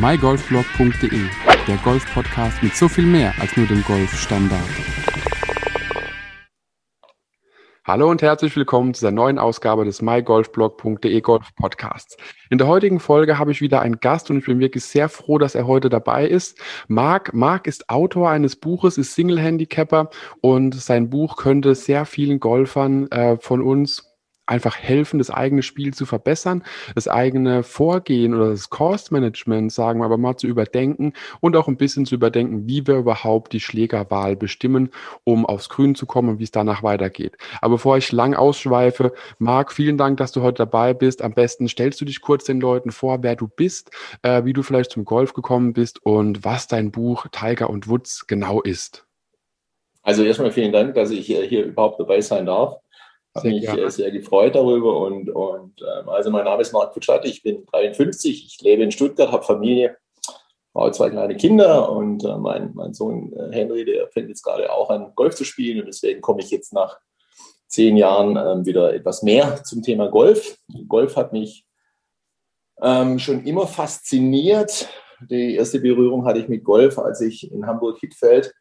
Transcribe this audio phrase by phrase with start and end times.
[0.00, 1.20] mygolfblog.de,
[1.68, 4.62] der Golf-Podcast mit so viel mehr als nur dem Golfstandard.
[7.84, 12.16] Hallo und herzlich willkommen zu der neuen Ausgabe des mygolfblog.de Golf Podcasts.
[12.48, 15.36] In der heutigen Folge habe ich wieder einen Gast und ich bin wirklich sehr froh,
[15.36, 16.58] dass er heute dabei ist.
[16.88, 20.08] Marc, Marc ist Autor eines Buches, ist Single Handicapper
[20.40, 24.09] und sein Buch könnte sehr vielen Golfern äh, von uns
[24.50, 26.64] einfach helfen, das eigene Spiel zu verbessern,
[26.94, 31.68] das eigene Vorgehen oder das Cost Management, sagen wir aber mal, zu überdenken und auch
[31.68, 34.90] ein bisschen zu überdenken, wie wir überhaupt die Schlägerwahl bestimmen,
[35.24, 37.36] um aufs Grün zu kommen und wie es danach weitergeht.
[37.60, 41.22] Aber bevor ich lang ausschweife, Marc, vielen Dank, dass du heute dabei bist.
[41.22, 43.90] Am besten stellst du dich kurz den Leuten vor, wer du bist,
[44.22, 48.26] äh, wie du vielleicht zum Golf gekommen bist und was dein Buch Tiger und Woods
[48.26, 49.06] genau ist.
[50.02, 52.80] Also erstmal vielen Dank, dass ich hier überhaupt dabei sein darf.
[53.34, 53.82] Habe mich gerne.
[53.82, 54.98] Äh, sehr gefreut darüber.
[55.00, 58.90] Und, und ähm, also mein Name ist Marc Pucciatti, ich bin 53, ich lebe in
[58.90, 59.96] Stuttgart, habe Familie,
[60.72, 64.72] Frau, zwei kleine Kinder und äh, mein, mein Sohn äh, Henry, der fängt jetzt gerade
[64.72, 65.80] auch an, Golf zu spielen.
[65.80, 66.98] Und deswegen komme ich jetzt nach
[67.66, 70.58] zehn Jahren ähm, wieder etwas mehr zum Thema Golf.
[70.88, 71.64] Golf hat mich
[72.82, 74.88] ähm, schon immer fasziniert.
[75.28, 78.52] Die erste Berührung hatte ich mit Golf, als ich in Hamburg-Hittfeld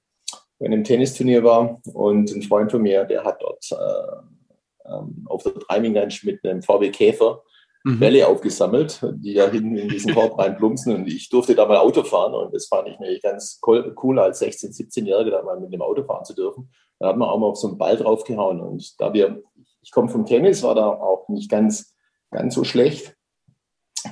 [0.60, 1.80] bei einem Tennisturnier war.
[1.94, 4.39] Und ein Freund von mir, der hat dort äh,
[4.86, 7.44] ähm, auf der Priming Range mit einem VW Käfer
[7.84, 8.00] mhm.
[8.00, 10.96] Bälle aufgesammelt, die da hinten in diesen Korb reinplumpsen.
[10.96, 14.42] Und ich durfte da mal Auto fahren und das fand ich nämlich ganz cool, als
[14.42, 16.70] 16-, 17-Jähriger da mal mit dem Auto fahren zu dürfen.
[17.00, 18.60] Da hat man auch mal auf so einen Ball draufgehauen.
[18.60, 19.42] Und da wir,
[19.82, 21.96] ich komme vom Tennis, war da auch nicht ganz,
[22.32, 23.16] ganz so schlecht.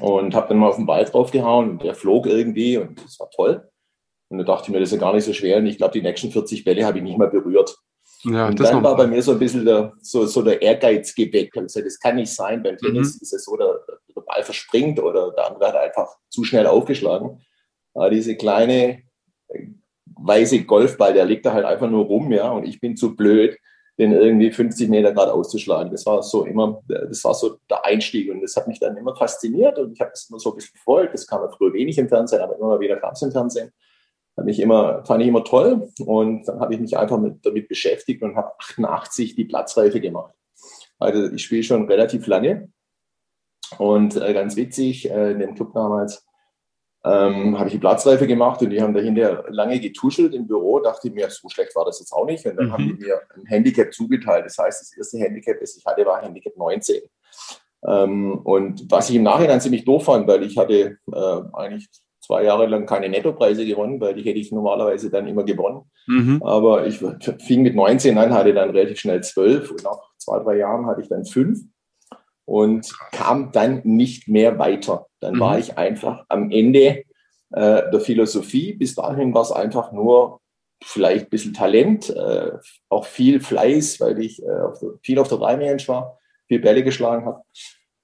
[0.01, 3.29] Und habe dann mal auf den Ball draufgehauen und der flog irgendwie und das war
[3.29, 3.69] toll.
[4.29, 5.57] Und da dachte ich mir, das ist ja gar nicht so schwer.
[5.57, 7.77] Und ich glaube, die nächsten 40 Bälle habe ich nicht mehr berührt.
[8.23, 11.55] Ja, und dann war bei mir so ein bisschen der, so, so der Ehrgeiz geweckt.
[11.55, 12.63] Ich gesagt, das kann nicht sein.
[12.63, 13.21] Beim Tennis mhm.
[13.21, 13.79] ist es so, der,
[14.15, 17.41] der Ball verspringt oder der andere hat einfach zu schnell aufgeschlagen.
[17.93, 19.03] Aber diese kleine
[19.49, 19.67] äh,
[20.15, 23.57] weiße Golfball, der liegt da halt einfach nur rum, ja, und ich bin zu blöd,
[23.97, 25.91] den irgendwie 50 Meter gerade auszuschlagen.
[25.91, 29.15] Das war so immer, das war so der Einstieg und das hat mich dann immer
[29.15, 31.13] fasziniert und ich habe das immer so ein bisschen verfolgt.
[31.13, 33.71] Das kam ja früher wenig im Fernsehen, aber immer mal wieder kam es im Fernsehen.
[34.37, 35.89] Fand ich immer, fand ich immer toll.
[36.05, 40.35] Und dann habe ich mich einfach mit, damit beschäftigt und habe 88 die Platzreife gemacht.
[40.99, 42.71] Also ich spiele schon relativ lange.
[43.79, 46.23] Und äh, ganz witzig, äh, in dem Club damals
[47.03, 50.79] ähm, habe ich die Platzreife gemacht und die haben dahinter lange getuschelt im Büro.
[50.81, 52.45] Dachte ich mir, so schlecht war das jetzt auch nicht.
[52.45, 52.73] Und dann mhm.
[52.73, 54.45] haben die mir ein Handicap zugeteilt.
[54.45, 57.01] Das heißt, das erste Handicap, das ich hatte, war Handicap 19.
[57.87, 61.89] Ähm, und was ich im Nachhinein ziemlich doof fand, weil ich hatte äh, eigentlich
[62.27, 65.89] zwei Jahre lang keine Nettopreise gewonnen, weil die hätte ich normalerweise dann immer gewonnen.
[66.07, 66.43] Mhm.
[66.43, 66.99] Aber ich
[67.39, 71.01] fing mit 19 an, hatte dann relativ schnell 12 und nach zwei, drei Jahren hatte
[71.01, 71.61] ich dann fünf
[72.45, 75.07] und kam dann nicht mehr weiter.
[75.21, 75.39] Dann mhm.
[75.39, 77.05] war ich einfach am Ende
[77.51, 78.73] äh, der Philosophie.
[78.73, 80.41] Bis dahin war es einfach nur
[80.83, 82.51] vielleicht ein bisschen Talent, äh,
[82.89, 86.83] auch viel Fleiß, weil ich äh, auf der, viel auf der Dreimähensch war, viel Bälle
[86.83, 87.41] geschlagen habe,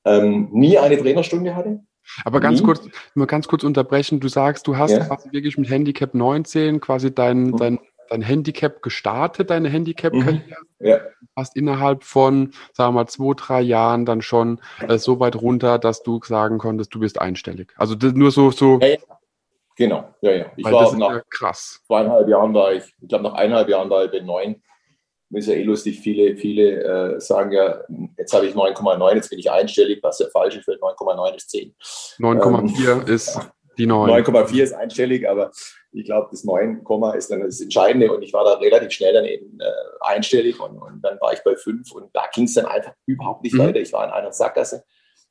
[0.06, 1.82] ähm, nie eine Trainerstunde hatte.
[2.26, 2.66] Aber ganz mhm.
[2.66, 4.20] kurz, nur ganz kurz unterbrechen.
[4.20, 5.06] Du sagst, du hast ja.
[5.06, 7.58] quasi wirklich mit Handicap 19 quasi dein, mhm.
[7.58, 10.44] dein, dein Handicap gestartet, deine Handicap-Karriere.
[10.80, 10.88] Mhm.
[10.88, 11.00] Ja.
[11.36, 15.80] Hast innerhalb von, sagen wir mal, zwei, drei Jahren dann schon äh, so weit runter,
[15.80, 17.74] dass du sagen konntest, du bist einstellig.
[17.78, 18.80] Also nur so, so.
[18.80, 18.98] Ja.
[19.76, 20.46] Genau, ja, ja.
[20.56, 21.82] Ich war nach krass.
[21.88, 24.62] zweieinhalb Jahren war ich, ich glaube nach eineinhalb Jahren war ich bei neun
[25.36, 27.82] ist ja eh lustig, viele, viele äh, sagen ja,
[28.18, 31.74] jetzt habe ich 9,9, jetzt bin ich einstellig, was der falsche für 9,9 ist 10.
[32.20, 33.40] 9,4 ähm, ist
[33.78, 34.10] die 9.
[34.10, 35.52] 9,4 ist einstellig, aber
[35.92, 36.84] ich glaube, das 9,
[37.16, 39.66] ist dann das Entscheidende und ich war da relativ schnell dann eben äh,
[40.02, 43.44] einstellig und, und, dann war ich bei 5 und da ging es dann einfach überhaupt
[43.44, 43.60] nicht mhm.
[43.60, 43.80] weiter.
[43.80, 44.84] Ich war in einer Sackgasse,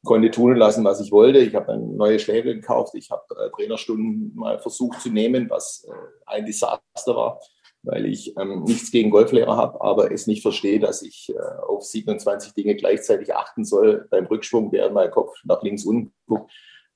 [0.04, 1.38] konnte tun und lassen, was ich wollte.
[1.38, 5.86] Ich habe dann neue Schläge gekauft, ich habe äh, Trainerstunden mal versucht zu nehmen, was
[5.88, 5.92] äh,
[6.26, 6.80] ein Desaster
[7.14, 7.40] war
[7.82, 11.82] weil ich ähm, nichts gegen Golflehrer habe, aber es nicht verstehe, dass ich äh, auf
[11.82, 16.50] 27 Dinge gleichzeitig achten soll beim Rückschwung, während mein Kopf nach links unten guckt.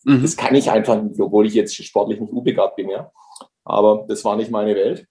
[0.05, 0.23] Mhm.
[0.23, 3.11] Das kann ich einfach nicht, obwohl ich jetzt sportlich nicht unbegabt bin, ja.
[3.65, 5.07] Aber das war nicht meine Welt.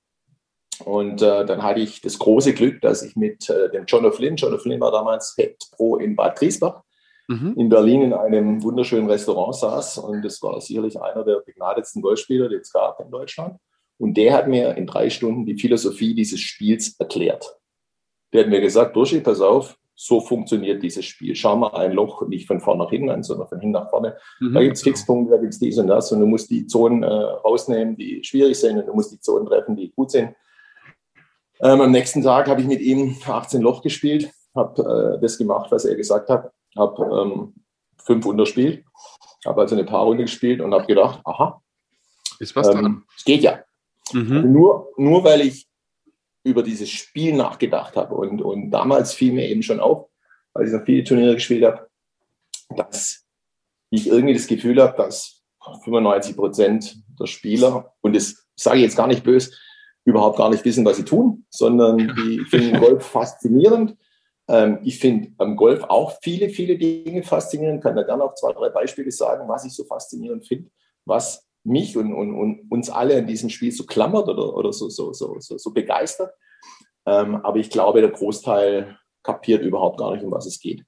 [0.83, 4.35] Und äh, dann hatte ich das große Glück, dass ich mit äh, dem John O'Flynn,
[4.35, 6.83] John O'Flynn war damals Head Pro in Bad Griesbach,
[7.27, 7.53] mhm.
[7.57, 9.99] in Berlin in einem wunderschönen Restaurant saß.
[9.99, 13.57] Und das war sicherlich einer der begnadetsten Golfspieler, die es gab in Deutschland.
[13.97, 17.57] Und der hat mir in drei Stunden die Philosophie dieses Spiels erklärt.
[18.33, 21.35] Der hat mir gesagt, Bursche, pass auf, so funktioniert dieses Spiel.
[21.35, 24.17] Schau mal ein Loch nicht von vorne nach hinten an, sondern von hinten nach vorne.
[24.41, 24.53] Mhm.
[24.53, 27.03] Da gibt es Fixpunkte, da gibt es dies und das und du musst die Zonen
[27.03, 30.35] äh, rausnehmen, die schwierig sind und du musst die Zonen treffen, die gut sind.
[31.61, 35.71] Ähm, am nächsten Tag habe ich mit ihm 18 Loch gespielt, habe äh, das gemacht,
[35.71, 37.53] was er gesagt hat, habe ähm,
[37.97, 38.83] fünf unterspielt,
[39.45, 41.61] habe also eine Paarrunde gespielt und habe gedacht, aha,
[42.39, 42.85] Ist was dran?
[42.85, 43.59] Ähm, es geht ja.
[44.15, 44.31] Mhm.
[44.31, 45.67] Also nur, nur weil ich
[46.43, 50.07] über dieses Spiel nachgedacht habe und, und damals fiel mir eben schon auf,
[50.53, 51.87] als ich noch viele Turniere gespielt habe,
[52.75, 53.25] dass
[53.89, 55.43] ich irgendwie das Gefühl habe, dass
[55.83, 59.51] 95 Prozent der Spieler, und das sage ich jetzt gar nicht böse,
[60.05, 63.97] überhaupt gar nicht wissen, was sie tun, sondern die finden Golf faszinierend.
[64.47, 67.81] Ähm, ich finde am Golf auch viele, viele Dinge faszinierend.
[67.81, 70.69] Kann da gerne auch zwei, drei Beispiele sagen, was ich so faszinierend finde,
[71.05, 74.89] was mich und, und, und, uns alle an diesem Spiel so klammert oder, oder so,
[74.89, 76.31] so, so, so, so begeistert.
[77.05, 80.83] Ähm, aber ich glaube, der Großteil kapiert überhaupt gar nicht, um was es geht.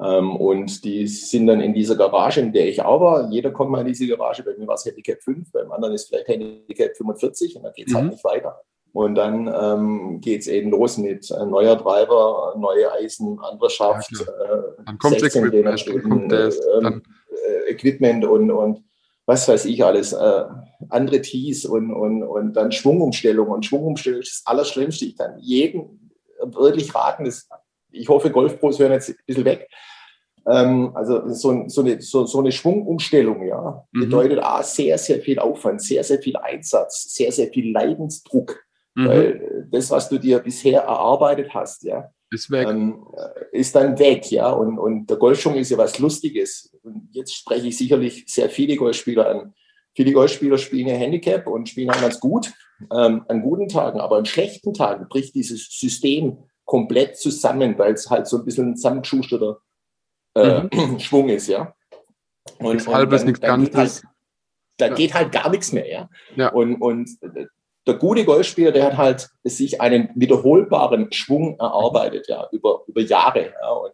[0.00, 3.30] Ähm, und die sind dann in dieser Garage, in der ich auch war.
[3.30, 4.42] Jeder kommt mal in diese Garage.
[4.42, 7.88] Bei mir war es Handicap 5, beim anderen ist vielleicht Handicap 45 und dann geht
[7.88, 8.08] es halt mhm.
[8.08, 8.60] halt nicht weiter.
[8.92, 14.08] Und dann ähm, geht es eben los mit äh, neuer Driver, neue Eisen, anderer Schaft,
[14.12, 17.02] ja, äh, dann kommt Equipment, dann kommt das, dann
[17.44, 18.84] äh, Equipment und, und
[19.26, 20.44] was weiß ich alles, äh,
[20.90, 23.48] andere Tees und, und, und dann Schwungumstellung.
[23.48, 25.06] Und Schwungumstellung ist das Allerschlimmste.
[25.06, 26.12] Ich kann jeden
[26.42, 27.48] wirklich raten, das,
[27.90, 29.68] ich hoffe, Golfpros hören jetzt ein bisschen weg.
[30.46, 34.00] Ähm, also so, so, eine, so, so eine Schwungumstellung, ja, mhm.
[34.00, 38.62] bedeutet A, sehr, sehr viel Aufwand, sehr, sehr viel Einsatz, sehr, sehr viel Leidensdruck.
[38.94, 39.08] Mhm.
[39.08, 42.68] Weil das, was du dir bisher erarbeitet hast, ja, ist weg.
[42.68, 43.06] Ähm,
[43.52, 44.50] ist dann weg, ja.
[44.50, 46.76] Und, und der Golfschwung ist ja was Lustiges.
[46.82, 49.54] Und jetzt spreche ich sicherlich sehr viele Golfspieler an.
[49.94, 52.52] Viele Golfspieler spielen ja Handicap und spielen auch ganz gut
[52.92, 58.10] ähm, an guten Tagen, aber an schlechten Tagen bricht dieses System komplett zusammen, weil es
[58.10, 59.60] halt so ein bisschen ein zusammengeschusterter
[60.34, 60.98] äh, mhm.
[61.00, 61.74] Schwung ist, ja.
[62.58, 63.74] Und, nichts halbes, nichts ganzes.
[63.74, 64.02] Halt,
[64.78, 64.94] da ja.
[64.94, 66.10] geht halt gar nichts mehr, ja.
[66.36, 66.48] ja.
[66.48, 67.08] Und, und
[67.86, 73.52] der gute Golfspieler, der hat halt sich einen wiederholbaren Schwung erarbeitet, ja, über, über Jahre.
[73.60, 73.92] Ja, und,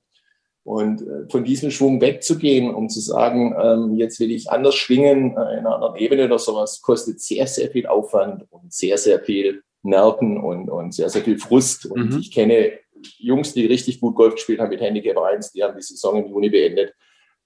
[0.63, 5.37] und äh, von diesem Schwung wegzugehen, um zu sagen, ähm, jetzt will ich anders schwingen
[5.37, 9.21] äh, in einer anderen Ebene oder sowas, kostet sehr, sehr viel Aufwand und sehr, sehr
[9.21, 11.87] viel Nerven und, und sehr, sehr viel Frust.
[11.87, 12.19] Und mhm.
[12.21, 12.73] ich kenne
[13.19, 16.31] Jungs, die richtig gut Golf gespielt haben mit Handicap 1, die haben die Saison im
[16.31, 16.95] Juni beendet,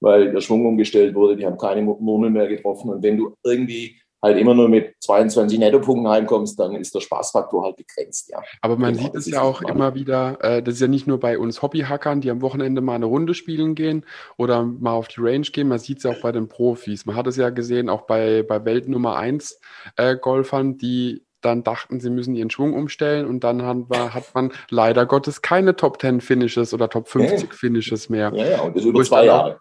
[0.00, 2.90] weil der Schwung umgestellt wurde, die haben keine Murmeln mehr getroffen.
[2.90, 7.62] Und wenn du irgendwie halt immer nur mit 22 Nettopunkten heimkommst, dann ist der Spaßfaktor
[7.62, 8.42] halt begrenzt, ja.
[8.62, 11.20] Aber man genau, sieht es ja auch immer wieder, äh, das ist ja nicht nur
[11.20, 14.04] bei uns Hobbyhackern, die am Wochenende mal eine Runde spielen gehen
[14.36, 17.06] oder mal auf die Range gehen, man sieht es ja auch bei den Profis.
[17.06, 19.60] Man hat es ja gesehen, auch bei, bei Welt Nummer 1
[19.96, 24.34] äh, Golfern, die dann dachten, sie müssen ihren Schwung umstellen und dann hat, war, hat
[24.34, 28.32] man leider Gottes keine Top 10 Finishes oder Top 50 Finishes mehr.
[28.34, 29.60] Ja, ja, und das über zwei Jahre.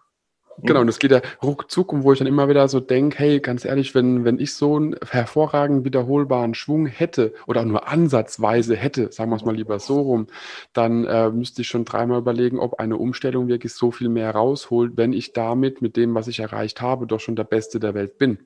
[0.62, 3.40] Genau, und das geht ja ruckzuck und wo ich dann immer wieder so denke, hey,
[3.40, 9.10] ganz ehrlich, wenn, wenn ich so einen hervorragend wiederholbaren Schwung hätte oder nur ansatzweise hätte,
[9.12, 10.26] sagen wir es mal lieber so rum,
[10.72, 14.96] dann äh, müsste ich schon dreimal überlegen, ob eine Umstellung wirklich so viel mehr rausholt,
[14.96, 18.18] wenn ich damit mit dem, was ich erreicht habe, doch schon der Beste der Welt
[18.18, 18.38] bin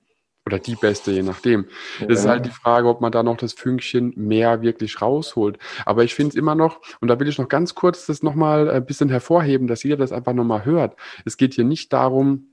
[0.48, 1.66] oder die beste, je nachdem.
[2.00, 2.06] Ja.
[2.06, 5.58] Das ist halt die Frage, ob man da noch das Fünkchen mehr wirklich rausholt.
[5.84, 8.70] Aber ich finde es immer noch, und da will ich noch ganz kurz das nochmal
[8.70, 10.96] ein bisschen hervorheben, dass jeder das einfach nochmal hört.
[11.26, 12.48] Es geht hier nicht darum,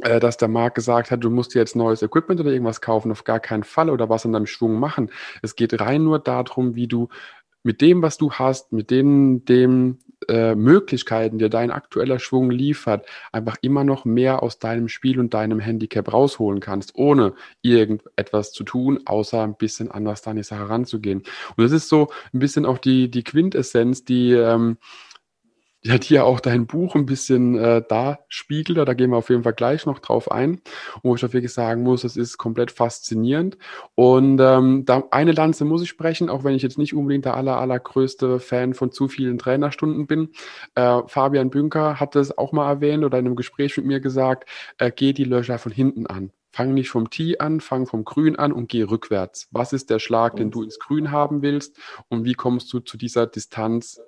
[0.00, 3.12] äh, dass der Markt gesagt hat, du musst dir jetzt neues Equipment oder irgendwas kaufen,
[3.12, 5.10] auf gar keinen Fall oder was an deinem Schwung machen.
[5.42, 7.08] Es geht rein nur darum, wie du
[7.62, 13.06] mit dem, was du hast, mit den, dem äh, Möglichkeiten, die dein aktueller Schwung liefert,
[13.32, 18.64] einfach immer noch mehr aus deinem Spiel und deinem Handicap rausholen kannst, ohne irgendetwas zu
[18.64, 21.22] tun, außer ein bisschen anders an die Sache ranzugehen.
[21.56, 24.78] Und das ist so ein bisschen auch die, die Quintessenz, die ähm,
[25.84, 28.78] die ja auch dein Buch ein bisschen äh, da spiegelt.
[28.78, 30.62] Da gehen wir auf jeden Fall gleich noch drauf ein.
[30.96, 33.58] Und wo ich auch wirklich sagen muss, es ist komplett faszinierend.
[33.94, 37.36] Und ähm, da eine Lanze muss ich sprechen, auch wenn ich jetzt nicht unbedingt der
[37.36, 40.30] aller, allergrößte Fan von zu vielen Trainerstunden bin.
[40.74, 44.48] Äh, Fabian Bünker hat es auch mal erwähnt oder in einem Gespräch mit mir gesagt,
[44.78, 46.32] äh, geh die Löcher von hinten an.
[46.50, 49.48] Fang nicht vom Tee an, fang vom Grün an und geh rückwärts.
[49.50, 51.76] Was ist der Schlag, den du ins Grün haben willst?
[52.08, 54.00] Und wie kommst du zu dieser Distanz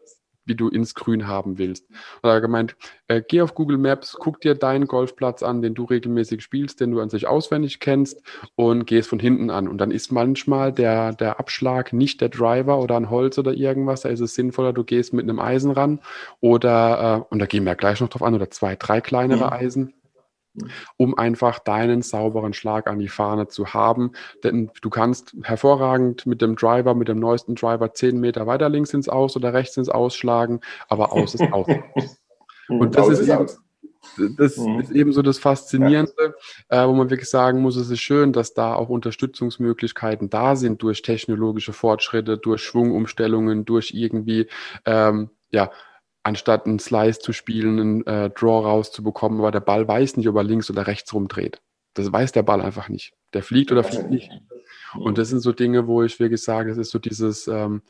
[0.47, 1.89] wie du ins Grün haben willst.
[2.23, 2.77] Und er hat gemeint,
[3.09, 6.93] äh, geh auf Google Maps, guck dir deinen Golfplatz an, den du regelmäßig spielst, den
[6.93, 8.23] du an sich auswendig kennst
[8.55, 9.69] und geh es von hinten an.
[9.69, 14.03] Und dann ist manchmal der, der Abschlag nicht der Driver oder ein Holz oder irgendwas,
[14.03, 16.01] da ist es sinnvoller, du gehst mit einem Eisen ran
[16.41, 19.53] oder, äh, und da gehen wir gleich noch drauf an, oder zwei, drei kleinere mhm.
[19.53, 19.95] Eisen
[20.97, 24.13] um einfach deinen sauberen Schlag an die Fahne zu haben.
[24.45, 28.95] Denn du kannst hervorragend mit dem Driver, mit dem neuesten Driver 10 Meter weiter links
[28.95, 31.67] ins Aus oder rechts ins Ausschlagen, aber aus ist aus.
[32.69, 33.47] Und das ist eben,
[34.37, 34.81] das mhm.
[34.81, 36.35] ist eben so das Faszinierende,
[36.71, 36.85] ja.
[36.85, 40.83] äh, wo man wirklich sagen muss, es ist schön, dass da auch Unterstützungsmöglichkeiten da sind
[40.83, 44.49] durch technologische Fortschritte, durch Schwungumstellungen, durch irgendwie
[44.85, 45.71] ähm, ja,
[46.27, 50.35] anstatt einen Slice zu spielen, einen äh, Draw rauszubekommen, aber der Ball weiß nicht, ob
[50.35, 51.63] er links oder rechts rumdreht.
[51.95, 53.15] Das weiß der Ball einfach nicht.
[53.33, 54.31] Der fliegt oder fliegt nicht.
[54.99, 57.83] Und das sind so Dinge, wo ich wirklich sage, es ist so dieses, ähm,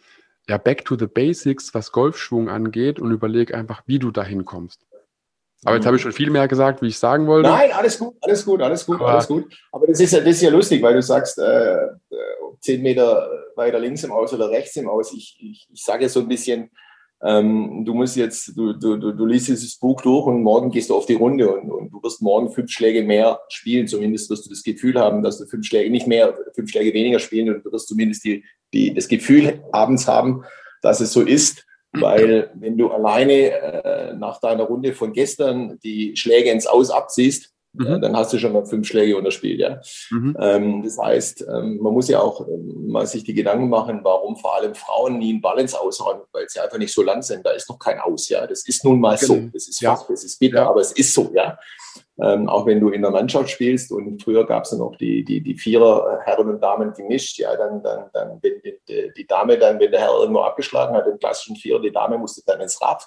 [0.49, 4.87] ja, back to the basics, was Golfschwung angeht und überleg einfach, wie du dahin kommst.
[5.65, 7.49] Aber jetzt habe ich schon viel mehr gesagt, wie ich sagen wollte.
[7.49, 9.53] Nein, alles gut, alles gut, alles gut, Aber alles gut.
[9.73, 11.89] Aber das ist ja, das ist ja lustig, weil du sagst, äh,
[12.61, 15.15] zehn Meter weiter links im Aus oder rechts im Aus.
[15.15, 16.71] Ich, ich, ich sage ja so ein bisschen,
[17.23, 20.91] ähm, du musst jetzt, du, du, du, du liest dieses Buch durch und morgen gehst
[20.91, 23.87] du auf die Runde und, und du wirst morgen fünf Schläge mehr spielen.
[23.87, 27.19] Zumindest wirst du das Gefühl haben, dass du fünf Schläge nicht mehr, fünf Schläge weniger
[27.19, 28.45] spielen und du wirst zumindest die,
[28.75, 30.45] die, das Gefühl abends haben,
[30.83, 31.65] dass es so ist.
[31.93, 37.55] Weil wenn du alleine äh, nach deiner Runde von gestern die Schläge ins Aus abziehst,
[37.79, 38.01] mhm.
[38.01, 39.61] dann hast du schon mal fünf Schläge unterspielt.
[39.61, 39.81] Ja?
[40.11, 40.37] Mhm.
[40.41, 44.37] Ähm, das heißt, ähm, man muss ja auch ähm, mal sich die Gedanken machen, warum
[44.37, 47.45] vor allem Frauen nie einen Balance aushauen, weil sie einfach nicht so lang sind.
[47.45, 48.29] Da ist noch kein Aus.
[48.29, 49.35] Ja, das ist nun mal genau.
[49.35, 49.41] so.
[49.53, 50.15] Das ist fast, ja.
[50.15, 50.71] das ist bitter, ja.
[50.71, 51.31] aber es ist so.
[51.35, 51.59] Ja.
[52.23, 55.23] Ähm, auch wenn du in der Mannschaft spielst und früher gab es dann auch die,
[55.23, 59.59] die, die Vierer, Herren und Damen gemischt, ja, dann, dann, dann wenn die, die, Dame
[59.59, 62.81] dann, wenn der Herr irgendwo abgeschlagen hat, den klassischen Vierer, die Dame musste dann ins
[62.81, 63.07] Rad.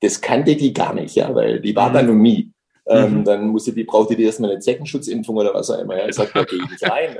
[0.00, 1.94] Das kannte die gar nicht, ja, weil die war mhm.
[1.94, 2.52] dann um nie.
[2.88, 3.24] Ähm, mhm.
[3.24, 5.96] Dann musste die, brauchte die erstmal eine Zeckenschutzimpfung oder was auch immer.
[5.96, 6.08] Ja.
[6.08, 7.16] Ich sagte, da gehe ich nicht rein.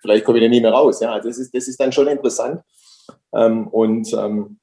[0.00, 1.00] Vielleicht komme ich da nie mehr raus.
[1.00, 1.18] Ja.
[1.18, 2.62] Das ist, das ist dann schon interessant.
[3.34, 4.58] Ähm, und ähm,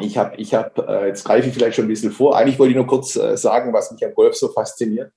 [0.00, 2.36] ich habe, ich hab, äh, jetzt greife ich vielleicht schon ein bisschen vor.
[2.36, 5.12] Eigentlich wollte ich nur kurz äh, sagen, was mich am Golf so fasziniert,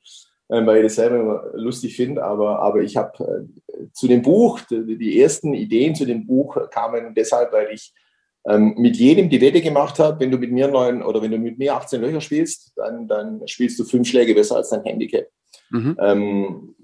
[0.50, 2.24] äh, weil ich das selber immer lustig finde.
[2.24, 6.58] Aber, aber ich habe äh, zu dem Buch, die, die ersten Ideen zu dem Buch
[6.70, 7.94] kamen deshalb, weil ich
[8.48, 11.38] ähm, mit jedem die Wette gemacht habe, wenn du mit mir neun oder wenn du
[11.38, 15.28] mit mir 18 Löcher spielst, dann, dann spielst du fünf Schläge besser als dein Handicap.
[15.70, 15.98] Mhm.
[16.00, 16.76] Ähm,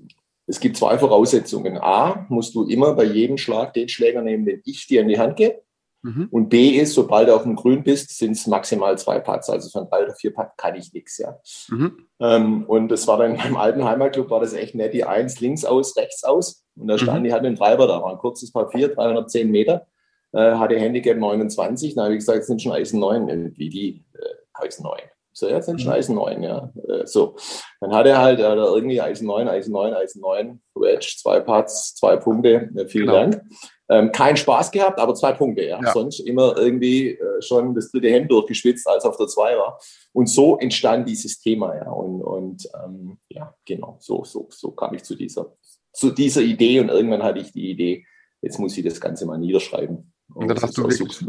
[0.45, 1.77] es gibt zwei Voraussetzungen.
[1.77, 5.17] A, musst du immer bei jedem Schlag den Schläger nehmen, den ich dir in die
[5.17, 5.61] Hand gebe.
[6.01, 6.27] Mhm.
[6.31, 9.49] Und B ist, sobald du auf dem Grün bist, sind es maximal zwei Putts.
[9.49, 11.17] Also von drei oder vier Putts kann ich nichts.
[11.17, 11.39] Ja.
[11.69, 12.07] Mhm.
[12.19, 14.93] Ähm, und das war dann in meinem alten Heimatclub, war das echt nett.
[14.93, 16.65] Die Eins links aus, rechts aus.
[16.75, 17.23] Und da stand, mhm.
[17.23, 19.87] die hatten einen Treiber da, war ein kurzes Papier, 310 Meter
[20.33, 21.95] äh, hatte Handicap 29.
[21.95, 24.99] Dann habe ich gesagt, es sind schon Eisen 9 irgendwie, die äh, Eisen 9.
[25.35, 25.97] So, ja, sind schon mhm.
[25.97, 26.71] Eisen 9, ja.
[26.87, 27.35] Äh, so.
[27.81, 31.95] Dann hat er halt äh, irgendwie Eisen 9, Eisen 9, Eisen 9, Wedge, zwei Parts,
[31.95, 32.69] zwei Punkte.
[32.73, 33.19] Ja, vielen genau.
[33.19, 33.41] Dank.
[33.89, 35.79] Ähm, kein Spaß gehabt, aber zwei Punkte, ja.
[35.81, 35.91] ja.
[35.91, 39.79] Sonst immer irgendwie äh, schon das dritte Hemd durchgeschwitzt, als auf der 2 war.
[40.13, 41.89] Und so entstand dieses Thema, ja.
[41.89, 45.55] Und, und ähm, ja, genau, so, so, so kam ich zu dieser,
[45.91, 48.05] zu dieser Idee und irgendwann hatte ich die Idee,
[48.41, 50.12] jetzt muss ich das Ganze mal niederschreiben.
[50.33, 51.19] Und dann hast du wirklich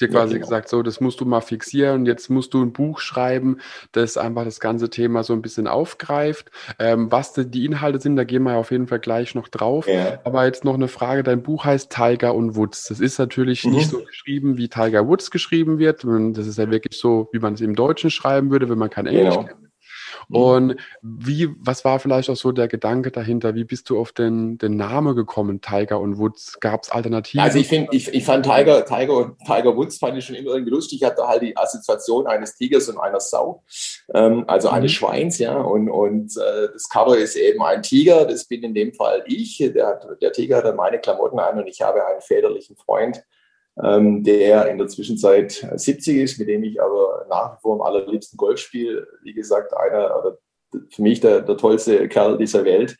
[0.00, 0.46] dir quasi ja, genau.
[0.46, 3.58] gesagt, so, das musst du mal fixieren und jetzt musst du ein Buch schreiben,
[3.92, 6.50] das einfach das ganze Thema so ein bisschen aufgreift.
[6.78, 9.86] Ähm, was die Inhalte sind, da gehen wir auf jeden Fall gleich noch drauf.
[9.86, 10.18] Ja.
[10.24, 12.86] Aber jetzt noch eine Frage, dein Buch heißt Tiger und Woods.
[12.88, 13.72] Das ist natürlich mhm.
[13.72, 16.04] nicht so geschrieben, wie Tiger Woods geschrieben wird.
[16.04, 19.06] Das ist ja wirklich so, wie man es im Deutschen schreiben würde, wenn man kein
[19.06, 19.46] Englisch genau.
[19.46, 19.63] kennt.
[20.28, 20.36] Mhm.
[20.36, 23.54] Und wie, was war vielleicht auch so der Gedanke dahinter?
[23.54, 26.58] Wie bist du auf den, den Namen gekommen, Tiger und Woods?
[26.60, 27.40] Gab es Alternativen?
[27.40, 30.52] Also ich finde, ich, ich fand Tiger, Tiger und Tiger Woods fand ich schon immer
[30.52, 31.02] irgendwie lustig.
[31.02, 33.62] Ich hatte halt die Assoziation eines Tigers und einer Sau,
[34.14, 34.94] ähm, also eines mhm.
[34.94, 35.56] Schweins, ja.
[35.56, 39.58] Und, und äh, das Cover ist eben ein Tiger, das bin in dem Fall ich.
[39.58, 43.22] Der, der Tiger hat dann meine Klamotten an und ich habe einen väterlichen Freund
[43.76, 48.36] der in der Zwischenzeit 70 ist, mit dem ich aber nach wie vor am allerliebsten
[48.36, 49.06] Golf spiele.
[49.22, 50.38] Wie gesagt, einer oder
[50.90, 52.96] für mich der, der tollste Kerl dieser Welt.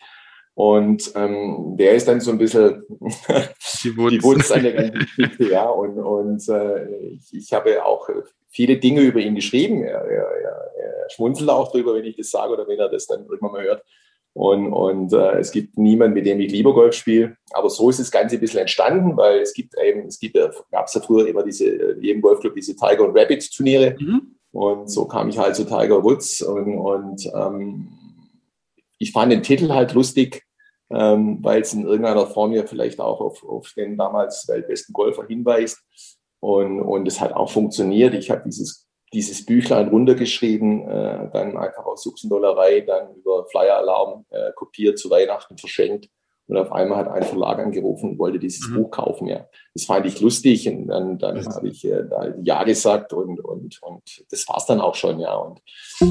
[0.54, 2.85] Und ähm, der ist dann so ein bisschen
[3.85, 5.69] die Wunst an der ganzen Geschichte, ja.
[5.69, 8.09] Und, und äh, ich, ich habe auch
[8.49, 9.83] viele Dinge über ihn geschrieben.
[9.83, 10.28] Er, er,
[10.76, 13.64] er schmunzelt auch drüber, wenn ich das sage oder wenn er das dann irgendwann mal
[13.64, 13.85] hört.
[14.35, 17.37] Und, und äh, es gibt niemanden, mit dem ich lieber Golf spiele.
[17.53, 20.87] Aber so ist das Ganze ein bisschen entstanden, weil es gibt eben, es gibt, gab
[20.87, 23.97] es ja früher immer diese, in jedem Golfclub diese Tiger und Rabbit Turniere.
[23.99, 24.35] Mhm.
[24.50, 27.88] Und so kam ich halt zu Tiger Woods und, und ähm,
[28.99, 30.43] ich fand den Titel halt lustig,
[30.91, 35.26] ähm, weil es in irgendeiner Form ja vielleicht auch auf, auf den damals weltbesten Golfer
[35.26, 35.81] hinweist.
[36.41, 38.14] Und, und es hat auch funktioniert.
[38.14, 38.84] Ich habe dieses
[39.14, 45.56] dieses Büchlein runtergeschrieben, äh, dann einfach aus Suchsendollerei, dann über Flyer-Alarm äh, kopiert, zu Weihnachten
[45.56, 46.09] verschenkt.
[46.47, 48.75] Und auf einmal hat ein Verlag angerufen und wollte dieses mhm.
[48.75, 49.28] Buch kaufen.
[49.28, 51.47] Ja, das fand ich lustig und dann, dann mhm.
[51.47, 55.21] habe ich äh, da ja gesagt und, und, und das war's dann auch schon.
[55.21, 55.62] Ja, und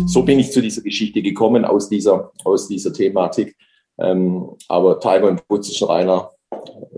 [0.08, 3.56] so bin ich zu dieser Geschichte gekommen aus dieser, aus dieser Thematik.
[4.00, 6.32] Ähm, aber Tiger ist ein reiner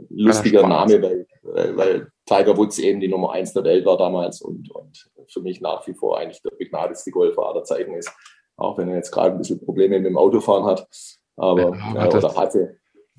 [0.10, 4.70] lustiger Name, weil, weil Tiger Woods eben die Nummer eins der Welt war damals und,
[4.72, 8.12] und für mich nach wie vor eigentlich der begnadetste Golfer aller Zeiten ist.
[8.58, 10.88] Auch wenn er jetzt gerade ein bisschen Probleme mit dem Autofahren hat.
[11.36, 12.78] Aber ja, äh, oder hatte.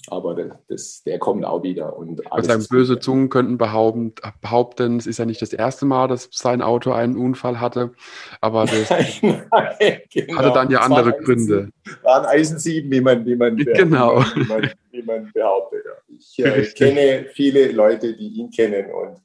[0.09, 1.97] Aber das, der kommt auch wieder.
[1.97, 6.09] Und alles sagen, böse Zungen könnten behaupten, behaupten, es ist ja nicht das erste Mal,
[6.09, 7.93] dass sein Auto einen Unfall hatte,
[8.41, 10.39] aber das nein, nein, genau.
[10.39, 11.71] hatte dann ja andere war Gründe.
[12.03, 14.21] War ein Eisen 7, wie man, wie man, genau.
[14.35, 15.85] wie man, wie man behauptet.
[15.85, 15.93] Ja.
[16.19, 19.21] Ich äh, kenne viele Leute, die ihn kennen und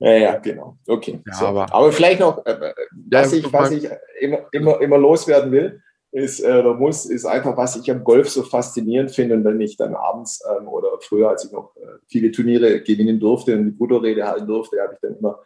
[0.00, 0.78] ja, ja, genau.
[0.88, 1.20] Okay.
[1.26, 1.46] Ja, so.
[1.46, 2.72] aber, aber, vielleicht noch, äh, äh
[3.10, 3.86] was, ich, was ich
[4.18, 8.28] immer, immer, immer loswerden will, ist äh, oder muss, ist einfach, was ich am Golf
[8.28, 9.36] so faszinierend finde.
[9.36, 13.20] Und wenn ich dann abends ähm, oder früher, als ich noch äh, viele Turniere gewinnen
[13.20, 15.40] durfte und die Bruttorede halten durfte, habe ich dann immer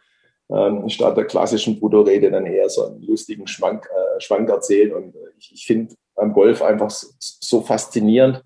[0.49, 4.93] ähm, statt der klassischen Bruttorede dann eher so einen lustigen Schwank, äh, Schwank erzählt.
[4.93, 8.43] Und äh, ich, ich finde am Golf einfach so, so faszinierend,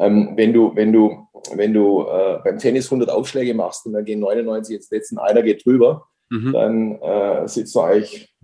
[0.00, 4.04] ähm, wenn du, wenn du, wenn du äh, beim Tennis 100 Aufschläge machst und dann
[4.04, 6.52] gehen 99 jetzt letzten, einer geht drüber, mhm.
[6.52, 8.34] dann äh, sitzt du eigentlich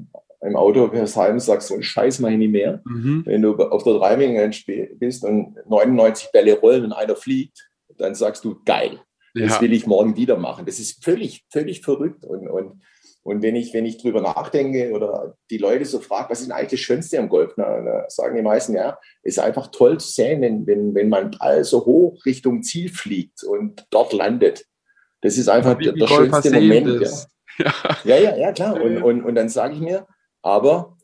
[0.46, 2.80] im Auto fährst heim und sagst, so ein Scheiß mache ich nicht mehr.
[2.84, 3.22] Mhm.
[3.26, 4.36] Wenn du auf der Driving
[4.98, 9.00] bist und 99 Bälle rollen und einer fliegt, dann sagst du, geil,
[9.34, 9.60] das ja.
[9.60, 10.66] will ich morgen wieder machen.
[10.66, 12.24] Das ist völlig, völlig verrückt.
[12.24, 12.82] Und, und,
[13.22, 16.70] und wenn ich, wenn ich drüber nachdenke oder die Leute so fragen, was ist eigentlich
[16.70, 17.54] das Schönste am Golf?
[17.56, 21.32] Na, na, sagen die meisten, ja, ist einfach toll zu sehen, wenn, wenn, wenn mein
[21.32, 24.64] Ball so hoch Richtung Ziel fliegt und dort landet.
[25.22, 27.26] Das ist einfach der, der schönste Moment.
[27.58, 27.72] Ja.
[28.04, 28.16] ja.
[28.18, 28.78] ja, ja, klar.
[28.78, 30.06] Und, und, und dann sage ich mir,
[30.46, 30.96] aber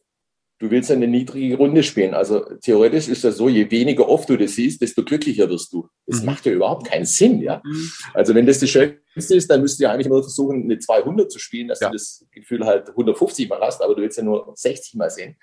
[0.61, 2.15] du willst eine niedrige Runde spielen.
[2.15, 5.89] Also theoretisch ist das so, je weniger oft du das siehst, desto glücklicher wirst du.
[6.07, 6.27] Das mhm.
[6.27, 7.61] macht ja überhaupt keinen Sinn, ja.
[7.65, 7.91] Mhm.
[8.15, 11.41] Also wenn das das Schönste ist, dann müsst ihr eigentlich nur versuchen, eine 200 zu
[11.41, 11.89] spielen, dass ja.
[11.89, 15.37] du das Gefühl halt 150 mal hast, aber du willst ja nur 60 mal sehen.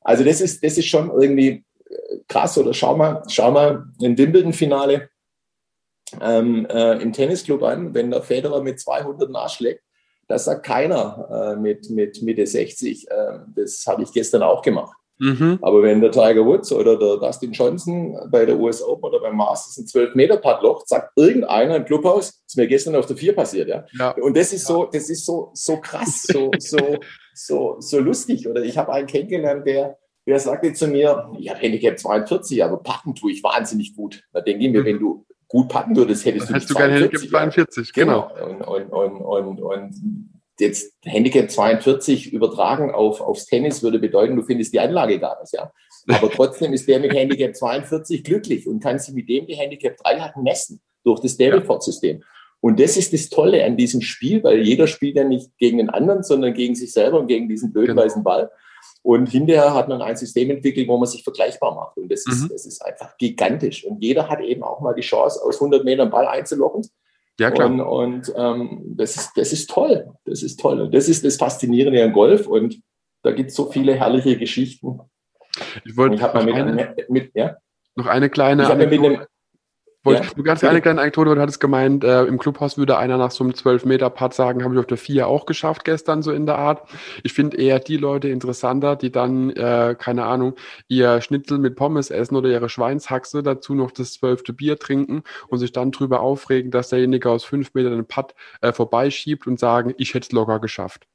[0.00, 2.56] Also das ist, das ist schon irgendwie äh, krass.
[2.56, 5.10] Oder schau mal, schau mal ein Wimbledon-Finale
[6.22, 9.83] ähm, äh, im Tennisclub an, wenn der Federer mit 200 nachschlägt,
[10.28, 13.10] das sagt keiner äh, mit, mit Mitte 60.
[13.10, 13.14] Äh,
[13.54, 14.96] das habe ich gestern auch gemacht.
[15.18, 15.58] Mhm.
[15.62, 19.36] Aber wenn der Tiger Woods oder der Dustin Johnson bei der US Open oder beim
[19.36, 23.68] Masters ein 12-Meter-Padloch, sagt irgendeiner im Clubhaus, ist mir gestern auf der 4 passiert.
[23.68, 23.84] Ja?
[23.98, 24.10] ja.
[24.20, 26.98] Und das ist so, das ist so, so krass, so, so,
[27.34, 28.48] so, so lustig.
[28.48, 32.78] Oder ich habe einen kennengelernt, der, der sagte zu mir, ich habe Handicap 42, aber
[32.78, 34.22] packen tue ich wahnsinnig gut.
[34.32, 34.86] Da denke ich mir, mhm.
[34.86, 38.28] wenn du gut packen würdest, hättest du, du gerne Handicap 42, genau.
[38.34, 38.74] genau.
[38.74, 44.42] Und, und, und, und, und jetzt Handicap 42 übertragen auf, aufs Tennis würde bedeuten, du
[44.42, 45.70] findest die Anlage gar nicht, ja.
[46.08, 49.96] Aber trotzdem ist der mit Handicap 42 glücklich und kann sich mit dem die Handicap
[49.98, 52.24] 3 hat messen durch das Davenport-System.
[52.60, 55.90] Und das ist das Tolle an diesem Spiel, weil jeder spielt ja nicht gegen den
[55.90, 58.02] anderen, sondern gegen sich selber und gegen diesen blöden genau.
[58.02, 58.50] weißen Ball.
[59.04, 61.98] Und hinterher hat man ein System entwickelt, wo man sich vergleichbar macht.
[61.98, 62.48] Und das ist, mhm.
[62.48, 63.84] das ist einfach gigantisch.
[63.84, 66.88] Und jeder hat eben auch mal die Chance, aus 100 Metern Ball einzulocken.
[67.38, 67.68] Ja, klar.
[67.68, 70.10] Und, und ähm, das, ist, das ist toll.
[70.24, 70.80] Das ist toll.
[70.80, 72.46] Und das ist das Faszinierende an Golf.
[72.46, 72.80] Und
[73.22, 74.98] da gibt es so viele herrliche Geschichten.
[75.84, 77.58] Ich wollte noch, eine, mit, ja?
[77.96, 78.62] noch eine kleine.
[78.62, 79.26] Ich habe mit einem,
[80.12, 80.20] ja.
[80.36, 83.42] Du ganz eine kleine Anekdote, du hattest gemeint, äh, im Clubhaus würde einer nach so
[83.42, 86.82] einem 12-Meter-Putt sagen, habe ich auf der 4 auch geschafft gestern, so in der Art.
[87.22, 90.54] Ich finde eher die Leute interessanter, die dann, äh, keine Ahnung,
[90.88, 95.58] ihr Schnitzel mit Pommes essen oder ihre Schweinshaxe, dazu noch das zwölfte Bier trinken und
[95.58, 99.94] sich dann drüber aufregen, dass derjenige aus fünf Metern den Putt äh, vorbeischiebt und sagen,
[99.96, 101.06] ich hätte es locker geschafft.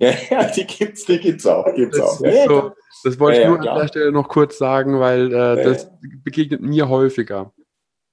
[0.00, 2.24] Ja, ja, die gibt's, die gibt's auch, gibt's das auch.
[2.24, 2.72] Ja, so,
[3.04, 5.90] das wollte ich nur an der Stelle noch kurz sagen, weil äh, das
[6.24, 7.52] begegnet mir häufiger.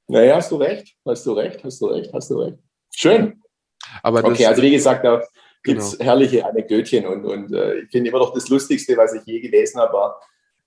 [0.07, 2.57] Naja, hast du recht, hast du recht, hast du recht, hast du recht.
[2.95, 3.41] Schön.
[4.03, 5.21] Aber okay, also wie gesagt, da
[5.63, 6.05] gibt es genau.
[6.05, 9.79] herrliche Anekdötchen und, und äh, ich finde immer noch das Lustigste, was ich je gelesen
[9.79, 10.21] habe, war,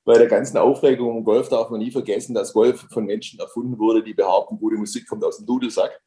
[0.04, 3.78] bei der ganzen Aufregung um Golf darf man nie vergessen, dass Golf von Menschen erfunden
[3.78, 6.00] wurde, die behaupten, gute Musik kommt aus dem Dudelsack.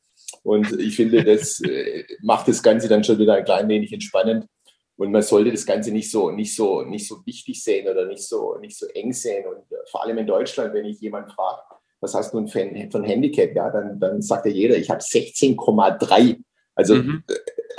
[0.43, 4.47] Und ich finde, das äh, macht das Ganze dann schon wieder ein klein wenig entspannend.
[4.95, 8.27] Und man sollte das Ganze nicht so, nicht so, nicht so wichtig sehen oder nicht
[8.27, 9.45] so, nicht so eng sehen.
[9.47, 11.61] Und äh, vor allem in Deutschland, wenn ich jemand frage,
[12.03, 13.55] was hast du für für ein Handicap?
[13.55, 16.37] Ja, dann, dann sagt ja jeder, ich habe 16,3.
[16.75, 17.23] Also mhm.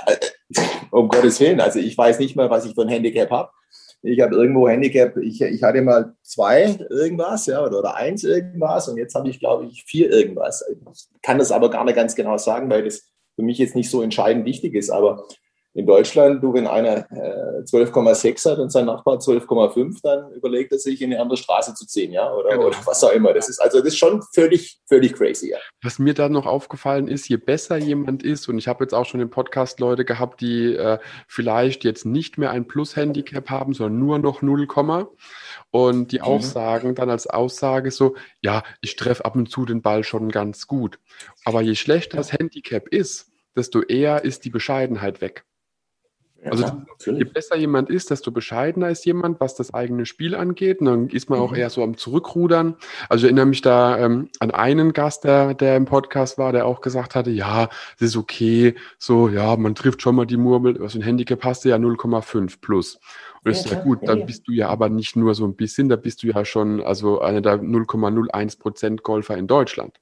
[0.06, 0.16] äh,
[0.90, 3.50] um Gottes Willen, also ich weiß nicht mal, was ich für ein Handicap habe.
[4.02, 8.86] Ich habe irgendwo Handicap, ich, ich hatte mal zwei irgendwas, ja, oder, oder eins irgendwas
[8.88, 10.62] und jetzt habe ich, glaube ich, vier irgendwas.
[10.70, 13.90] Ich kann das aber gar nicht ganz genau sagen, weil das für mich jetzt nicht
[13.90, 14.90] so entscheidend wichtig ist.
[14.90, 15.26] Aber
[15.74, 20.78] in Deutschland, du, wenn einer äh, 12,6 hat und sein Nachbar 12,5, dann überlegt er
[20.78, 22.66] sich, in eine andere Straße zu ziehen, ja, oder, genau.
[22.66, 23.32] oder was auch immer.
[23.32, 25.58] Das ist also das ist schon völlig, völlig crazy, ja.
[25.82, 29.04] Was mir da noch aufgefallen ist, je besser jemand ist, und ich habe jetzt auch
[29.04, 33.98] schon im Podcast Leute gehabt, die äh, vielleicht jetzt nicht mehr ein Plus-Handicap haben, sondern
[33.98, 34.68] nur noch 0,
[35.72, 36.44] und die auch mhm.
[36.44, 40.68] sagen dann als Aussage so, ja, ich treffe ab und zu den Ball schon ganz
[40.68, 41.00] gut.
[41.44, 45.44] Aber je schlechter das Handicap ist, desto eher ist die Bescheidenheit weg.
[46.50, 50.80] Also ja, je besser jemand ist, desto bescheidener ist jemand, was das eigene Spiel angeht.
[50.80, 51.44] Und dann ist man mhm.
[51.44, 52.76] auch eher so am Zurückrudern.
[53.08, 56.66] Also ich erinnere mich da ähm, an einen Gast, der, der im Podcast war, der
[56.66, 60.78] auch gesagt hatte, ja, es ist okay, so, ja, man trifft schon mal die Murmel,
[60.80, 62.96] was ein Handicap hast du ja 0,5 plus.
[63.44, 65.56] Und das ja, ist ja gut, dann bist du ja aber nicht nur so ein
[65.56, 69.98] bisschen, da bist du ja schon, also einer der 0,01 Prozent Golfer in Deutschland.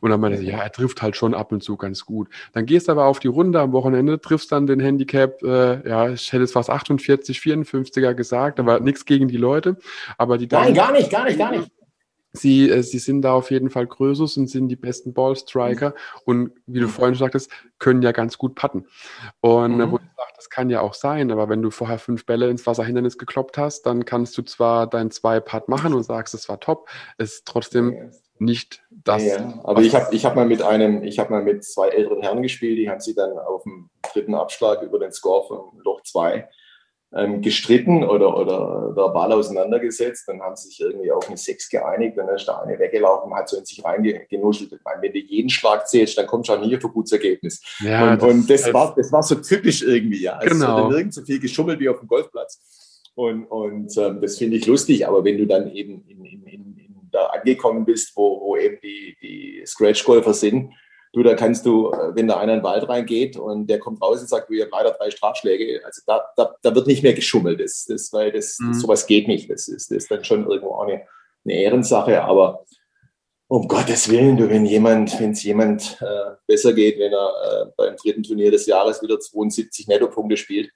[0.00, 2.28] Und dann meinte er, ja, er trifft halt schon ab und zu ganz gut.
[2.52, 6.10] Dann gehst du aber auf die Runde am Wochenende, triffst dann den Handicap, äh, ja,
[6.10, 9.76] ich hätte es fast 48, 54er gesagt, war nichts gegen die Leute,
[10.18, 11.70] aber die Nein, gar nicht, gar nicht, gar nicht.
[12.36, 16.52] Sie, äh, sie sind da auf jeden Fall Größus und sind die besten Ballstriker und
[16.66, 18.86] wie du vorhin sagtest, können ja ganz gut putten.
[19.40, 19.90] Und mhm.
[19.90, 22.66] wo ich sage, das kann ja auch sein, aber wenn du vorher fünf Bälle ins
[22.66, 26.60] Wasserhindernis gekloppt hast, dann kannst du zwar dein zwei Putt machen und sagst, es war
[26.60, 29.24] top, es ist trotzdem nicht das.
[29.24, 32.22] Ja, aber ich habe ich hab mal mit einem, ich habe mal mit zwei älteren
[32.22, 36.02] Herren gespielt, die haben sich dann auf dem dritten Abschlag über den Score von Loch
[36.02, 36.48] 2
[37.14, 40.24] ähm, gestritten oder, oder verbal auseinandergesetzt.
[40.28, 42.18] Dann haben sie sich irgendwie auf eine Sechs geeinigt.
[42.18, 44.72] Dann ist der eine weggelaufen, hat so in sich reingenuschelt.
[44.72, 47.12] Ich meine, wenn du jeden Schlag zählst, dann kommst du auch nie auf ein gutes
[47.12, 47.62] Ergebnis.
[47.80, 50.38] Ja, und das, und das, war, das war so typisch irgendwie, ja.
[50.42, 50.84] Es genau.
[50.84, 52.60] wurde nirgends so viel geschummelt wie auf dem Golfplatz.
[53.14, 56.45] Und, und ähm, das finde ich lustig, aber wenn du dann eben in, in
[57.10, 60.72] da angekommen bist, wo, wo eben die, die Scratch-Golfer sind,
[61.12, 64.02] du, da kannst du, äh, wenn da einer in den Wald reingeht und der kommt
[64.02, 67.02] raus und sagt, du, ihr habt leider drei Strafschläge, also da, da, da wird nicht
[67.02, 68.74] mehr geschummelt, das, das, weil das, mhm.
[68.74, 71.02] sowas geht nicht, das ist, das ist dann schon irgendwo auch eine,
[71.44, 72.64] eine Ehrensache, aber
[73.48, 77.70] um Gottes Willen, du, wenn jemand, wenn es jemand äh, besser geht, wenn er äh,
[77.76, 80.70] beim dritten Turnier des Jahres wieder 72 Nettopunkte spielt,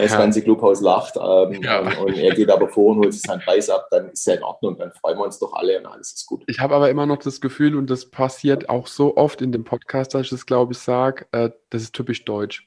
[0.00, 0.18] das ja.
[0.18, 1.80] ganze Clubhaus lacht ähm, ja.
[2.00, 4.42] und, er geht aber vor und holt sich seinen Preis ab, dann ist er in
[4.42, 6.42] Ordnung, dann freuen wir uns doch alle und alles ist gut.
[6.46, 9.64] Ich habe aber immer noch das Gefühl, und das passiert auch so oft in dem
[9.64, 12.66] Podcast, dass ich das, glaube ich, sage, äh, das ist typisch deutsch.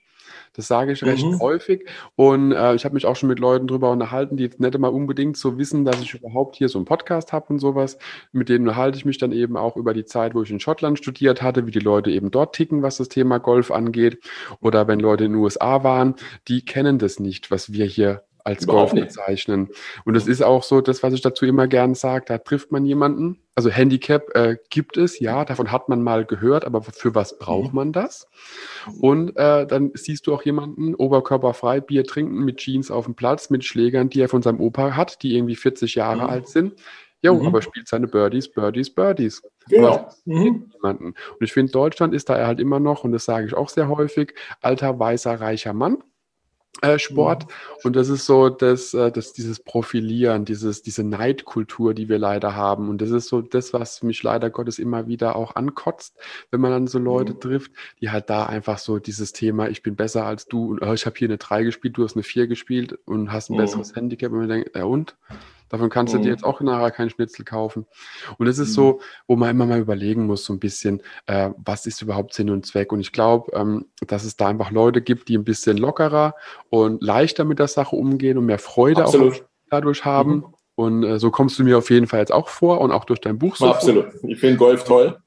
[0.55, 1.39] Das sage ich recht mhm.
[1.39, 1.87] häufig.
[2.15, 4.93] Und äh, ich habe mich auch schon mit Leuten darüber unterhalten, die jetzt nicht immer
[4.93, 7.97] unbedingt so wissen, dass ich überhaupt hier so einen Podcast habe und sowas.
[8.31, 10.97] Mit denen unterhalte ich mich dann eben auch über die Zeit, wo ich in Schottland
[10.97, 14.19] studiert hatte, wie die Leute eben dort ticken, was das Thema Golf angeht.
[14.61, 16.15] Oder wenn Leute in den USA waren,
[16.47, 19.69] die kennen das nicht, was wir hier als Golf bezeichnen.
[20.05, 22.85] Und es ist auch so, das, was ich dazu immer gern sage, da trifft man
[22.85, 23.39] jemanden.
[23.55, 27.69] Also Handicap äh, gibt es, ja, davon hat man mal gehört, aber für was braucht
[27.69, 27.75] mhm.
[27.75, 28.27] man das?
[29.01, 33.49] Und äh, dann siehst du auch jemanden oberkörperfrei Bier trinken mit Jeans auf dem Platz,
[33.49, 36.29] mit Schlägern, die er von seinem Opa hat, die irgendwie 40 Jahre mhm.
[36.29, 36.73] alt sind.
[37.23, 37.47] Jo, mhm.
[37.47, 39.41] aber spielt seine Birdies, Birdies, Birdies.
[39.67, 40.07] Genau.
[40.25, 40.71] Mhm.
[40.83, 43.89] Und ich finde, Deutschland ist da halt immer noch, und das sage ich auch sehr
[43.89, 46.03] häufig, alter, weißer, reicher Mann
[46.97, 47.45] Sport.
[47.45, 47.51] Mhm.
[47.83, 52.55] Und das ist so das, äh, das, dieses Profilieren, dieses, diese Neidkultur, die wir leider
[52.55, 52.89] haben.
[52.89, 56.15] Und das ist so das, was mich leider Gottes immer wieder auch ankotzt,
[56.51, 57.39] wenn man dann so Leute mhm.
[57.39, 60.93] trifft, die halt da einfach so dieses Thema, ich bin besser als du und oh,
[60.93, 63.61] ich habe hier eine 3 gespielt, du hast eine 4 gespielt und hast ein mhm.
[63.61, 64.31] besseres Handicap.
[64.31, 65.15] Und man denkt, ja und?
[65.69, 66.31] Davon kannst du dir mhm.
[66.31, 67.85] jetzt auch nachher keinen Schnitzel kaufen.
[68.37, 68.99] Und es ist so, mhm.
[69.27, 72.65] wo man immer mal überlegen muss, so ein bisschen, äh, was ist überhaupt Sinn und
[72.65, 72.91] Zweck.
[72.91, 76.35] Und ich glaube, ähm, dass es da einfach Leute gibt, die ein bisschen lockerer
[76.69, 79.33] und leichter mit der Sache umgehen und mehr Freude Absolut.
[79.33, 80.35] auch dadurch haben.
[80.35, 80.45] Mhm.
[80.75, 83.21] Und äh, so kommst du mir auf jeden Fall jetzt auch vor und auch durch
[83.21, 83.67] dein Buch so.
[83.67, 84.11] Absolut.
[84.11, 84.29] Vor.
[84.29, 85.17] Ich finde Golf toll.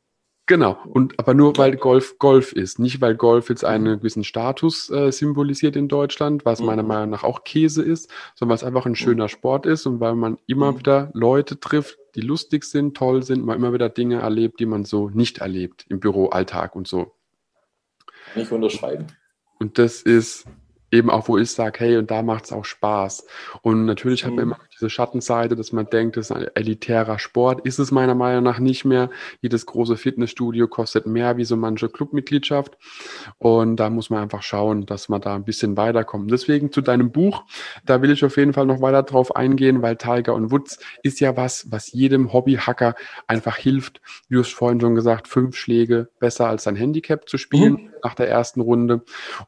[0.49, 3.99] Genau, und aber nur weil Golf Golf ist, nicht weil Golf jetzt einen mhm.
[3.99, 6.89] gewissen Status äh, symbolisiert in Deutschland, was meiner mhm.
[6.89, 8.97] Meinung nach auch Käse ist, sondern weil es einfach ein mhm.
[8.97, 13.45] schöner Sport ist und weil man immer wieder Leute trifft, die lustig sind, toll sind,
[13.45, 17.13] man immer wieder Dinge erlebt, die man so nicht erlebt im Büroalltag und so.
[18.35, 19.09] Nicht unterschreiben.
[19.59, 20.47] Und das ist
[20.90, 23.27] eben auch, wo ich sage, hey, und da macht es auch Spaß.
[23.62, 24.27] Und natürlich mhm.
[24.27, 27.66] hat man immer diese Schattenseite, dass man denkt, das ist ein elitärer Sport.
[27.66, 29.11] Ist es meiner Meinung nach nicht mehr.
[29.40, 32.79] Jedes große Fitnessstudio kostet mehr wie so manche Clubmitgliedschaft.
[33.38, 36.31] Und da muss man einfach schauen, dass man da ein bisschen weiterkommt.
[36.31, 37.44] Deswegen zu deinem Buch,
[37.85, 41.20] da will ich auf jeden Fall noch weiter drauf eingehen, weil Tiger und Woods ist
[41.20, 42.94] ja was, was jedem Hobbyhacker
[43.27, 44.01] einfach hilft.
[44.31, 47.90] Du hast vorhin schon gesagt, fünf Schläge besser als ein Handicap zu spielen mhm.
[48.05, 49.03] Nach der ersten Runde.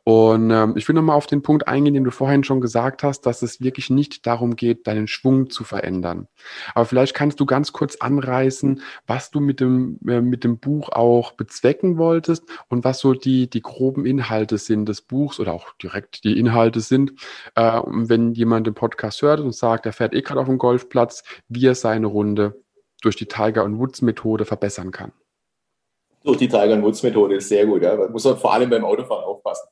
[0.05, 3.23] Und ähm, ich will nochmal auf den Punkt eingehen, den du vorhin schon gesagt hast,
[3.23, 6.29] dass es wirklich nicht darum geht, deinen Schwung zu verändern.
[6.75, 10.91] Aber vielleicht kannst du ganz kurz anreißen, was du mit dem, äh, mit dem Buch
[10.91, 15.73] auch bezwecken wolltest und was so die, die groben Inhalte sind des Buchs oder auch
[15.83, 17.13] direkt die Inhalte sind,
[17.55, 21.23] äh, wenn jemand den Podcast hört und sagt, er fährt eh gerade auf dem Golfplatz,
[21.49, 22.63] wie er seine Runde
[23.03, 25.13] durch die Tiger- und Woods-Methode verbessern kann.
[26.23, 27.83] Durch die Tiger- und Woods-Methode ist sehr gut.
[27.83, 27.97] Ja.
[27.97, 29.69] Man muss vor allem beim Autofahren aufpassen.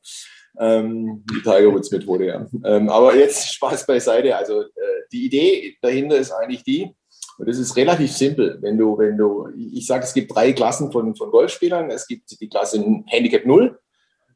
[0.59, 2.47] Ähm, die Tiger Woods Methode, ja.
[2.65, 4.35] Ähm, aber jetzt Spaß beiseite.
[4.35, 4.67] Also äh,
[5.11, 6.93] die Idee dahinter ist eigentlich die,
[7.39, 8.57] und das ist relativ simpel.
[8.61, 11.89] Wenn du, wenn du, ich sage, es gibt drei Klassen von, von Golfspielern.
[11.89, 13.79] Es gibt die Klasse Handicap 0.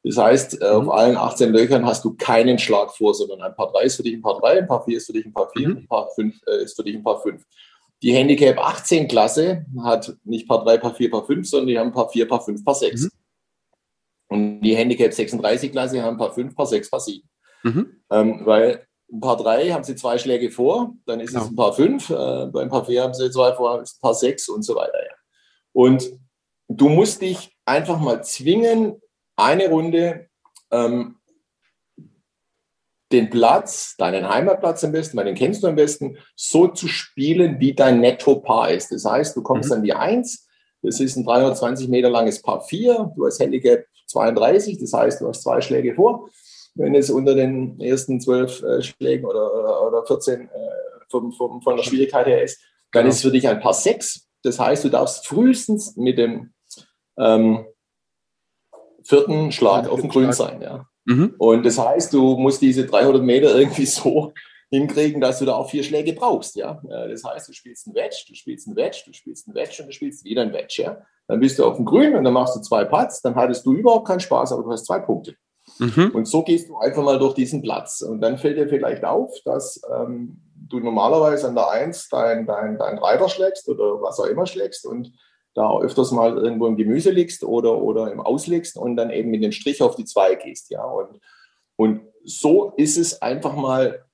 [0.04, 0.89] Das heißt, äh, mhm.
[0.89, 4.04] auf allen 18 Löchern hast du keinen Schlag vor, sondern ein Paar 3 ist für
[4.04, 5.78] dich ein Paar 3, ein Paar 4 ist für dich ein Paar 4, mhm.
[5.78, 7.43] ein Paar 5 äh, ist für dich ein Paar 5.
[8.03, 11.93] Die Handicap 18 Klasse hat nicht Paar 3, Paar 4, Paar 5, sondern die haben
[11.93, 13.01] Paar 4, Paar 5, Paar 6.
[13.01, 13.09] Mhm.
[14.27, 17.27] Und die Handicap 36 Klasse haben Paar 5, Paar 6, Paar 7.
[17.63, 18.03] Mhm.
[18.11, 21.43] Ähm, weil ein Paar 3 haben sie zwei Schläge vor, dann ist genau.
[21.43, 24.15] es ein Paar 5, äh, beim Paar 4 haben sie zwei vor, ist ein Paar
[24.15, 25.01] 6 und so weiter.
[25.01, 25.15] Ja.
[25.71, 26.11] Und
[26.67, 29.01] du musst dich einfach mal zwingen,
[29.37, 30.27] eine Runde
[30.71, 31.19] ähm,
[33.13, 37.60] den Platz, deinen Heimatplatz am besten, weil den kennst du am besten, so zu spielen,
[37.60, 38.91] wie dein Netto-Paar ist.
[38.91, 39.78] Das heißt, du kommst mhm.
[39.78, 40.47] an die 1,
[40.82, 45.28] das ist ein 320 Meter langes Paar 4, du hast Handicap 32, das heißt, du
[45.28, 46.30] hast zwei Schläge vor.
[46.76, 50.47] Wenn es unter den ersten zwölf äh, Schlägen oder, oder 14 äh,
[51.10, 52.60] vom, vom, von der Schwierigkeit her ist,
[52.91, 53.10] dann genau.
[53.10, 54.28] ist es für dich ein Paar 6.
[54.41, 56.54] Das heißt, du darfst frühestens mit dem
[57.17, 57.65] ähm,
[59.04, 60.62] vierten Schlag auf dem Grün sein.
[60.62, 60.88] Ja.
[61.05, 61.35] Mhm.
[61.37, 64.33] Und das heißt, du musst diese 300 Meter irgendwie so
[64.69, 66.55] hinkriegen, dass du da auch vier Schläge brauchst.
[66.55, 66.81] Ja.
[66.83, 69.87] Das heißt, du spielst ein Wedge, du spielst ein Wedge, du spielst ein Wedge und
[69.87, 70.81] du spielst wieder ein Wedge.
[70.83, 70.97] Ja.
[71.27, 73.73] Dann bist du auf dem Grün und dann machst du zwei Putts, dann hattest du
[73.73, 75.35] überhaupt keinen Spaß, aber du hast zwei Punkte.
[75.79, 76.11] Mhm.
[76.13, 78.01] Und so gehst du einfach mal durch diesen Platz.
[78.01, 82.77] Und dann fällt dir vielleicht auf, dass ähm, du normalerweise an der Eins dein, dein,
[82.77, 85.11] dein Reiter schlägst oder was auch immer schlägst und
[85.53, 89.43] da öfters mal irgendwo im Gemüse liegst oder, oder im Auslegst und dann eben mit
[89.43, 90.71] dem Strich auf die zwei gehst.
[90.71, 90.83] Ja?
[90.83, 91.19] Und,
[91.75, 94.05] und so ist es einfach mal,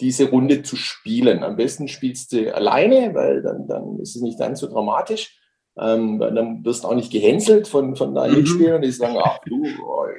[0.00, 1.42] diese Runde zu spielen.
[1.42, 5.36] Am besten spielst du alleine, weil dann, dann ist es nicht ganz so dramatisch.
[5.78, 8.38] Ähm, dann wirst du auch nicht gehänselt von, von deinen mhm.
[8.38, 9.64] Mitspielern, die sagen, ach du,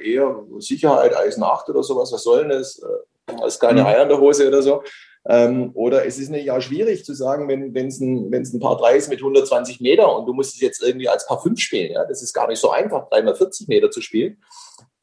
[0.02, 2.78] eher Sicherheit, Eisen 8 oder sowas, was soll denn das?
[2.78, 3.86] Äh, hast keine mhm.
[3.86, 4.82] Eier in der Hose oder so.
[5.28, 8.96] Ähm, oder es ist auch schwierig zu sagen, wenn es ein, wenn's ein Paar 3
[8.96, 11.92] ist mit 120 Meter und du musst es jetzt irgendwie als Paar 5 spielen.
[11.92, 12.06] Ja?
[12.06, 14.42] Das ist gar nicht so einfach, 3 mal 40 Meter zu spielen.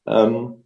[0.08, 0.64] Ähm,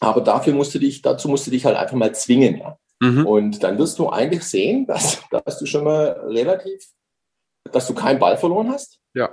[0.00, 2.58] aber dafür musst du dich, dazu musst du dich halt einfach mal zwingen.
[2.58, 2.78] Ja?
[3.00, 3.26] Mhm.
[3.26, 6.82] Und dann wirst du eigentlich sehen, dass, dass du schon mal relativ,
[7.70, 8.98] dass du keinen Ball verloren hast.
[9.14, 9.30] Ja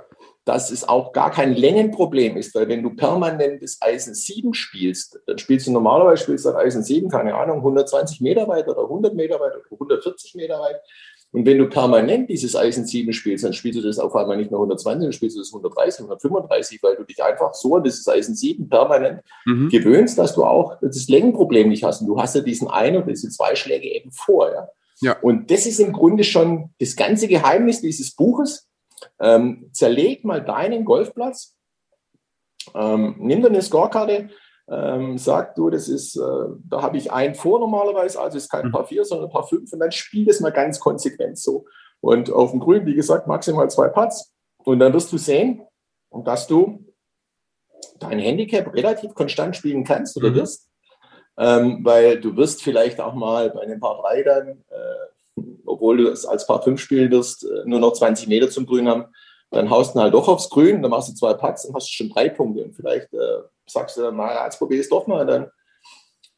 [0.48, 5.20] dass es auch gar kein Längenproblem ist, weil wenn du permanent das Eisen 7 spielst,
[5.26, 9.14] dann spielst du normalerweise spielst du Eisen 7, keine Ahnung, 120 Meter weit oder 100
[9.14, 10.76] Meter weit oder 140 Meter weit.
[11.32, 14.50] Und wenn du permanent dieses Eisen 7 spielst, dann spielst du das auf einmal nicht
[14.50, 18.08] mehr 120, dann spielst du das 130, 135, weil du dich einfach so an dieses
[18.08, 19.68] Eisen 7 permanent mhm.
[19.68, 22.00] gewöhnst, dass du auch das Längenproblem nicht hast.
[22.00, 24.50] Und du hast ja diesen ein oder diese zwei Schläge eben vor.
[24.50, 24.68] Ja?
[25.00, 25.18] Ja.
[25.20, 28.67] Und das ist im Grunde schon das ganze Geheimnis dieses Buches,
[29.20, 31.56] ähm, zerleg mal deinen Golfplatz,
[32.74, 34.30] ähm, nimm dir eine Scorekarte,
[34.70, 38.66] ähm, sag du, das ist, äh, da habe ich ein vor normalerweise, also ist kein
[38.66, 38.72] mhm.
[38.72, 41.64] Paar 4, sondern ein Paar 5 und dann spiel das mal ganz konsequent so.
[42.00, 45.62] Und auf dem Grün, wie gesagt, maximal zwei Putts und dann wirst du sehen,
[46.10, 46.84] dass du
[47.98, 50.34] dein Handicap relativ konstant spielen kannst oder mhm.
[50.34, 50.68] wirst,
[51.38, 55.08] ähm, weil du wirst vielleicht auch mal bei einem Paar 3 dann äh,
[55.66, 58.88] obwohl du es als Paar 5 spielen wirst, äh, nur noch 20 Meter zum Grün
[58.88, 59.06] haben,
[59.50, 62.10] dann haust du halt doch aufs Grün, dann machst du zwei Putts und hast schon
[62.10, 62.64] drei Punkte.
[62.64, 65.50] Und vielleicht äh, sagst du dann mal, jetzt probier es doch mal, dann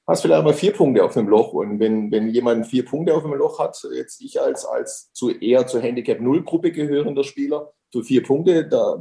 [0.06, 1.52] hast du vielleicht mal vier Punkte auf dem Loch.
[1.52, 5.30] Und wenn, wenn jemand vier Punkte auf dem Loch hat, jetzt ich als, als zu
[5.30, 9.00] eher zur Handicap 0 Gruppe gehörender Spieler, für vier Punkte, da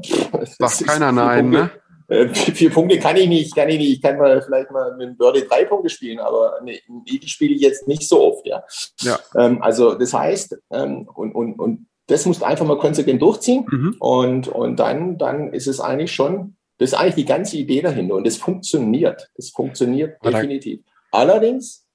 [0.57, 1.71] sagt keiner nein, Punkte, ne?
[2.09, 3.91] Äh, vier Punkte kann ich nicht, kann ich nicht.
[3.93, 6.73] Ich kann mal vielleicht mal mit einem Birdie drei Punkte spielen, aber eine
[7.05, 8.63] Eagle spiele ich jetzt nicht so oft, ja.
[9.01, 9.19] ja.
[9.35, 13.65] Ähm, also das heißt, ähm, und, und, und das musst du einfach mal konsequent durchziehen
[13.69, 13.95] mhm.
[13.99, 18.15] und, und dann, dann ist es eigentlich schon, das ist eigentlich die ganze Idee dahinter
[18.15, 19.29] und das funktioniert.
[19.35, 20.81] Das funktioniert ja, definitiv.
[21.11, 21.85] Allerdings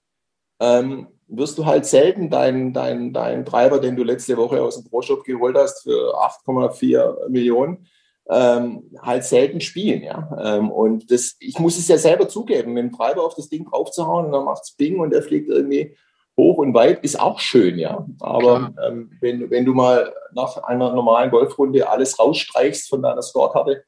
[0.61, 4.89] ähm, wirst du halt selten deinen dein, dein Treiber, den du letzte Woche aus dem
[4.89, 7.87] Pro-Shop geholt hast, für 8,4 Millionen,
[8.31, 10.03] ähm, halt selten spielen.
[10.03, 10.37] Ja?
[10.43, 13.67] Ähm, und das, ich muss es ja selber zugeben, mit dem Treiber auf das Ding
[13.67, 15.97] draufzuhauen und dann macht es Bing und der fliegt irgendwie
[16.37, 18.07] hoch und weit, ist auch schön, ja.
[18.21, 23.85] Aber ähm, wenn, wenn du mal nach einer normalen Golfrunde alles rausstreichst von deiner Scorekarte,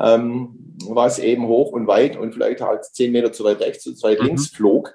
[0.00, 4.02] ähm, was eben hoch und weit und vielleicht halt zehn Meter zu weit rechts, zu
[4.02, 4.26] weit mhm.
[4.26, 4.94] links flog,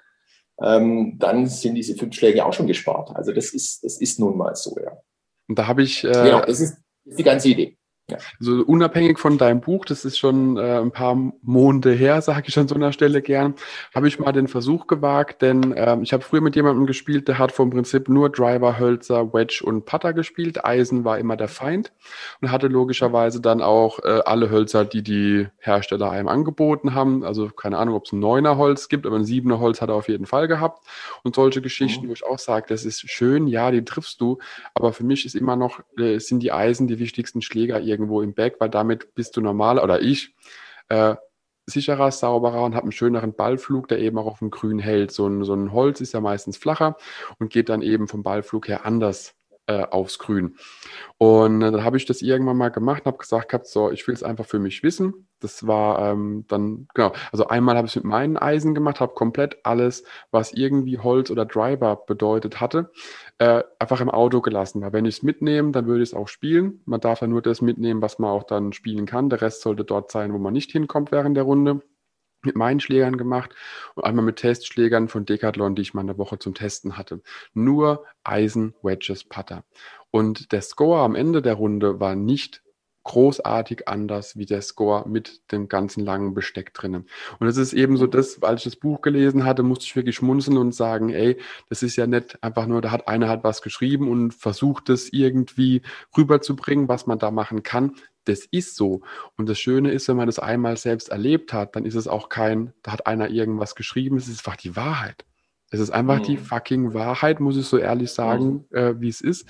[0.61, 3.15] ähm, dann sind diese fünf Schläge auch schon gespart.
[3.15, 4.91] Also das ist, das ist nun mal so, ja.
[5.47, 6.03] Und da habe ich.
[6.03, 7.77] Äh, genau, das ist, das ist die ganze Idee.
[8.11, 8.17] Ja.
[8.39, 12.59] Also unabhängig von deinem Buch, das ist schon äh, ein paar Monde her, sage ich
[12.59, 13.55] an so einer Stelle gern,
[13.95, 17.39] habe ich mal den Versuch gewagt, denn ähm, ich habe früher mit jemandem gespielt, der
[17.39, 20.63] hat vom Prinzip nur Driver, Hölzer, Wedge und Putter gespielt.
[20.63, 21.91] Eisen war immer der Feind
[22.41, 27.23] und hatte logischerweise dann auch äh, alle Hölzer, die die Hersteller einem angeboten haben.
[27.23, 29.95] Also keine Ahnung, ob es ein neuner Holz gibt, aber ein siebener Holz hat er
[29.95, 30.85] auf jeden Fall gehabt.
[31.23, 32.09] Und solche Geschichten, mhm.
[32.09, 34.39] wo ich auch sage, das ist schön, ja, die triffst du,
[34.73, 38.21] aber für mich ist immer noch, äh, sind die Eisen die wichtigsten Schläger irgendwie irgendwo
[38.21, 40.35] im Back, weil damit bist du normal oder ich
[40.89, 41.15] äh,
[41.67, 45.11] sicherer, sauberer und habe einen schöneren Ballflug, der eben auch auf dem Grün hält.
[45.11, 46.97] So ein, so ein Holz ist ja meistens flacher
[47.39, 49.35] und geht dann eben vom Ballflug her anders
[49.71, 50.55] äh, aufs Grün.
[51.17, 54.13] Und äh, dann habe ich das irgendwann mal gemacht habe gesagt gehabt, so, ich will
[54.13, 55.27] es einfach für mich wissen.
[55.39, 59.13] Das war ähm, dann, genau, also einmal habe ich es mit meinen Eisen gemacht, habe
[59.13, 62.91] komplett alles, was irgendwie Holz oder Drybar bedeutet hatte,
[63.39, 64.81] äh, einfach im Auto gelassen.
[64.81, 66.81] Weil wenn ich es mitnehme, dann würde ich es auch spielen.
[66.85, 69.29] Man darf ja nur das mitnehmen, was man auch dann spielen kann.
[69.29, 71.81] Der Rest sollte dort sein, wo man nicht hinkommt während der Runde
[72.43, 73.51] mit meinen Schlägern gemacht
[73.95, 77.21] und einmal mit Testschlägern von Decathlon, die ich mal eine Woche zum Testen hatte.
[77.53, 79.63] Nur Eisen, Wedges, Putter.
[80.11, 82.61] Und der Score am Ende der Runde war nicht
[83.03, 87.07] großartig anders wie der Score mit dem ganzen langen Besteck drinnen.
[87.39, 90.15] Und es ist eben so das, als ich das Buch gelesen hatte, musste ich wirklich
[90.15, 91.37] schmunzeln und sagen, ey,
[91.69, 95.11] das ist ja nicht einfach nur, da hat einer halt was geschrieben und versucht es
[95.11, 95.81] irgendwie
[96.15, 99.01] rüberzubringen, was man da machen kann das ist so.
[99.37, 102.29] Und das Schöne ist, wenn man das einmal selbst erlebt hat, dann ist es auch
[102.29, 105.25] kein, da hat einer irgendwas geschrieben, es ist einfach die Wahrheit.
[105.73, 106.23] Es ist einfach mhm.
[106.23, 108.77] die fucking Wahrheit, muss ich so ehrlich sagen, mhm.
[108.77, 109.47] äh, wie es ist.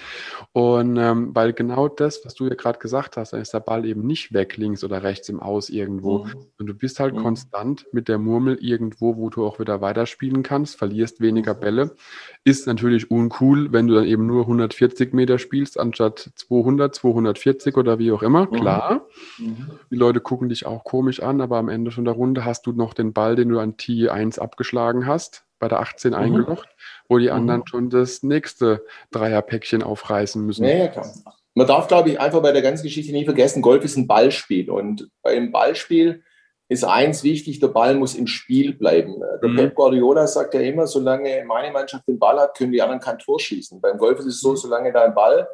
[0.52, 3.86] Und ähm, weil genau das, was du ja gerade gesagt hast, dann ist der Ball
[3.86, 6.26] eben nicht weg, links oder rechts im Aus irgendwo.
[6.26, 6.34] Mhm.
[6.60, 7.24] Und du bist halt mhm.
[7.24, 11.60] konstant mit der Murmel irgendwo, wo du auch wieder weiterspielen kannst, verlierst weniger mhm.
[11.60, 11.96] Bälle.
[12.44, 17.98] Ist natürlich uncool, wenn du dann eben nur 140 Meter spielst, anstatt 200, 240 oder
[17.98, 18.46] wie auch immer.
[18.46, 18.52] Mhm.
[18.52, 19.08] Klar,
[19.40, 22.74] die Leute gucken dich auch komisch an, aber am Ende von der Runde hast du
[22.74, 26.18] noch den Ball, den du an T1 abgeschlagen hast bei der 18 mhm.
[26.18, 26.68] eingelocht,
[27.08, 27.68] wo die anderen mhm.
[27.68, 30.66] schon das nächste Dreierpäckchen aufreißen müssen.
[30.66, 31.10] Ja, ja, klar.
[31.54, 34.70] Man darf, glaube ich, einfach bei der ganzen Geschichte nie vergessen, Golf ist ein Ballspiel.
[34.70, 36.24] Und beim Ballspiel
[36.70, 39.22] ist eins wichtig, der Ball muss im Spiel bleiben.
[39.42, 39.58] Der mhm.
[39.58, 43.20] Pep Guardiola sagt ja immer, solange meine Mannschaft den Ball hat, können die anderen kein
[43.20, 43.82] Tor schießen.
[43.82, 44.58] Beim Golf ist es so, mhm.
[44.58, 45.48] solange dein Ball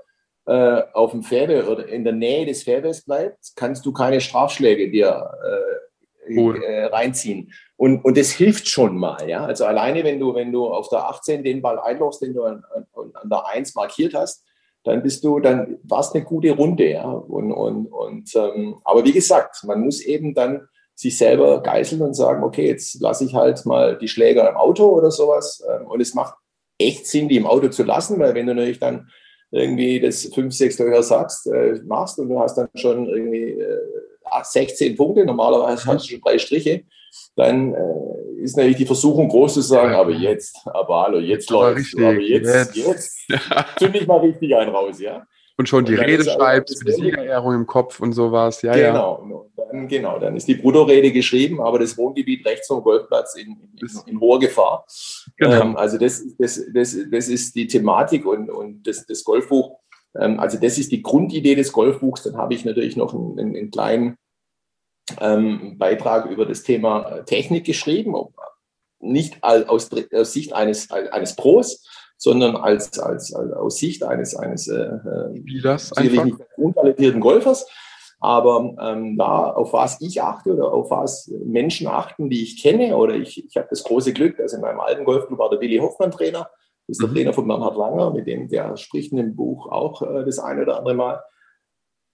[0.46, 4.92] äh, auf dem Fairway oder in der Nähe des Fairways bleibt, kannst du keine Strafschläge
[4.92, 7.52] dir äh, äh, reinziehen.
[7.78, 9.46] Und, und das hilft schon mal, ja.
[9.46, 12.64] Also alleine, wenn du, wenn du auf der 18 den Ball einlochst, den du an,
[12.74, 14.44] an, an der 1 markiert hast,
[14.84, 17.08] dann bist du, dann war es eine gute Runde, ja.
[17.08, 22.16] Und, und, und ähm, aber wie gesagt, man muss eben dann sich selber geißeln und
[22.16, 25.64] sagen, okay, jetzt lasse ich halt mal die Schläger im Auto oder sowas.
[25.70, 26.34] Ähm, und es macht
[26.80, 29.08] echt Sinn, die im Auto zu lassen, weil wenn du natürlich dann
[29.52, 33.80] irgendwie das 5, 6 Löcher sagst, äh, machst und du hast dann schon irgendwie äh,
[34.44, 36.84] 16 Punkte, normalerweise hast du schon drei Striche,
[37.36, 41.96] dann äh, ist natürlich die Versuchung groß zu sagen, aber jetzt, aber hallo, jetzt läuft
[41.98, 43.66] aber jetzt, jetzt, jetzt ja.
[43.78, 45.26] zünde ich mal richtig einen raus, ja.
[45.60, 49.66] Und schon die und Rede schreibst, die Siegerehrung im Kopf und sowas, ja, genau, ja.
[49.72, 53.90] Dann, genau, dann ist die Bruttorede geschrieben, aber das Wohngebiet rechts vom Golfplatz in, in,
[54.06, 54.86] in hoher Gefahr.
[55.38, 55.62] Genau.
[55.62, 59.80] Ähm, also das, das, das, das ist die Thematik und, und das, das Golfbuch,
[60.20, 62.24] ähm, also das ist die Grundidee des Golfbuchs.
[62.24, 64.18] Dann habe ich natürlich noch einen, einen kleinen
[65.20, 68.16] ähm, Beitrag über das Thema äh, Technik geschrieben,
[69.00, 71.86] nicht aus, aus Sicht eines, eines Pros,
[72.18, 74.90] sondern als, als, als aus Sicht eines, eines äh,
[75.38, 77.68] Spielers, sicherlich nicht untalentierten Golfers.
[78.20, 82.98] Aber ähm, da, auf was ich achte oder auf was Menschen achten, die ich kenne,
[82.98, 85.78] oder ich, ich habe das große Glück, dass in meinem alten Golfclub war der Willi
[85.78, 86.50] Hoffmann Trainer,
[86.88, 87.14] das ist der mhm.
[87.14, 90.64] Trainer von Bernhard Langer, mit dem der spricht in dem Buch auch äh, das eine
[90.64, 91.24] oder andere Mal.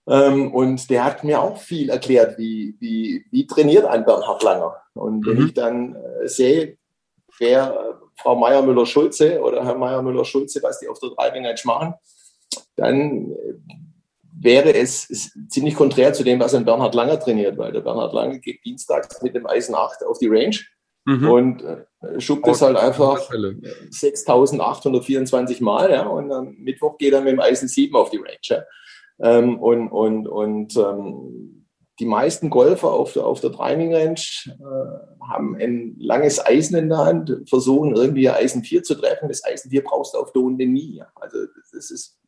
[0.06, 4.76] Ähm, und der hat mir auch viel erklärt, wie, wie, wie trainiert ein Bernhard Langer.
[4.92, 5.46] Und wenn mhm.
[5.46, 6.76] ich dann äh, sehe,
[7.38, 11.94] wer äh, Frau Meier-Müller-Schulze oder Herr Meier-Müller-Schulze, was die auf der Driving Range machen,
[12.76, 13.54] dann äh,
[14.36, 15.08] wäre es
[15.48, 19.22] ziemlich konträr zu dem, was ein Bernhard Langer trainiert, weil der Bernhard Langer geht dienstags
[19.22, 20.58] mit dem Eisen 8 auf die Range
[21.06, 21.30] mhm.
[21.30, 23.30] und äh, schubt es halt einfach
[23.90, 28.36] 6824 Mal, ja, und am Mittwoch geht er mit dem Eisen 7 auf die Range.
[28.42, 28.62] Ja.
[29.20, 31.66] Ähm, und und, und ähm,
[32.00, 36.88] die meisten Golfer auf der, auf der Driving Range äh, haben ein langes Eisen in
[36.88, 39.28] der Hand, versuchen irgendwie Eisen 4 zu treffen.
[39.28, 41.02] Das Eisen 4 brauchst du auf der Runde nie.
[41.14, 41.38] Also
[41.72, 42.18] das ist,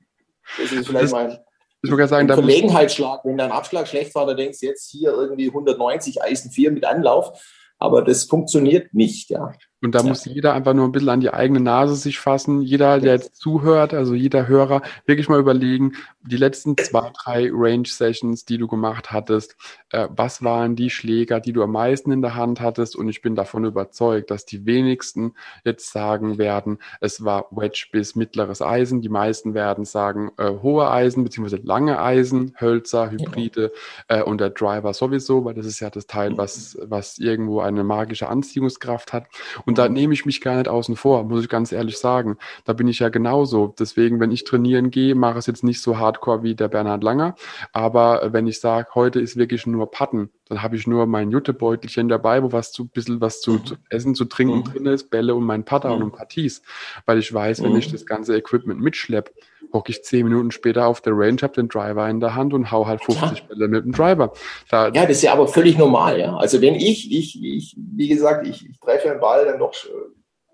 [0.58, 1.38] das ist vielleicht mein
[1.82, 3.24] ich sagen, ein Verlegenheitsschlag.
[3.24, 6.84] Wenn dein Abschlag schlecht war, dann denkst du jetzt hier irgendwie 190 Eisen 4 mit
[6.84, 7.40] Anlauf.
[7.78, 9.52] Aber das funktioniert nicht, ja.
[9.82, 10.06] Und da ja.
[10.06, 12.62] muss jeder einfach nur ein bisschen an die eigene Nase sich fassen.
[12.62, 18.46] Jeder, der jetzt zuhört, also jeder Hörer, wirklich mal überlegen, die letzten zwei, drei Range-Sessions,
[18.46, 19.54] die du gemacht hattest,
[19.90, 22.96] äh, was waren die Schläger, die du am meisten in der Hand hattest?
[22.96, 25.34] Und ich bin davon überzeugt, dass die wenigsten
[25.64, 29.02] jetzt sagen werden, es war Wedge bis mittleres Eisen.
[29.02, 33.72] Die meisten werden sagen, äh, hohe Eisen beziehungsweise lange Eisen, Hölzer, Hybride
[34.08, 37.84] äh, und der Driver sowieso, weil das ist ja das Teil, was, was irgendwo eine
[37.84, 39.26] magische Anziehungskraft hat.
[39.66, 42.38] Und da nehme ich mich gar nicht außen vor, muss ich ganz ehrlich sagen.
[42.64, 43.74] Da bin ich ja genauso.
[43.78, 47.02] Deswegen, wenn ich trainieren gehe, mache ich es jetzt nicht so hardcore wie der Bernhard
[47.02, 47.34] Langer.
[47.72, 52.08] Aber wenn ich sage, heute ist wirklich nur Patten, dann habe ich nur mein Juttebeutelchen
[52.08, 54.64] dabei, wo was zu bisschen was zu, zu essen, zu trinken mhm.
[54.64, 55.96] drin ist, Bälle und mein Putter mhm.
[55.96, 56.62] und ein paar Tees.
[57.04, 59.32] Weil ich weiß, wenn ich das ganze Equipment mitschleppe,
[59.76, 62.72] hocke ich zehn Minuten später auf der Range, habe den Driver in der Hand und
[62.72, 63.44] hau halt 50 ja.
[63.46, 64.32] Bälle mit dem Driver.
[64.70, 66.36] Da ja, das ist ja aber völlig normal, ja.
[66.36, 69.74] Also wenn ich, ich, ich wie gesagt, ich, ich treffe den Ball dann doch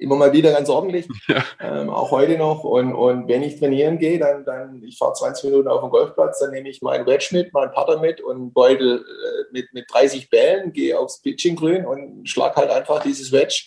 [0.02, 1.44] immer mal wieder ganz ordentlich, ja.
[1.60, 2.64] ähm, auch heute noch.
[2.64, 6.40] Und, und wenn ich trainieren gehe, dann, dann ich fahre 20 Minuten auf den Golfplatz,
[6.40, 9.86] dann nehme ich meinen Wedge mit, meinen Putter mit und einen Beutel äh, mit, mit
[9.90, 13.64] 30 Bällen, gehe aufs Pitching-Grün und schlag halt einfach dieses Wedge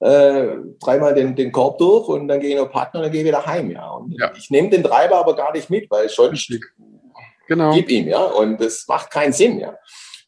[0.00, 3.20] äh, dreimal den, den Korb durch und dann gehe ich noch Partner und dann gehe
[3.20, 3.70] ich wieder heim.
[3.70, 3.90] Ja.
[3.90, 4.32] Und ja.
[4.36, 6.36] ich nehme den Treiber aber gar nicht mit, weil schon
[7.46, 7.72] genau.
[7.74, 8.22] gib ihm, ja.
[8.22, 9.76] Und das macht keinen Sinn, ja.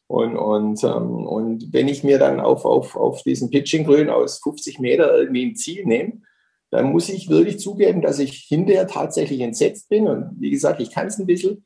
[0.07, 4.79] Und, und, ähm, und wenn ich mir dann auf, auf, auf diesen Pitching-Grün aus 50
[4.79, 6.21] Meter irgendwie ein Ziel nehme,
[6.69, 10.07] dann muss ich wirklich zugeben, dass ich hinterher tatsächlich entsetzt bin.
[10.07, 11.65] Und wie gesagt, ich kann es ein bisschen.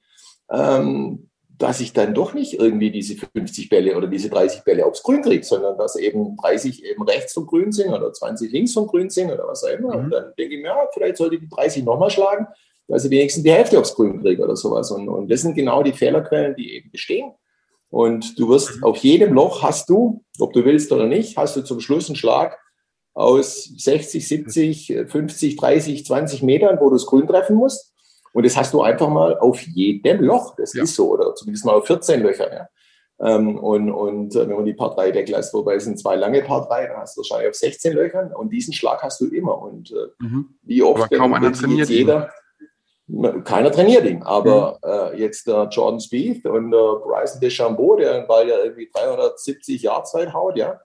[0.50, 5.02] Ähm, dass ich dann doch nicht irgendwie diese 50 Bälle oder diese 30 Bälle aufs
[5.02, 8.88] Grün kriege, sondern dass eben 30 eben rechts vom Grün sind oder 20 links vom
[8.88, 9.98] Grün sind oder was auch immer.
[9.98, 10.04] Mhm.
[10.06, 12.48] Und dann denke ich mir, ja, vielleicht sollte ich die 30 nochmal schlagen,
[12.88, 14.92] dass ich wenigstens die Hälfte aufs Grün kriege oder sowas.
[14.92, 17.32] Und, und das sind genau die Fehlerquellen, die eben bestehen.
[17.90, 18.84] Und du wirst mhm.
[18.84, 22.18] auf jedem Loch hast du, ob du willst oder nicht, hast du zum Schluss einen
[22.18, 22.60] Schlag
[23.14, 27.94] aus 60, 70, 50, 30, 20 Metern, wo du das Grün treffen musst.
[28.38, 30.54] Und das hast du einfach mal auf jedem Loch.
[30.58, 30.84] Das ja.
[30.84, 32.54] ist so, oder zumindest mal auf 14 Löcher.
[32.54, 32.70] Ja.
[33.20, 36.44] Ähm, und, und äh, wenn man die Paar 3 weglässt, wobei es sind zwei lange
[36.44, 39.60] Paar 3, dann hast du wahrscheinlich auf 16 Löchern und diesen Schlag hast du immer.
[39.60, 40.50] Und äh, mhm.
[40.62, 42.30] wie oft aber kaum einer trainiert jeder,
[43.08, 43.44] ihn.
[43.44, 44.22] keiner trainiert ihn.
[44.22, 45.16] Aber mhm.
[45.16, 49.82] äh, jetzt der Jordan Spieth und der Bryson DeChambeau, der den Ball ja irgendwie 370
[49.82, 50.80] Yards weit haut, ja,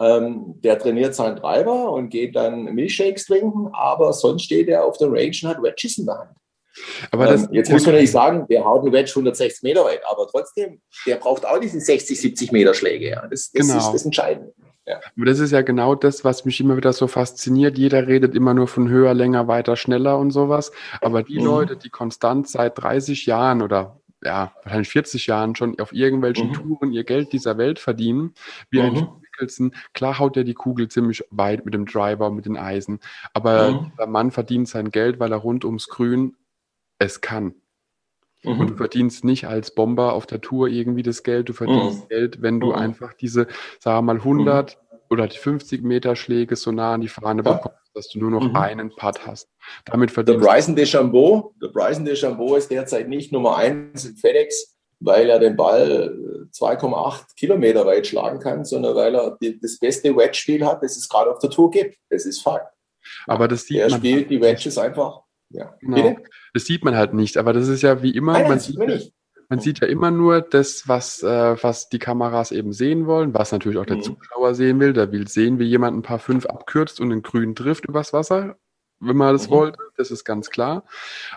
[0.00, 4.96] ähm, der trainiert seinen Treiber und geht dann Milchshakes trinken, aber sonst steht er auf
[4.96, 6.30] der Range und hat Wedges in der Hand.
[7.10, 10.00] Aber das, ähm, jetzt muss man natürlich sagen, der haut einen Wedge 160 Meter weit,
[10.10, 13.10] aber trotzdem, der braucht auch diese 60, 70 Meter Schläge.
[13.10, 13.26] Ja.
[13.28, 13.78] Das, das genau.
[13.78, 14.52] ist das Entscheidende.
[14.86, 15.00] Ja.
[15.16, 17.78] Aber das ist ja genau das, was mich immer wieder so fasziniert.
[17.78, 20.72] Jeder redet immer nur von höher, länger, weiter, schneller und sowas.
[21.00, 21.46] Aber die mhm.
[21.46, 26.52] Leute, die konstant seit 30 Jahren oder ja, wahrscheinlich 40 Jahren schon auf irgendwelchen mhm.
[26.54, 28.34] Touren ihr Geld dieser Welt verdienen,
[28.70, 28.86] wie mhm.
[28.96, 33.00] ein Mickelson, klar haut er die Kugel ziemlich weit mit dem Driver, mit den Eisen,
[33.32, 33.92] aber mhm.
[33.98, 36.36] der Mann verdient sein Geld, weil er rund ums Grün
[36.98, 37.54] es kann.
[38.44, 38.60] Mhm.
[38.60, 42.08] Und du verdienst nicht als Bomber auf der Tour irgendwie das Geld, du verdienst mhm.
[42.08, 42.74] Geld, wenn du mhm.
[42.74, 43.46] einfach diese,
[43.80, 44.98] sagen wir mal, 100 mhm.
[45.10, 47.52] oder die 50 Meter Schläge so nah an die Fahne ja.
[47.52, 48.56] bekommst, dass du nur noch mhm.
[48.56, 49.48] einen Putt hast.
[49.86, 54.76] Damit verdienst der Bryson DeChambeau, der Bryson DeChambeau ist derzeit nicht Nummer eins in FedEx,
[55.00, 60.16] weil er den Ball 2,8 Kilometer weit schlagen kann, sondern weil er die, das beste
[60.16, 61.98] Wedge-Spiel hat, das es gerade auf der Tour gibt.
[62.10, 62.72] Das ist Fakt.
[63.26, 65.23] Aber das sieht er man spielt die Wedges einfach
[65.54, 65.74] ja.
[65.80, 66.16] Genau.
[66.52, 69.00] Das sieht man halt nicht, aber das ist ja wie immer, Nein, man, sieht, man,
[69.48, 73.52] man, sieht, ja immer nur das, was, äh, was die Kameras eben sehen wollen, was
[73.52, 74.02] natürlich auch der mhm.
[74.02, 74.92] Zuschauer sehen will.
[74.92, 78.56] Der will sehen, wie jemand ein paar fünf abkürzt und den grün trifft übers Wasser,
[79.00, 79.52] wenn man das mhm.
[79.52, 80.84] wollte, das ist ganz klar.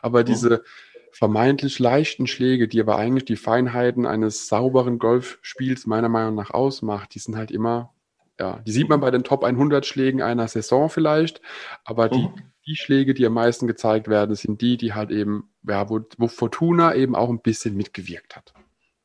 [0.01, 0.25] Aber mhm.
[0.25, 0.63] diese
[1.11, 7.13] vermeintlich leichten Schläge, die aber eigentlich die Feinheiten eines sauberen Golfspiels meiner Meinung nach ausmacht,
[7.15, 7.93] die sind halt immer,
[8.39, 11.41] ja, die sieht man bei den Top 100 Schlägen einer Saison vielleicht,
[11.83, 15.49] aber die mhm die Schläge, die am meisten gezeigt werden, sind die, die halt eben,
[15.67, 18.53] ja, wo, wo Fortuna eben auch ein bisschen mitgewirkt hat.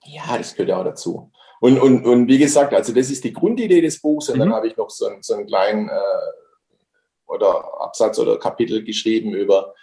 [0.04, 1.30] Ja, das gehört ja auch dazu.
[1.60, 4.40] Und, und, und wie gesagt, also das ist die Grundidee des Buchs und mhm.
[4.40, 5.92] dann habe ich noch so, so einen kleinen äh,
[7.26, 9.74] oder Absatz oder Kapitel geschrieben über,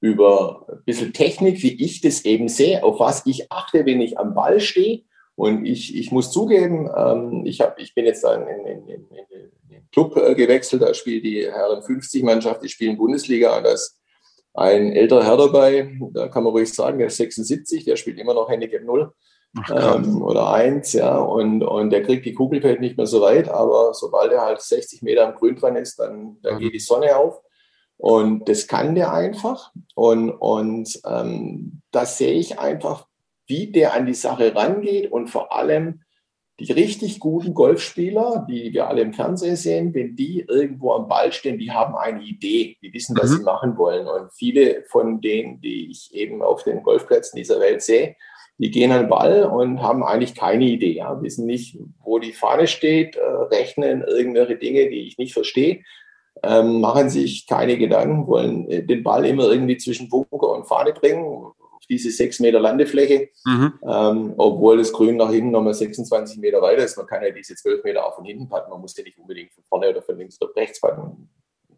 [0.00, 4.16] über ein bisschen Technik, wie ich das eben sehe, auf was ich achte, wenn ich
[4.16, 5.02] am Ball stehe.
[5.36, 9.88] Und ich, ich muss zugeben, ähm, ich, hab, ich bin jetzt in, in, in, in
[9.90, 10.82] Club äh, gewechselt.
[10.82, 13.56] Da spielt die Herren 50-Mannschaft, die spielen Bundesliga.
[13.56, 13.98] Und da ist
[14.54, 18.34] ein älterer Herr dabei, da kann man ruhig sagen, der ist 76, der spielt immer
[18.34, 19.12] noch Handicap 0
[19.70, 21.18] ähm, oder 1, ja.
[21.18, 25.02] Und, und der kriegt die Kugelfeld nicht mehr so weit, aber sobald er halt 60
[25.02, 27.40] Meter am Grün dran ist, dann, dann geht die Sonne auf.
[27.96, 29.72] Und das kann der einfach.
[29.94, 33.06] Und, und ähm, das sehe ich einfach,
[33.46, 36.00] wie der an die Sache rangeht und vor allem,
[36.60, 41.32] die richtig guten Golfspieler, die wir alle im Fernsehen sehen, wenn die irgendwo am Ball
[41.32, 43.36] stehen, die haben eine Idee, die wissen, was mhm.
[43.38, 44.06] sie machen wollen.
[44.06, 48.14] Und viele von denen, die ich eben auf den Golfplätzen dieser Welt sehe,
[48.58, 52.32] die gehen an den Ball und haben eigentlich keine Idee, ja, wissen nicht, wo die
[52.32, 55.82] Fahne steht, äh, rechnen irgendwelche Dinge, die ich nicht verstehe,
[56.44, 60.92] ähm, machen sich keine Gedanken, wollen äh, den Ball immer irgendwie zwischen Bunker und Fahne
[60.92, 61.52] bringen,
[61.86, 63.72] diese sechs Meter Landefläche, mhm.
[63.86, 66.96] ähm, obwohl das Grün nach hinten nochmal 26 Meter weiter ist.
[66.96, 69.52] Man kann ja diese zwölf Meter auch von hinten patten, man muss ja nicht unbedingt
[69.52, 71.28] von vorne oder von links oder rechts patten.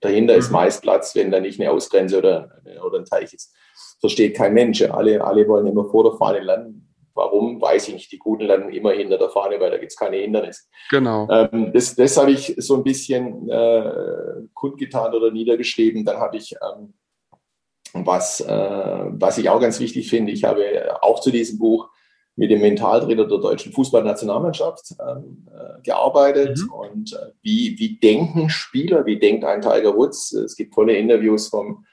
[0.00, 0.40] Dahinter mhm.
[0.40, 2.50] ist meist Platz, wenn da nicht eine Ausgrenze oder,
[2.84, 3.54] oder ein Teich ist.
[4.00, 4.82] Versteht kein Mensch.
[4.82, 6.86] Alle, alle wollen immer vor der Fahne landen.
[7.14, 8.12] Warum, weiß ich nicht.
[8.12, 10.64] Die Guten landen immer hinter der Fahne, weil da gibt es keine Hindernisse.
[10.90, 11.26] Genau.
[11.30, 13.92] Ähm, das, das habe ich so ein bisschen äh,
[14.52, 16.04] kundgetan oder niedergeschrieben.
[16.04, 16.92] Dann habe ich, ähm,
[18.04, 21.88] was, äh, was ich auch ganz wichtig finde, ich habe auch zu diesem Buch
[22.36, 26.58] mit dem Mentaltrainer der deutschen Fußballnationalmannschaft ähm, äh, gearbeitet.
[26.58, 26.72] Mhm.
[26.72, 30.32] Und äh, wie, wie denken Spieler, wie denkt ein Tiger Woods?
[30.32, 31.86] Es gibt tolle Interviews vom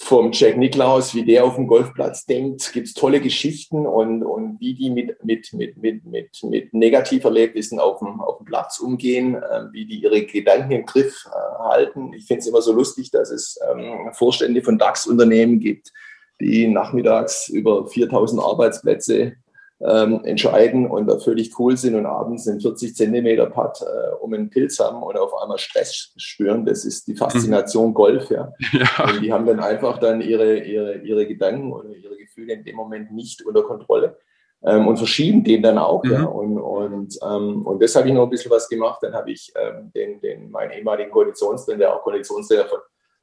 [0.00, 4.60] vom Jack Nicklaus, wie der auf dem Golfplatz denkt, gibt es tolle Geschichten und, und
[4.60, 9.34] wie die mit, mit, mit, mit, mit, mit Negativerlebnissen auf dem, auf dem Platz umgehen,
[9.34, 12.12] äh, wie die ihre Gedanken im Griff äh, halten.
[12.12, 15.92] Ich finde es immer so lustig, dass es ähm, Vorstände von DAX-Unternehmen gibt,
[16.40, 19.34] die nachmittags über 4000 Arbeitsplätze
[19.80, 24.32] ähm, entscheiden und da völlig cool sind und abends einen 40 Zentimeter Putt äh, um
[24.34, 26.66] einen Pilz haben und auf einmal Stress spüren.
[26.66, 27.94] Das ist die Faszination mhm.
[27.94, 28.52] Golf, ja.
[28.72, 29.04] ja.
[29.04, 32.74] Und die haben dann einfach dann ihre, ihre, ihre Gedanken oder ihre Gefühle in dem
[32.74, 34.16] Moment nicht unter Kontrolle.
[34.64, 36.02] Ähm, und verschieben den dann auch.
[36.02, 36.12] Mhm.
[36.12, 36.24] Ja.
[36.24, 38.98] Und, und, ähm, und das habe ich noch ein bisschen was gemacht.
[39.02, 42.80] Dann habe ich ähm, den, den, meinen ehemaligen Koalitionstrainer, der auch Koalitionstrainer von,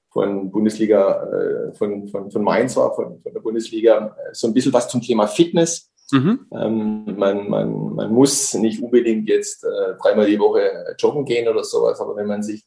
[0.10, 4.54] von Bundesliga, äh, von, von, von Mainz war, von, von der Bundesliga, äh, so ein
[4.54, 6.48] bisschen was zum Thema Fitness Mhm.
[6.54, 11.64] Ähm, man, man, man muss nicht unbedingt jetzt äh, dreimal die Woche joggen gehen oder
[11.64, 12.64] sowas, aber wenn man sich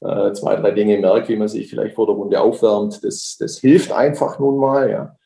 [0.00, 3.58] äh, zwei, drei Dinge merkt, wie man sich vielleicht vor der Runde aufwärmt, das, das
[3.58, 4.90] hilft einfach nun mal.
[4.90, 5.16] Ja.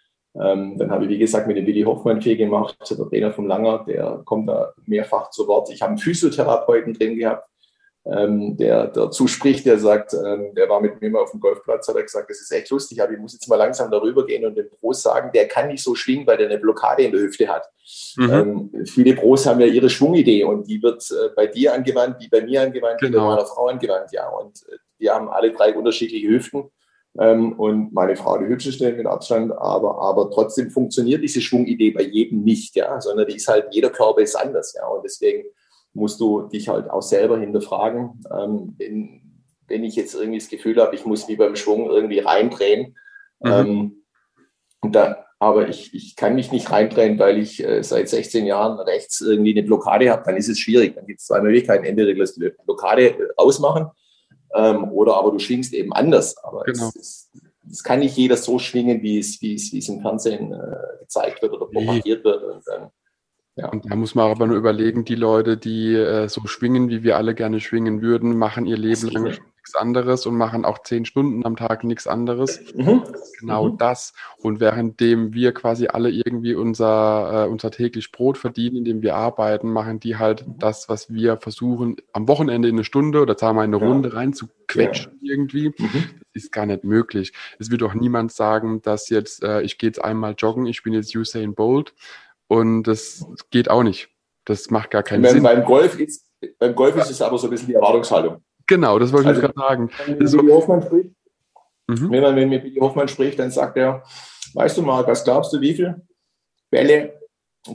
[0.40, 3.48] Ähm, dann habe ich, wie gesagt, mit dem Willi Hoffmann viel gemacht, der Trainer vom
[3.48, 5.70] Langer, der kommt da mehrfach zu Wort.
[5.70, 7.47] Ich habe einen Physiotherapeuten drin gehabt,
[8.10, 11.88] ähm, der dazu spricht, der sagt, ähm, der war mit mir mal auf dem Golfplatz,
[11.88, 14.46] hat er gesagt, das ist echt lustig, aber ich muss jetzt mal langsam darüber gehen
[14.46, 17.20] und dem Pros sagen, der kann nicht so schwingen, weil der eine Blockade in der
[17.20, 17.68] Hüfte hat.
[18.16, 18.30] Mhm.
[18.32, 22.28] Ähm, viele Pros haben ja ihre Schwungidee und die wird äh, bei dir angewandt, wie
[22.28, 23.12] bei mir angewandt, genau.
[23.12, 24.28] wie bei meiner Frau angewandt, ja.
[24.28, 26.70] Und äh, wir haben alle drei unterschiedliche Hüften.
[27.18, 32.02] Ähm, und meine Frau die hübscheste mit Abstand, aber, aber trotzdem funktioniert diese Schwungidee bei
[32.02, 34.86] jedem nicht, ja, sondern die ist halt, jeder Körper ist anders, ja.
[34.86, 35.44] Und deswegen
[35.94, 38.22] musst du dich halt auch selber hinterfragen.
[38.30, 39.22] Ähm, wenn,
[39.66, 42.96] wenn ich jetzt irgendwie das Gefühl habe, ich muss wie beim Schwung irgendwie reindrehen,
[43.40, 43.50] mhm.
[43.50, 44.04] ähm,
[44.92, 49.20] da, aber ich, ich kann mich nicht reindrehen, weil ich äh, seit 16 Jahren rechts
[49.20, 50.96] irgendwie eine Blockade habe, dann ist es schwierig.
[50.96, 51.84] Dann gibt es zwei Möglichkeiten.
[51.84, 53.88] Entweder du lässt die Blockade ausmachen
[54.54, 56.36] ähm, oder aber du schwingst eben anders.
[56.38, 56.88] Aber genau.
[56.88, 57.30] es, es,
[57.70, 60.98] es, kann nicht jeder so schwingen, wie es, wie es, wie es im Fernsehen äh,
[61.00, 62.42] gezeigt wird oder propagiert wird.
[62.42, 62.90] Und dann
[63.58, 63.68] ja.
[63.70, 67.16] Und da muss man aber nur überlegen, die Leute, die äh, so schwingen, wie wir
[67.16, 71.44] alle gerne schwingen würden, machen ihr Leben lang nichts anderes und machen auch zehn Stunden
[71.44, 72.60] am Tag nichts anderes.
[72.72, 73.02] Mhm.
[73.40, 73.78] Genau mhm.
[73.78, 74.14] das.
[74.38, 79.72] Und währenddem wir quasi alle irgendwie unser, äh, unser täglich Brot verdienen, indem wir arbeiten,
[79.72, 80.58] machen die halt mhm.
[80.60, 83.90] das, was wir versuchen, am Wochenende in eine Stunde oder sagen wir in eine ja.
[83.90, 85.34] Runde reinzuquetschen ja.
[85.34, 85.70] irgendwie.
[85.76, 86.04] Mhm.
[86.32, 87.32] Das ist gar nicht möglich.
[87.58, 90.92] Es wird auch niemand sagen, dass jetzt, äh, ich gehe jetzt einmal joggen, ich bin
[90.92, 91.92] jetzt Usain Bolt
[92.48, 94.08] und das geht auch nicht.
[94.44, 95.42] Das macht gar keinen beim, Sinn.
[95.42, 96.26] Beim Golf, ist,
[96.58, 98.42] beim Golf ist es aber so ein bisschen die Erwartungshaltung.
[98.66, 99.90] Genau, das wollte also, ich gerade sagen.
[100.06, 101.10] Wenn, so, Hoffmann spricht,
[101.86, 102.10] mhm.
[102.10, 104.02] wenn man mit Billy Hoffmann spricht, dann sagt er,
[104.54, 106.06] weißt du mal, was glaubst du, wie viele
[106.70, 107.20] Bälle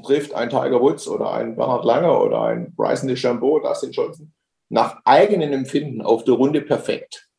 [0.03, 4.33] trifft ein Tiger Woods oder ein Bernhard Langer oder ein Bryson DeChambeau, Dustin Johnson,
[4.69, 7.29] nach eigenem Empfinden auf der Runde perfekt?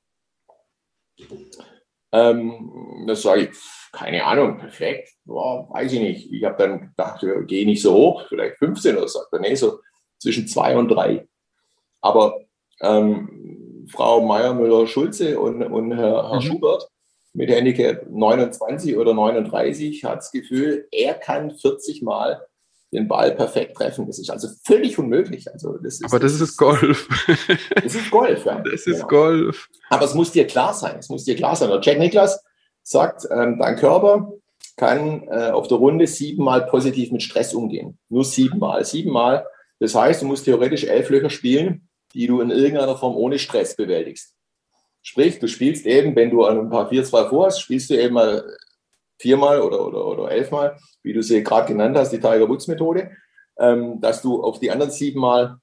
[2.12, 3.58] Ähm, das sage ich,
[3.94, 6.32] keine Ahnung, perfekt, boah, weiß ich nicht.
[6.32, 9.20] Ich habe dann gedacht, ja, geh nicht so hoch, vielleicht 15 oder so.
[9.40, 9.80] Nee, so
[10.18, 11.26] zwischen zwei und drei.
[12.00, 12.40] Aber
[12.80, 16.40] ähm, Frau Meier-Müller-Schulze und, und Herr, Herr mhm.
[16.40, 16.88] Schubert
[17.32, 22.46] mit Handicap 29 oder 39 hat das Gefühl, er kann 40 Mal
[22.92, 24.06] den Ball perfekt treffen.
[24.06, 25.52] Das ist also völlig unmöglich.
[25.52, 27.08] Also das ist, Aber das, das ist Golf.
[27.74, 28.60] Das ist Golf, ja.
[28.60, 29.08] Das ist genau.
[29.08, 29.68] Golf.
[29.90, 30.98] Aber es muss dir klar sein.
[31.00, 31.70] Es muss dir klar sein.
[31.70, 32.38] Und Jack Nicklaus
[32.84, 34.32] sagt, ähm, dein Körper
[34.76, 37.98] kann äh, auf der Runde siebenmal positiv mit Stress umgehen.
[38.08, 38.84] Nur siebenmal.
[38.84, 39.46] Siebenmal.
[39.80, 43.74] Das heißt, du musst theoretisch elf Löcher spielen, die du in irgendeiner Form ohne Stress
[43.74, 44.34] bewältigst.
[45.02, 48.44] Sprich, du spielst eben, wenn du ein paar 4-2 vorhast, spielst du eben mal
[49.18, 53.10] viermal oder, oder, oder elfmal, wie du sie gerade genannt hast, die Tiger Woods Methode,
[53.58, 55.56] ähm, dass du auf die anderen siebenmal,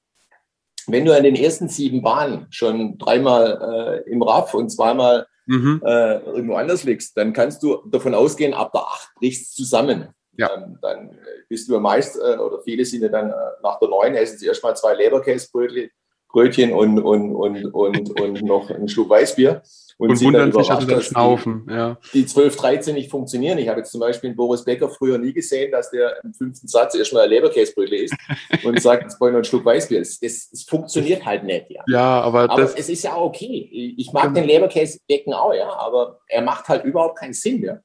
[0.88, 5.82] wenn du an den ersten sieben Bahnen schon dreimal äh, im Raff und zweimal mhm.
[5.86, 10.10] äh, irgendwo anders liegst, dann kannst du davon ausgehen, ab der 8 brichst zusammen.
[10.38, 10.48] Ja.
[10.48, 11.18] Dann, dann
[11.50, 14.48] bist du meist, äh, oder viele sind ja dann äh, nach der 9 essen sie
[14.48, 15.90] erstmal zwei Leberkäsebrötchen,
[16.32, 19.62] Brötchen und, und, und, und, und noch einen Schluck Weißbier.
[19.98, 21.68] Und, und wundern sich, sie dann schnaufen.
[21.70, 21.98] Ja.
[22.12, 23.60] die 12, 13 nicht funktionieren.
[23.60, 26.96] Ich habe jetzt zum Beispiel Boris Becker früher nie gesehen, dass der im fünften Satz
[26.96, 28.16] erstmal ein Leberkäsebrötchen isst
[28.64, 30.00] und sagt, jetzt ich noch einen Schluck Weißbier.
[30.00, 31.70] Das, das, das funktioniert halt nicht.
[31.70, 33.94] Ja, ja aber, aber es ist ja auch okay.
[33.96, 37.64] Ich mag den Leberkäse decken auch, ja, aber er macht halt überhaupt keinen Sinn.
[37.64, 37.80] Ja.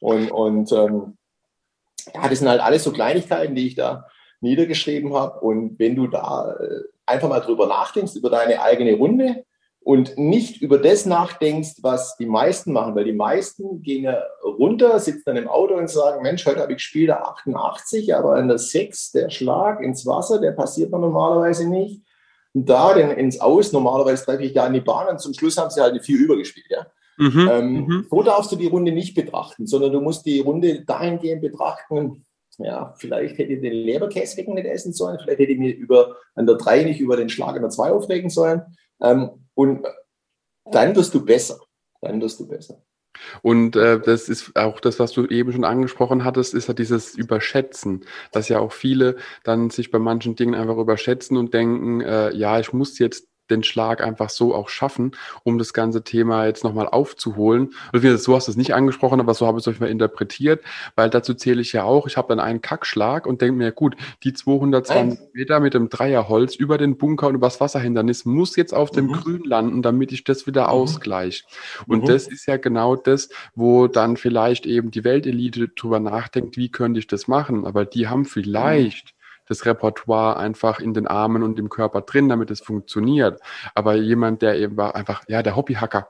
[0.00, 1.16] Und, und ähm,
[2.14, 4.06] ja, das sind halt alles so Kleinigkeiten, die ich da
[4.40, 5.40] niedergeschrieben habe.
[5.40, 9.44] Und wenn du da äh, einfach mal drüber nachdenkst, über deine eigene Runde
[9.86, 14.98] und nicht über das nachdenkst, was die meisten machen, weil die meisten gehen ja runter,
[14.98, 18.58] sitzen dann im Auto und sagen, Mensch, heute habe ich gespielt 88, aber in der
[18.58, 22.02] 6 der Schlag ins Wasser, der passiert man normalerweise nicht.
[22.52, 25.56] Und da denn ins Aus, normalerweise treffe ich da in die Bahn und zum Schluss
[25.56, 26.66] haben sie halt eine 4 übergespielt.
[26.68, 26.86] Ja?
[27.18, 28.06] Mhm, ähm, mhm.
[28.10, 32.25] So darfst du die Runde nicht betrachten, sondern du musst die Runde dahingehend betrachten,
[32.58, 36.46] ja, vielleicht hätte ich den Leberkäse nicht essen sollen, vielleicht hätte ich mir über, an
[36.46, 38.62] der 3 nicht über den Schlag an der 2 aufregen sollen.
[39.02, 39.86] Ähm, und
[40.64, 41.60] dann wirst du besser.
[42.00, 42.82] Dann wirst du besser.
[43.42, 47.14] Und äh, das ist auch das, was du eben schon angesprochen hattest, ist ja dieses
[47.14, 52.34] Überschätzen, dass ja auch viele dann sich bei manchen Dingen einfach überschätzen und denken, äh,
[52.34, 55.12] ja, ich muss jetzt den Schlag einfach so auch schaffen,
[55.44, 57.70] um das ganze Thema jetzt nochmal aufzuholen.
[57.92, 60.62] Und so hast du es nicht angesprochen, aber so habe ich es euch mal interpretiert,
[60.94, 63.96] weil dazu zähle ich ja auch, ich habe dann einen Kackschlag und denke mir, gut,
[64.22, 65.28] die 220 Nein.
[65.32, 69.12] Meter mit dem Dreierholz über den Bunker und übers Wasserhindernis muss jetzt auf dem mhm.
[69.12, 70.68] Grün landen, damit ich das wieder mhm.
[70.68, 71.44] ausgleiche.
[71.86, 72.06] Und mhm.
[72.06, 76.98] das ist ja genau das, wo dann vielleicht eben die Weltelite drüber nachdenkt, wie könnte
[76.98, 77.64] ich das machen?
[77.64, 79.15] Aber die haben vielleicht
[79.48, 83.40] das Repertoire einfach in den Armen und im Körper drin, damit es funktioniert.
[83.74, 86.08] Aber jemand, der eben war, einfach, ja, der Hobbyhacker,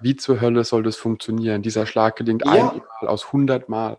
[0.00, 1.62] wie zur Hölle soll das funktionieren?
[1.62, 2.52] Dieser Schlag gelingt ja.
[2.52, 3.98] einmal aus 100 Mal.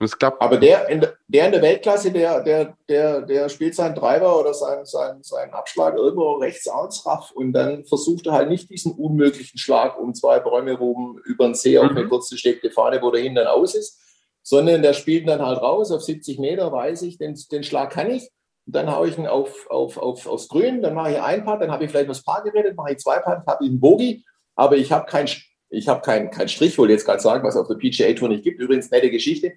[0.00, 0.40] Und es klappt.
[0.40, 4.54] Aber der in, der in der Weltklasse, der, der, der, der spielt seinen Treiber oder
[4.54, 6.66] seinen, seinen, seinen Abschlag irgendwo rechts
[7.04, 11.44] raff und dann versucht er halt nicht diesen unmöglichen Schlag um zwei Bäume rum über
[11.44, 11.84] den See mhm.
[11.84, 14.00] auf eine kurze steckte Fahne, wo der hinten aus ist,
[14.42, 18.10] sondern der spielt dann halt raus auf 70 Meter, weiß ich, den, den Schlag kann
[18.10, 18.30] ich.
[18.66, 21.62] Und dann haue ich ihn auf, auf, auf, aufs Grün, dann mache ich ein Part,
[21.62, 23.80] dann habe ich vielleicht noch das Paar geredet, mache ich zwei Part, habe ich einen
[23.80, 24.24] Bogi,
[24.54, 25.28] aber ich habe kein,
[25.70, 28.44] ich habe kein, kein Strich, wollte jetzt gerade sagen, was auf der PGA Tour nicht
[28.44, 28.60] gibt.
[28.60, 29.52] Übrigens nette Geschichte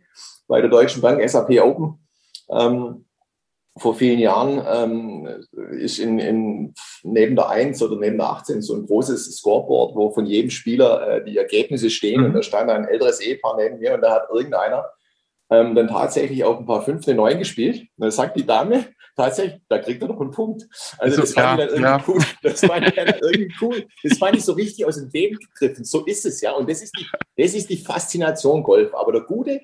[0.48, 2.00] bei der Deutschen Bank SAP Open.
[2.50, 3.06] Ähm,
[3.78, 5.28] vor vielen Jahren ähm,
[5.72, 10.12] ist in, in, neben der 1 oder neben der 18 so ein großes Scoreboard, wo
[10.12, 12.22] von jedem Spieler äh, die Ergebnisse stehen.
[12.22, 12.28] Mhm.
[12.28, 14.86] Und da stand ein älteres Ehepaar neben mir und da hat irgendeiner
[15.50, 17.82] ähm, dann tatsächlich auch ein paar fünfte, neun gespielt.
[17.82, 20.68] Und dann sagt die Dame, tatsächlich, da kriegt er noch einen Punkt.
[21.00, 22.04] Also das fand ich dann irgendwie ja.
[22.08, 22.20] cool.
[22.44, 23.86] Das fand ich dann irgendwie cool.
[24.04, 25.84] Das fand ich so richtig aus dem Leben gegriffen.
[25.84, 26.52] So ist es ja.
[26.52, 27.06] Und das ist die,
[27.38, 28.94] das ist die Faszination Golf.
[28.94, 29.62] Aber der Gute,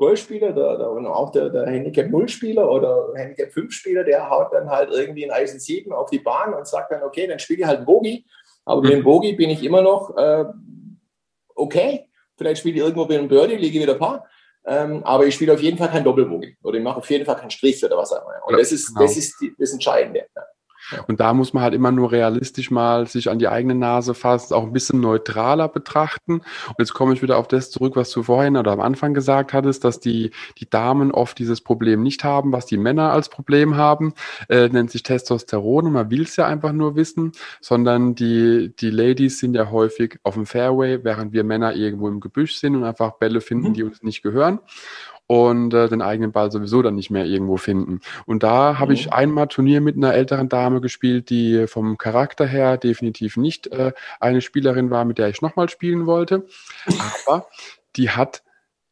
[0.00, 4.70] Golfspieler der, der, und auch der, der Handicap 0-Spieler oder Handicap 5-Spieler, der haut dann
[4.70, 7.66] halt irgendwie ein Eisen 7 auf die Bahn und sagt dann, okay, dann spiele ich
[7.66, 8.24] halt einen Bogi.
[8.64, 10.46] Aber mit dem Bogi bin ich immer noch äh,
[11.54, 12.06] okay.
[12.38, 14.26] Vielleicht spiele ich irgendwo mit einem Birdie, liege wieder ein paar.
[14.64, 17.36] Ähm, aber ich spiele auf jeden Fall kein Doppelbogi oder ich mache auf jeden Fall
[17.36, 18.40] keinen Strich oder was auch immer.
[18.46, 19.00] Und das ist, genau.
[19.02, 20.24] das ist die, das Entscheidende.
[21.06, 24.54] Und da muss man halt immer nur realistisch mal sich an die eigene Nase fassen,
[24.54, 26.34] auch ein bisschen neutraler betrachten.
[26.34, 29.52] Und jetzt komme ich wieder auf das zurück, was du vorhin oder am Anfang gesagt
[29.52, 33.76] hattest, dass die, die Damen oft dieses Problem nicht haben, was die Männer als Problem
[33.76, 34.14] haben,
[34.48, 38.90] äh, nennt sich Testosteron und man will es ja einfach nur wissen, sondern die, die
[38.90, 42.84] Ladies sind ja häufig auf dem Fairway, während wir Männer irgendwo im Gebüsch sind und
[42.84, 43.74] einfach Bälle finden, mhm.
[43.74, 44.60] die uns nicht gehören
[45.30, 48.00] und äh, den eigenen Ball sowieso dann nicht mehr irgendwo finden.
[48.26, 48.94] Und da habe mhm.
[48.94, 53.92] ich einmal Turnier mit einer älteren Dame gespielt, die vom Charakter her definitiv nicht äh,
[54.18, 56.48] eine Spielerin war, mit der ich nochmal spielen wollte.
[57.28, 57.46] Aber
[57.94, 58.42] die hat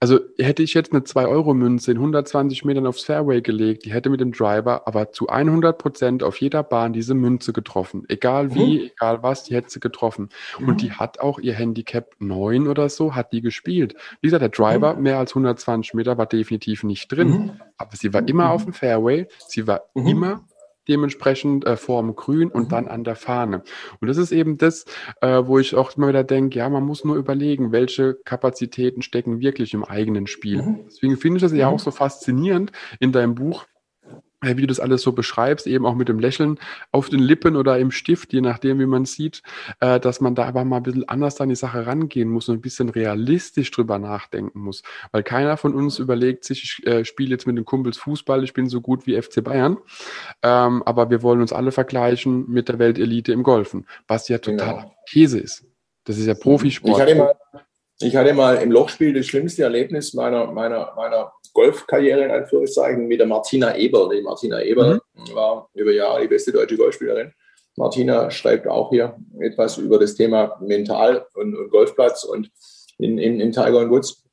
[0.00, 4.20] also hätte ich jetzt eine 2-Euro-Münze in 120 Metern aufs Fairway gelegt, die hätte mit
[4.20, 8.04] dem Driver aber zu 100 Prozent auf jeder Bahn diese Münze getroffen.
[8.08, 8.90] Egal wie, mhm.
[8.94, 10.28] egal was, die hätte sie getroffen.
[10.58, 10.68] Mhm.
[10.68, 13.94] Und die hat auch ihr Handicap 9 oder so, hat die gespielt.
[14.20, 15.02] Wie gesagt, der Driver mhm.
[15.02, 17.28] mehr als 120 Meter war definitiv nicht drin.
[17.28, 17.60] Mhm.
[17.76, 18.70] Aber sie war immer auf mhm.
[18.70, 20.06] dem Fairway, sie war mhm.
[20.06, 20.44] immer
[20.88, 22.68] dementsprechend äh, vorm Grün und mhm.
[22.68, 23.62] dann an der Fahne.
[24.00, 24.84] Und das ist eben das,
[25.20, 29.40] äh, wo ich auch immer wieder denke, ja, man muss nur überlegen, welche Kapazitäten stecken
[29.40, 30.62] wirklich im eigenen Spiel.
[30.62, 30.80] Mhm.
[30.86, 31.74] Deswegen finde ich das ja mhm.
[31.74, 33.66] auch so faszinierend in deinem Buch,
[34.40, 36.58] wie du das alles so beschreibst, eben auch mit dem Lächeln
[36.92, 39.42] auf den Lippen oder im Stift, je nachdem, wie man sieht,
[39.80, 42.56] äh, dass man da aber mal ein bisschen anders an die Sache rangehen muss und
[42.56, 44.82] ein bisschen realistisch drüber nachdenken muss.
[45.10, 48.52] Weil keiner von uns überlegt sich, ich äh, spiele jetzt mit den Kumpels Fußball, ich
[48.52, 49.78] bin so gut wie FC Bayern,
[50.42, 54.74] ähm, aber wir wollen uns alle vergleichen mit der Weltelite im Golfen, was ja total
[54.76, 54.94] genau.
[55.10, 55.64] Käse ist.
[56.04, 56.96] Das ist ja Profisport.
[56.96, 57.34] Ich hatte, mal,
[58.00, 63.18] ich hatte mal im Lochspiel das schlimmste Erlebnis meiner, meiner, meiner Golfkarriere in Anführungszeichen mit
[63.18, 64.08] der Martina Eber.
[64.12, 65.34] Die Martina Eber mhm.
[65.34, 67.32] war über Jahre die beste deutsche Golfspielerin.
[67.76, 72.50] Martina schreibt auch hier etwas über das Thema Mental und, und Golfplatz und
[72.98, 74.24] in, in, in Tiger und Woods.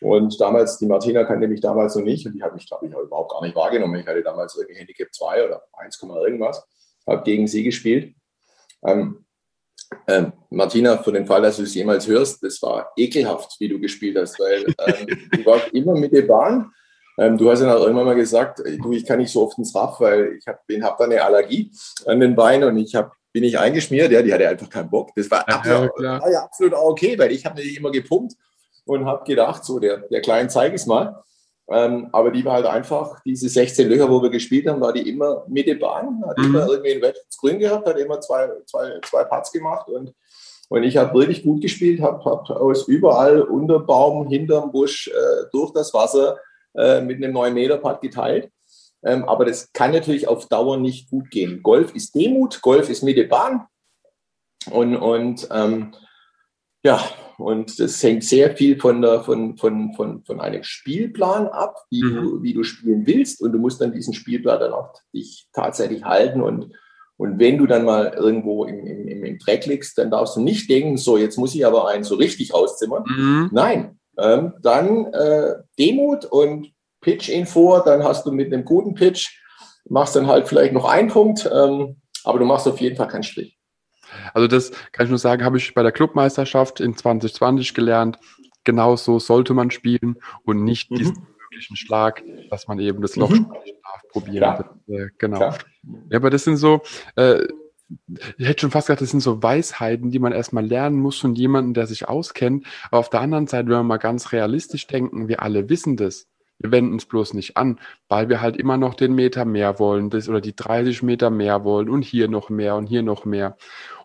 [0.00, 2.94] Und damals, die Martina kannte mich damals noch nicht und die hat mich, glaube ich,
[2.94, 4.00] auch überhaupt gar nicht wahrgenommen.
[4.00, 6.62] Ich hatte damals irgendwie Handicap 2 oder 1, irgendwas,
[7.06, 8.14] habe gegen sie gespielt.
[8.84, 9.24] Ähm,
[10.06, 13.78] ähm, Martina, für den Fall, dass du es jemals hörst, das war ekelhaft, wie du
[13.78, 16.70] gespielt hast, weil ähm, du warst immer mit der Bahn.
[17.18, 19.74] Ähm, du hast dann auch irgendwann mal gesagt, du, ich kann nicht so oft ins
[19.74, 21.70] Raff, weil ich habe hab da eine Allergie
[22.06, 24.10] an den Beinen und ich hab, bin nicht eingeschmiert.
[24.10, 25.10] Ja, die hatte einfach keinen Bock.
[25.14, 28.34] Das war, ja, absolut, war ja absolut okay, weil ich habe natürlich immer gepumpt
[28.84, 31.22] und habe gedacht, so der, der Kleinen zeige ich es mal.
[31.70, 35.08] Ähm, aber die war halt einfach, diese 16 Löcher, wo wir gespielt haben, war die
[35.08, 36.44] immer Mitte Bahn, hat mhm.
[36.44, 40.12] immer irgendwie ein Wettbewerb grün gehabt, hat immer zwei, zwei, zwei Putts gemacht und,
[40.68, 45.46] und ich habe wirklich gut gespielt, habe hab aus überall unter Baum, hinterm Busch, äh,
[45.52, 46.38] durch das Wasser
[46.74, 48.50] äh, mit einem 9 Meter Putt geteilt.
[49.02, 51.62] Ähm, aber das kann natürlich auf Dauer nicht gut gehen.
[51.62, 53.66] Golf ist Demut, Golf ist Mitte Bahn
[54.70, 55.94] und, und ähm,
[56.84, 57.00] ja,
[57.38, 62.02] und das hängt sehr viel von, der, von, von, von, von einem Spielplan ab, wie,
[62.02, 62.14] mhm.
[62.14, 63.40] du, wie du spielen willst.
[63.42, 66.40] Und du musst dann diesen Spielplan dann auch dich tatsächlich halten.
[66.40, 66.70] Und,
[67.16, 70.70] und wenn du dann mal irgendwo im, im, im Dreck liegst, dann darfst du nicht
[70.70, 73.04] denken, so, jetzt muss ich aber einen so richtig auszimmern.
[73.06, 73.48] Mhm.
[73.52, 77.82] Nein, ähm, dann äh, Demut und Pitch ihn vor.
[77.84, 79.38] Dann hast du mit einem guten Pitch,
[79.88, 83.22] machst dann halt vielleicht noch einen Punkt, ähm, aber du machst auf jeden Fall keinen
[83.22, 83.58] Strich.
[84.32, 88.18] Also das kann ich nur sagen, habe ich bei der Clubmeisterschaft in 2020 gelernt.
[88.64, 90.96] Genau so sollte man spielen und nicht mhm.
[90.96, 93.48] diesen möglichen Schlag, dass man eben das Loch mhm.
[93.48, 94.64] darf, probieren.
[94.86, 95.38] Das, äh, genau.
[95.38, 95.58] Klar.
[96.10, 96.82] Ja, aber das sind so,
[97.16, 97.46] äh,
[98.38, 101.34] ich hätte schon fast gesagt, das sind so Weisheiten, die man erstmal lernen muss von
[101.34, 102.66] jemandem, der sich auskennt.
[102.86, 106.26] Aber auf der anderen Seite, wenn wir mal ganz realistisch denken, wir alle wissen das.
[106.58, 110.08] Wir wenden es bloß nicht an, weil wir halt immer noch den Meter mehr wollen
[110.10, 113.56] das, oder die 30 Meter mehr wollen und hier noch mehr und hier noch mehr.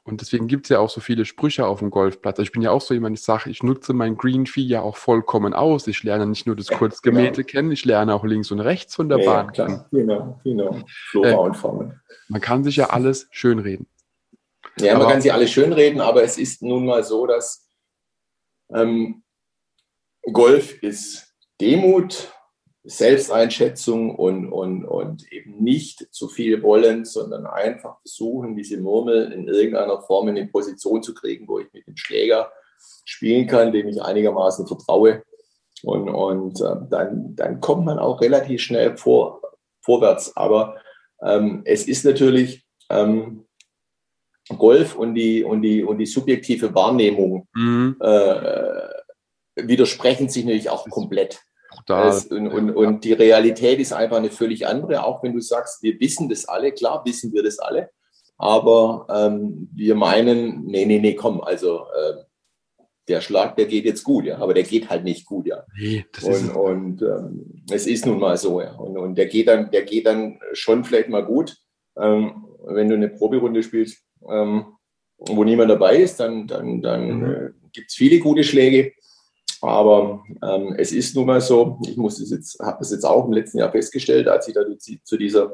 [0.10, 2.40] Und deswegen gibt es ja auch so viele Sprüche auf dem Golfplatz.
[2.40, 4.82] Also ich bin ja auch so jemand, ich sage, ich nutze mein Green Fee ja
[4.82, 5.88] auch vollkommen aus.
[5.88, 7.48] Ich lerne nicht nur das Kurzgemähte genau.
[7.48, 9.68] kennen, ich lerne auch links und rechts von der ja, Bahn klar.
[9.68, 9.86] kennen.
[9.92, 10.80] Genau, genau.
[11.10, 12.02] Flora äh, und Formen.
[12.28, 13.88] Man kann sich ja alles schönreden.
[14.80, 17.70] Ja, aber, man kann sich alles schönreden, aber es ist nun mal so, dass
[18.74, 19.24] ähm,
[20.32, 22.34] Golf ist Demut
[22.84, 29.48] Selbsteinschätzung und, und, und eben nicht zu viel wollen, sondern einfach versuchen, diese Murmel in
[29.48, 32.52] irgendeiner Form in eine Position zu kriegen, wo ich mit dem Schläger
[33.04, 35.24] spielen kann, dem ich einigermaßen vertraue.
[35.84, 39.42] Und, und äh, dann, dann kommt man auch relativ schnell vor,
[39.82, 40.36] vorwärts.
[40.36, 40.78] Aber
[41.22, 43.46] ähm, es ist natürlich ähm,
[44.58, 47.98] Golf und die, und, die, und die subjektive Wahrnehmung mhm.
[48.02, 48.90] äh,
[49.56, 51.42] widersprechen sich natürlich auch komplett.
[51.86, 55.84] Das, und, und, und die Realität ist einfach eine völlig andere, auch wenn du sagst,
[55.84, 57.90] wir wissen das alle, klar wissen wir das alle,
[58.38, 62.24] aber ähm, wir meinen, nee, nee, nee, komm, also äh,
[63.10, 65.64] der Schlag, der geht jetzt gut, ja, aber der geht halt nicht gut, ja.
[65.78, 68.74] Nee, das und ist und ähm, es ist nun mal so, ja.
[68.76, 71.58] Und, und der geht dann, der geht dann schon vielleicht mal gut.
[71.98, 74.66] Ähm, wenn du eine Proberunde spielst, ähm,
[75.18, 77.26] wo niemand dabei ist, dann, dann, dann mhm.
[77.26, 78.94] äh, gibt es viele gute Schläge.
[79.62, 83.26] Aber ähm, es ist nun mal so, ich muss es jetzt, habe es jetzt auch
[83.26, 84.62] im letzten Jahr festgestellt, als ich da
[85.04, 85.54] zu dieser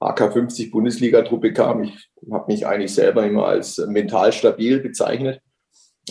[0.00, 1.84] AK50 Bundesliga-Truppe kam.
[1.84, 5.40] Ich habe mich eigentlich selber immer als mental stabil bezeichnet.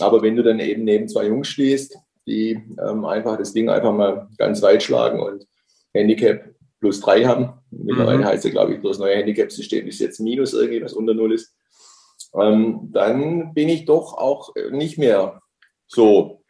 [0.00, 1.96] Aber wenn du dann eben neben zwei Jungs stehst,
[2.26, 5.46] die ähm, einfach das Ding einfach mal ganz weit schlagen und
[5.92, 8.24] Handicap plus drei haben, mittlerweile mhm.
[8.24, 11.54] heißt ja, glaube ich, bloß neue Handicap-System ist jetzt minus irgendwie, was unter Null ist,
[12.40, 15.42] ähm, dann bin ich doch auch nicht mehr
[15.86, 16.41] so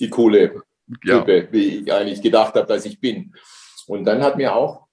[0.00, 0.62] die coole
[1.02, 1.52] Type, ja.
[1.52, 3.34] wie ich eigentlich gedacht habe, dass ich bin.
[3.86, 4.86] Und dann hat mir auch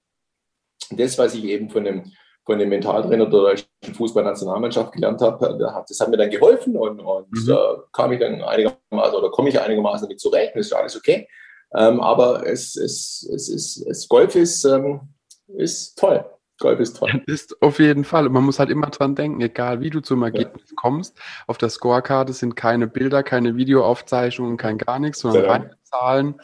[0.90, 2.12] das, was ich eben von dem,
[2.46, 7.32] von dem Mentaltrainer der deutschen Fußballnationalmannschaft gelernt habe, das hat mir dann geholfen und, und
[7.32, 7.48] mhm.
[7.48, 11.28] da kam ich dann einigermaßen oder komme ich einigermaßen damit zurecht, ist alles okay.
[11.74, 15.02] Ähm, aber es, es, es, ist, es Golf ist, ähm,
[15.48, 16.26] ist toll.
[16.62, 17.22] Golf ist toll.
[17.26, 18.28] Ist auf jeden Fall.
[18.28, 20.76] Und man muss halt immer dran denken, egal wie du zum Ergebnis ja.
[20.76, 21.20] kommst.
[21.48, 25.52] Auf der Scorekarte sind keine Bilder, keine Videoaufzeichnungen, kein gar nichts, sondern ja.
[25.52, 26.36] reine Zahlen.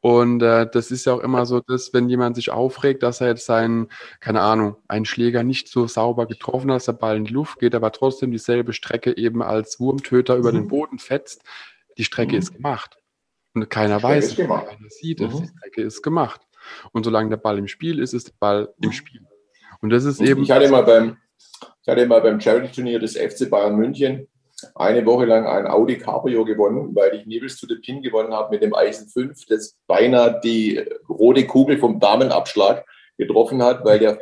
[0.00, 3.28] Und äh, das ist ja auch immer so, dass wenn jemand sich aufregt, dass er
[3.28, 3.88] jetzt seinen,
[4.20, 7.58] keine Ahnung, einen Schläger nicht so sauber getroffen hat, dass der Ball in die Luft
[7.58, 10.40] geht, aber trotzdem dieselbe Strecke eben als Wurmtöter mhm.
[10.40, 10.68] über den mhm.
[10.68, 11.42] Boden fetzt,
[11.96, 12.38] die Strecke mhm.
[12.38, 12.96] ist gemacht.
[13.54, 15.42] Und keiner weiß, keiner sieht es, mhm.
[15.42, 16.40] die Strecke ist gemacht.
[16.92, 18.92] Und solange der Ball im Spiel ist, ist der Ball im mhm.
[18.92, 19.27] Spiel.
[19.80, 20.42] Und das ist eben.
[20.42, 21.16] Ich hatte mal beim,
[21.82, 24.28] ich hatte mal beim Charity-Turnier des FC Bayern München
[24.74, 28.50] eine Woche lang ein Audi Cabrio gewonnen, weil ich Nibels to the Pin gewonnen habe
[28.50, 32.84] mit dem Eisen 5, das beinahe die rote Kugel vom Damenabschlag
[33.16, 34.18] getroffen hat, weil der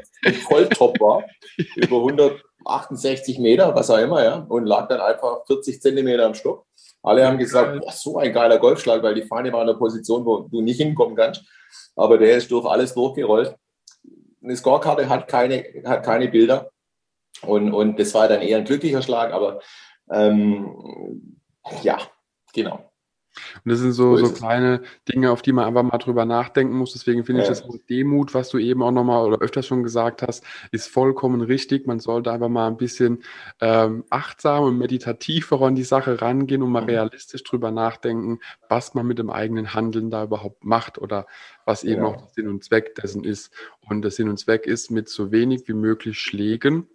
[0.47, 1.25] voll top war.
[1.77, 6.35] Über 100, 68 Meter, was auch immer, ja, und lag dann einfach 40 Zentimeter am
[6.35, 6.67] Stock.
[7.03, 10.25] Alle haben gesagt, boah, so ein geiler Golfschlag, weil die Fahne war in einer Position,
[10.25, 11.45] wo du nicht hinkommen kannst.
[11.95, 13.55] Aber der ist durch alles durchgerollt.
[14.43, 16.71] Eine Scorekarte hat keine, hat keine Bilder.
[17.43, 19.61] Und, und das war dann eher ein glücklicher Schlag, aber
[20.11, 21.41] ähm,
[21.83, 21.99] ja,
[22.53, 22.91] genau.
[23.65, 26.77] Und das sind so, so, so kleine Dinge, auf die man einfach mal drüber nachdenken
[26.77, 26.93] muss.
[26.93, 27.45] Deswegen finde ja.
[27.45, 30.89] ich das Wort Demut, was du eben auch nochmal oder öfters schon gesagt hast, ist
[30.89, 31.87] vollkommen richtig.
[31.87, 33.23] Man sollte einfach mal ein bisschen
[33.61, 36.91] ähm, achtsam und meditativer an die Sache rangehen und mal mhm.
[36.91, 41.27] realistisch drüber nachdenken, was man mit dem eigenen Handeln da überhaupt macht oder
[41.65, 42.09] was eben ja.
[42.09, 43.53] auch der Sinn und Zweck dessen ist.
[43.89, 46.89] Und der Sinn und Zweck ist, mit so wenig wie möglich Schlägen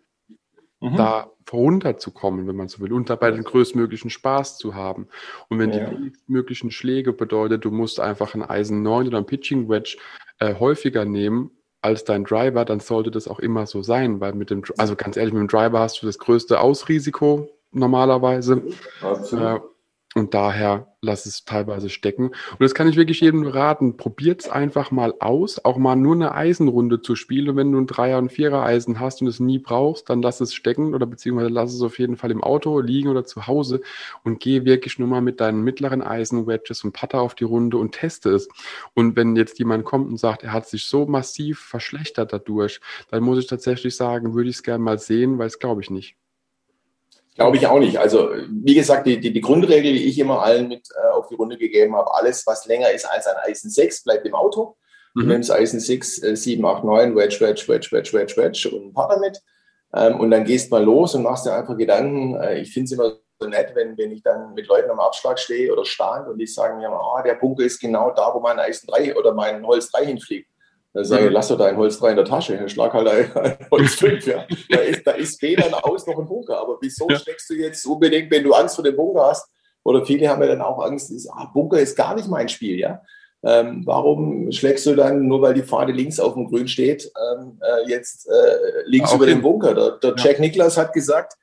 [0.81, 0.97] mhm.
[0.97, 5.07] da runterzukommen, wenn man so will, und dabei den größtmöglichen Spaß zu haben.
[5.49, 5.85] Und wenn ja.
[5.85, 9.97] die wenigstmöglichen Schläge bedeutet, du musst einfach ein Eisen 9 oder ein Pitching Wedge
[10.39, 11.51] äh, häufiger nehmen
[11.81, 15.17] als dein Driver, dann sollte das auch immer so sein, weil mit dem, also ganz
[15.17, 18.61] ehrlich, mit dem Driver hast du das größte Ausrisiko normalerweise.
[19.01, 19.59] Äh,
[20.13, 22.27] und daher lass es teilweise stecken.
[22.27, 23.97] Und das kann ich wirklich jedem raten.
[23.97, 27.49] Probiert es einfach mal aus, auch mal nur eine Eisenrunde zu spielen.
[27.49, 30.53] Und wenn du ein Dreier- und Vierer-Eisen hast und es nie brauchst, dann lass es
[30.53, 33.81] stecken oder beziehungsweise lass es auf jeden Fall im Auto liegen oder zu Hause
[34.23, 37.77] und geh wirklich nur mal mit deinen mittleren Eisen, Wedges und Putter auf die Runde
[37.77, 38.47] und teste es.
[38.93, 42.79] Und wenn jetzt jemand kommt und sagt, er hat sich so massiv verschlechtert dadurch,
[43.09, 45.89] dann muss ich tatsächlich sagen, würde ich es gerne mal sehen, weil es glaube ich
[45.89, 46.15] nicht.
[47.41, 47.97] Glaube ich auch nicht.
[47.97, 51.35] Also, wie gesagt, die, die, die Grundregel, die ich immer allen mit äh, auf die
[51.35, 54.77] Runde gegeben habe, alles, was länger ist als ein Eisen 6, bleibt im Auto.
[55.13, 55.21] Mhm.
[55.21, 58.87] Du nimmst Eisen 6, äh, 7, 8, 9, Wedge, Wedge, Wedge, Wedge, Wedge, Wedge und
[58.87, 59.41] ein Partner mit.
[59.93, 62.35] Ähm, und dann gehst mal los und machst dir einfach Gedanken.
[62.35, 65.39] Äh, ich finde es immer so nett, wenn, wenn ich dann mit Leuten am Abschlag
[65.39, 68.59] stehe oder stand und die sagen mir, oh, der Bunker ist genau da, wo mein
[68.59, 70.50] Eisen 3 oder mein Holz 3 hinfliegt.
[70.93, 73.57] Dann sage ich, lass doch dein Holz 3 in der Tasche, dann schlag halt ein
[73.71, 74.27] Holz 5.
[74.27, 74.45] Ja.
[74.69, 76.59] Da, ist, da ist weder aus noch ein Bunker.
[76.59, 77.17] Aber wieso ja.
[77.17, 79.47] steckst du jetzt unbedingt, wenn du Angst vor dem Bunker hast?
[79.83, 82.77] Oder viele haben ja dann auch Angst, ist, ah, Bunker ist gar nicht mein Spiel.
[82.77, 83.01] Ja.
[83.43, 87.59] Ähm, warum schlägst du dann, nur weil die Fahne links auf dem Grün steht, ähm,
[87.61, 89.73] äh, jetzt äh, links ja, über den Bunker?
[89.73, 91.33] Der, der Jack Nicklaus hat gesagt,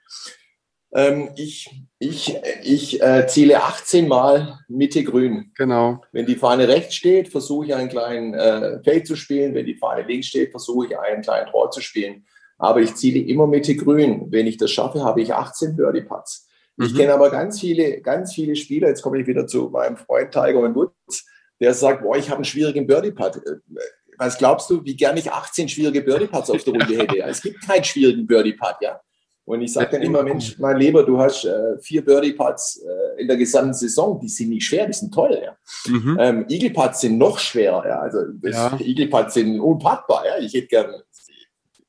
[0.93, 1.71] ähm, ich
[2.01, 5.51] ich, ich äh, ziele 18 Mal Mitte grün.
[5.57, 6.01] Genau.
[6.13, 9.55] Wenn die Fahne rechts steht, versuche ich einen kleinen äh, Feld zu spielen.
[9.55, 12.25] Wenn die Fahne links steht, versuche ich einen kleinen Draw zu spielen.
[12.57, 14.29] Aber ich ziele immer Mitte grün.
[14.31, 16.49] Wenn ich das schaffe, habe ich 18 Birdie Putts.
[16.77, 16.87] Mhm.
[16.87, 18.89] Ich kenne aber ganz viele, ganz viele Spieler.
[18.89, 21.27] Jetzt komme ich wieder zu meinem Freund Tiger Woods,
[21.61, 23.41] der sagt, boah, ich habe einen schwierigen Birdie Putt.
[24.19, 27.19] Was glaubst du, wie gerne ich 18 schwierige Birdie Putts auf der Runde hätte?
[27.23, 29.01] Es gibt keinen schwierigen Birdie Putt, ja.
[29.49, 33.29] Und ich sage dann immer, Mensch, mein Lieber, du hast äh, vier Birdie-Putts äh, in
[33.29, 35.41] der gesamten Saison, die sind nicht schwer, die sind toll.
[35.43, 35.57] Ja.
[35.91, 36.19] Mhm.
[36.21, 37.89] Ähm, Eagle-Putts sind noch schwerer.
[37.89, 37.99] Ja.
[38.01, 38.79] Also ja.
[38.79, 40.27] Eagle-Putts sind unpackbar.
[40.27, 40.39] Ja.
[40.39, 41.03] Ich hätte gern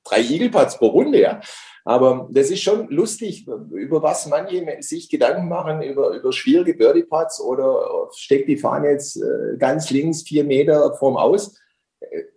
[0.06, 1.20] drei Eagle-Putts pro Runde.
[1.20, 1.42] Ja.
[1.84, 7.42] Aber das ist schon lustig, über was manche sich Gedanken machen, über, über schwierige Birdie-Putts
[7.42, 11.58] oder steckt die Fahne jetzt äh, ganz links vier Meter vorm Aus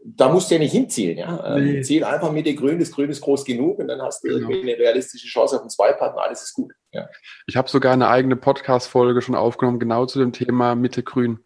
[0.04, 1.18] da musst du ja nicht hinzielen.
[1.18, 1.56] Ja?
[1.56, 1.82] Ähm, nee.
[1.82, 4.48] Ziel einfach mit dem Grün, das Grün ist groß genug und dann hast du genau.
[4.48, 6.72] irgendwie eine realistische Chance auf einen Zweipartner, alles ist gut.
[6.92, 7.08] Ja.
[7.46, 11.38] Ich habe sogar eine eigene Podcast-Folge schon aufgenommen, genau zu dem Thema Mitte Grün.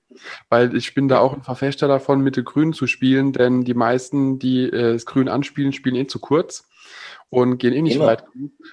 [0.49, 4.39] Weil ich bin da auch ein Verfechter davon, Mitte Grün zu spielen, denn die meisten,
[4.39, 6.67] die äh, das Grün anspielen, spielen eh zu kurz
[7.31, 8.25] und gehen eh nicht weit.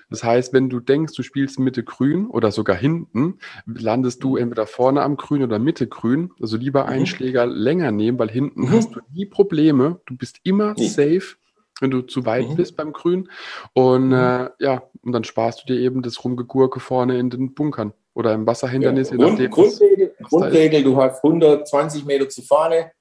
[0.10, 4.38] Das heißt, wenn du denkst, du spielst Mitte grün oder sogar hinten, landest du mhm.
[4.38, 6.32] entweder vorne am Grün oder Mitte grün.
[6.42, 7.08] Also lieber einen mhm.
[7.08, 8.72] Schläger länger nehmen, weil hinten mhm.
[8.72, 10.02] hast du nie Probleme.
[10.06, 10.84] Du bist immer mhm.
[10.84, 11.36] safe,
[11.80, 12.56] wenn du zu weit mhm.
[12.56, 13.30] bist beim Grün.
[13.74, 14.14] Und mhm.
[14.14, 18.34] äh, ja, und dann sparst du dir eben das Rumgegurke vorne in den Bunkern oder
[18.34, 19.10] im Wasserhindernis.
[19.10, 19.18] Ja.
[19.18, 22.92] Grund, Grundregel, Grundregel du hast 120 Meter zu Fahne,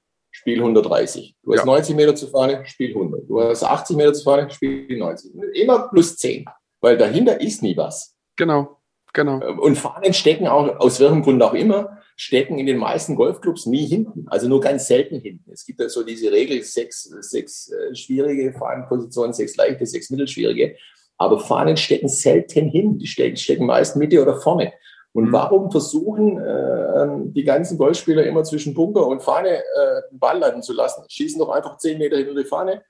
[0.43, 1.37] Spiel 130.
[1.41, 1.65] Du hast ja.
[1.65, 3.29] 90 Meter zu Fahne, Spiel 100.
[3.29, 5.31] Du hast 80 Meter zu Fahne, Spiel 90.
[5.53, 6.43] Immer plus 10,
[6.81, 8.17] weil dahinter ist nie was.
[8.35, 8.81] Genau,
[9.13, 9.39] genau.
[9.61, 13.85] Und Fahnen stecken auch, aus welchem Grund auch immer, stecken in den meisten Golfclubs nie
[13.85, 15.49] hinten, also nur ganz selten hinten.
[15.49, 20.75] Es gibt ja so diese Regel, sechs, sechs äh, schwierige Fahnenpositionen, sechs leichte, sechs mittelschwierige.
[21.17, 22.97] Aber Fahnen stecken selten hin.
[22.97, 24.73] Die stecken, stecken meist Mitte oder vorne.
[25.13, 25.31] Und mhm.
[25.31, 30.39] warum versuchen äh, ähm, die ganzen Golfspieler immer zwischen Bunker und Fahne äh, den Ball
[30.39, 31.05] landen zu lassen?
[31.07, 32.81] Schießen doch einfach zehn Meter hinter die Fahne.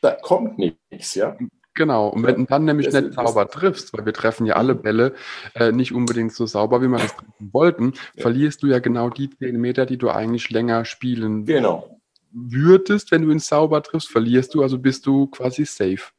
[0.00, 1.36] Da kommt nichts, ja.
[1.74, 4.74] Genau, und wenn du dann nämlich das, nicht sauber triffst, weil wir treffen ja alle.
[4.74, 5.12] Bälle
[5.54, 8.22] äh, nicht unbedingt so sauber, wie wir das treffen wollten, ja.
[8.22, 12.00] verlierst du ja genau die zehn Meter, die du eigentlich länger spielen genau.
[12.32, 16.12] würdest, wenn du ihn sauber triffst, verlierst du, also bist du quasi safe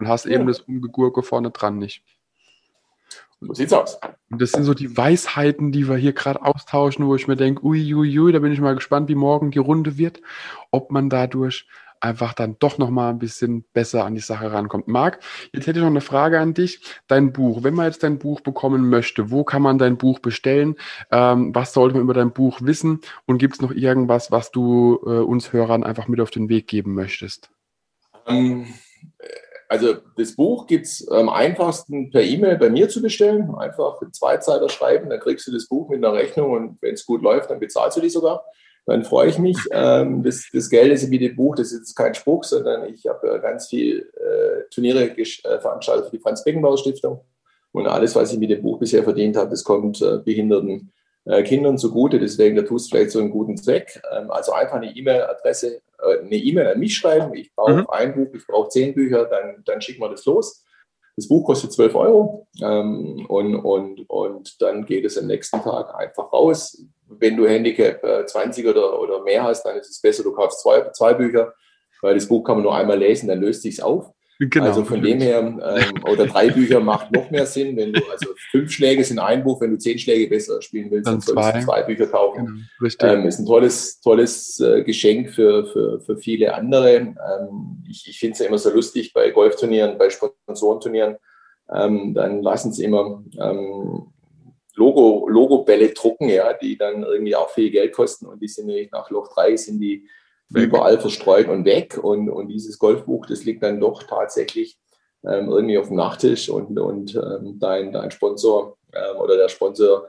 [0.00, 0.32] und hast ja.
[0.32, 2.02] eben das Umgegurke vorne dran nicht.
[3.46, 3.98] So sieht's aus.
[4.30, 7.64] Und das sind so die Weisheiten, die wir hier gerade austauschen, wo ich mir denke,
[7.64, 10.22] uiuiui, ui, da bin ich mal gespannt, wie morgen die Runde wird,
[10.70, 11.66] ob man dadurch
[12.00, 14.88] einfach dann doch nochmal ein bisschen besser an die Sache rankommt.
[14.88, 15.20] Marc,
[15.52, 16.80] jetzt hätte ich noch eine Frage an dich.
[17.06, 20.76] Dein Buch, wenn man jetzt dein Buch bekommen möchte, wo kann man dein Buch bestellen?
[21.10, 23.00] Ähm, was sollte man über dein Buch wissen?
[23.26, 26.66] Und gibt es noch irgendwas, was du äh, uns Hörern einfach mit auf den Weg
[26.66, 27.50] geben möchtest?
[28.26, 28.66] Ähm,
[29.68, 33.54] also das Buch gibt es am einfachsten per E-Mail bei mir zu bestellen.
[33.56, 37.06] Einfach einen Zweizeiler schreiben, dann kriegst du das Buch mit einer Rechnung und wenn es
[37.06, 38.44] gut läuft, dann bezahlst du die sogar
[38.86, 39.56] dann freue ich mich.
[39.76, 43.06] Ähm, das, das Geld ist wie das Buch, das ist jetzt kein Spruch, sondern ich
[43.06, 45.24] habe äh, ganz viel äh, Turniere äh,
[45.60, 47.20] veranstaltet für die Franz-Beckenbauer-Stiftung.
[47.72, 50.92] Und alles, was ich mit dem Buch bisher verdient habe, das kommt äh, behinderten
[51.24, 52.20] äh, Kindern zugute.
[52.20, 54.00] Deswegen, da tust du vielleicht so einen guten Zweck.
[54.12, 57.34] Ähm, also einfach eine E-Mail-Adresse, eine E-Mail an mich schreiben.
[57.34, 57.86] Ich brauche mhm.
[57.90, 60.64] ein Buch, ich brauche zehn Bücher, dann, dann schicken wir das los.
[61.16, 65.94] Das Buch kostet 12 Euro ähm, und, und, und dann geht es am nächsten Tag
[65.94, 70.22] einfach raus wenn du Handicap äh, 20 oder, oder mehr hast, dann ist es besser,
[70.22, 71.54] du kaufst zwei, zwei Bücher,
[72.02, 74.10] weil das Buch kann man nur einmal lesen, dann löst sich auf.
[74.38, 78.00] Genau, also von dem her, ähm, oder drei Bücher macht noch mehr Sinn, wenn du,
[78.10, 81.20] also fünf Schläge sind ein Buch, wenn du zehn Schläge besser spielen willst, dann, dann
[81.20, 82.68] solltest du zwei Bücher kaufen.
[82.80, 86.96] Genau, ähm, ist ein tolles, tolles äh, Geschenk für, für, für viele andere.
[86.96, 91.16] Ähm, ich ich finde es ja immer so lustig bei Golfturnieren, bei Sponsorenturnieren,
[91.72, 94.12] ähm, dann lassen sie immer ähm,
[94.76, 98.90] Logo, Logo-Bälle drucken, ja, die dann irgendwie auch viel Geld kosten und die sind nämlich
[98.90, 100.08] nach Loch 3 sind die
[100.54, 100.64] weg.
[100.64, 104.78] überall verstreut und weg und, und dieses Golfbuch, das liegt dann doch tatsächlich
[105.26, 110.08] ähm, irgendwie auf dem Nachttisch und, und ähm, dein, dein Sponsor ähm, oder der Sponsor,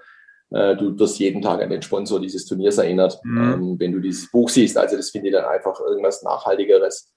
[0.51, 3.53] äh, du wirst jeden Tag an den Sponsor dieses Turniers erinnert, mhm.
[3.53, 4.77] Ähm, wenn du dieses Buch siehst.
[4.77, 7.11] Also das finde ich dann einfach irgendwas Nachhaltigeres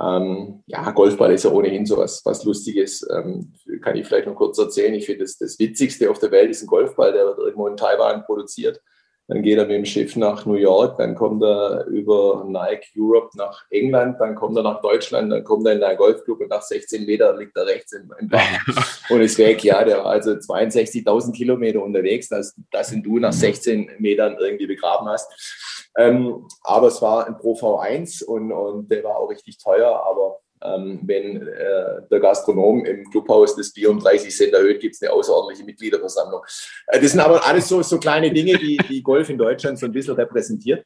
[0.00, 3.06] ähm, ja, Golfball ist ja ohnehin so was, was Lustiges.
[3.10, 3.52] Ähm,
[3.82, 4.94] kann ich vielleicht noch kurz erzählen.
[4.94, 7.76] Ich finde, das, das Witzigste auf der Welt ist ein Golfball, der wird irgendwo in
[7.76, 8.80] Taiwan produziert.
[9.28, 13.30] Dann geht er mit dem Schiff nach New York, dann kommt er über Nike Europe
[13.36, 16.62] nach England, dann kommt er nach Deutschland, dann kommt er in einen Golfclub und nach
[16.62, 18.10] 16 Metern liegt er rechts im,
[19.10, 19.62] und ist weg.
[19.64, 24.66] Ja, der war also 62.000 Kilometer unterwegs, das, das sind du nach 16 Metern irgendwie
[24.66, 25.88] begraben hast.
[25.96, 30.04] Ähm, aber es war ein Pro V1 und, und der war auch richtig teuer.
[30.06, 34.94] Aber ähm, wenn äh, der Gastronom im Clubhaus das Bier um 30 Cent erhöht, gibt
[34.94, 36.42] es eine außerordentliche Mitgliederversammlung.
[36.86, 39.86] Äh, das sind aber alles so, so kleine Dinge, die, die Golf in Deutschland so
[39.86, 40.84] ein bisschen repräsentiert.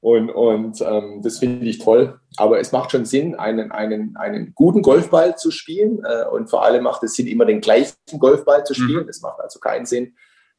[0.00, 2.18] Und, und ähm, das finde ich toll.
[2.36, 6.02] Aber es macht schon Sinn, einen, einen, einen guten Golfball zu spielen.
[6.04, 9.08] Äh, und vor allem macht es Sinn, immer den gleichen Golfball zu spielen.
[9.08, 9.28] Es mhm.
[9.28, 10.16] macht also keinen Sinn,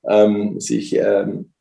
[0.08, 1.54] ähm, sich ähm,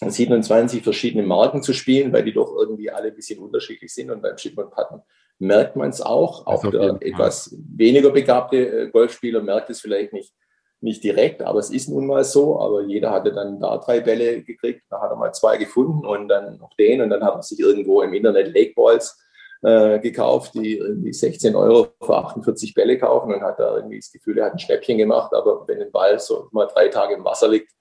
[0.00, 4.10] 27 verschiedene Marken zu spielen, weil die doch irgendwie alle ein bisschen unterschiedlich sind.
[4.10, 5.02] Und beim Chip und Patten
[5.40, 6.46] merkt man es auch.
[6.46, 10.32] Auch der etwas weniger begabte äh, Golfspieler merkt es vielleicht nicht,
[10.80, 12.60] nicht direkt, aber es ist nun mal so.
[12.60, 16.28] Aber jeder hatte dann da drei Bälle gekriegt, da hat er mal zwei gefunden und
[16.28, 19.18] dann noch den und dann hat er sich irgendwo im Internet Lake Balls
[19.62, 24.12] äh, gekauft, die irgendwie 16 Euro für 48 Bälle kaufen und hat da irgendwie das
[24.12, 25.32] Gefühl, er hat ein Schnäppchen gemacht.
[25.34, 27.72] Aber wenn ein Ball so mal drei Tage im Wasser liegt,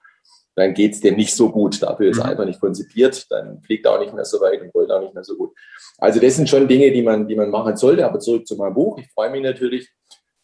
[0.56, 1.82] dann geht es dem nicht so gut.
[1.82, 2.30] Dafür ist er mhm.
[2.32, 5.14] einfach nicht konzipiert, dann fliegt er auch nicht mehr so weit und rollt auch nicht
[5.14, 5.52] mehr so gut.
[5.97, 8.06] Also das sind schon Dinge, die man, die man machen sollte.
[8.06, 8.97] Aber zurück zu meinem Buch.
[8.97, 9.89] Ich freue mich natürlich,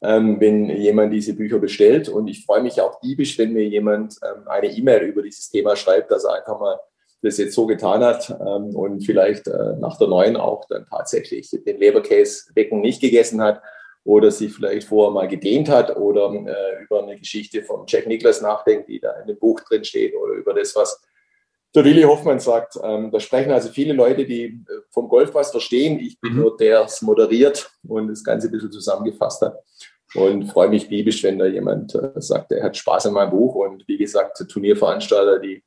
[0.01, 4.16] ähm, wenn jemand diese Bücher bestellt und ich freue mich auch diebisch, wenn mir jemand
[4.24, 6.80] ähm, eine E-Mail über dieses Thema schreibt, dass er einfach mal
[7.22, 11.49] das jetzt so getan hat ähm, und vielleicht äh, nach der neuen auch dann tatsächlich
[11.49, 13.62] den Leberkäse-Becken nicht gegessen hat
[14.06, 18.39] oder sich vielleicht vorher mal gedehnt hat oder äh, über eine Geschichte von Jack Nicklaus
[18.39, 21.01] nachdenkt, die da in dem Buch drin steht oder über das, was
[21.74, 22.80] der Willi Hoffmann sagt.
[22.82, 25.99] Ähm, da sprechen also viele Leute, die äh, vom Golf was verstehen.
[25.99, 26.39] Ich bin mhm.
[26.39, 29.58] nur der, der es moderiert und das Ganze ein bisschen zusammengefasst hat.
[30.14, 33.56] Und freue mich biebisch, wenn da jemand äh, sagt, er hat Spaß an meinem Buch.
[33.56, 35.64] Und wie gesagt, Turnierveranstalter, die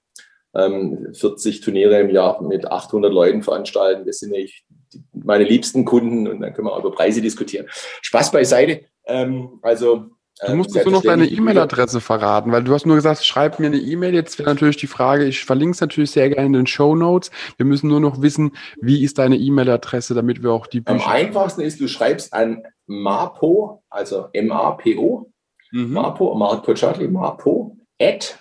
[0.58, 4.64] ähm, 40 Turniere im Jahr mit 800 Leuten veranstalten, das sind nicht
[5.12, 7.66] meine liebsten Kunden und dann können wir auch über Preise diskutieren.
[8.02, 8.82] Spaß beiseite.
[9.06, 10.10] Ähm, also
[10.46, 13.66] Du musst uns nur noch deine E-Mail-Adresse verraten, weil du hast nur gesagt, schreib mir
[13.66, 14.14] eine E-Mail.
[14.14, 17.30] Jetzt wäre natürlich die Frage, ich verlinke es natürlich sehr gerne in den Show Notes.
[17.56, 21.04] Wir müssen nur noch wissen, wie ist deine E-Mail-Adresse, damit wir auch die Bücher...
[21.04, 25.28] Am einfachsten ist, du schreibst an Mapo, also M-A-P-O,
[25.72, 25.92] mhm.
[25.92, 28.38] Mapo, Marco Charlie, Mapo, at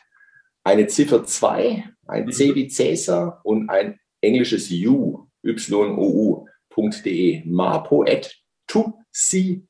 [0.64, 2.32] eine Ziffer 2, ein mhm.
[2.32, 7.44] C wie Cäsar und ein englisches U yu.de.
[7.46, 8.34] mapo at
[8.68, 9.64] tucu.de.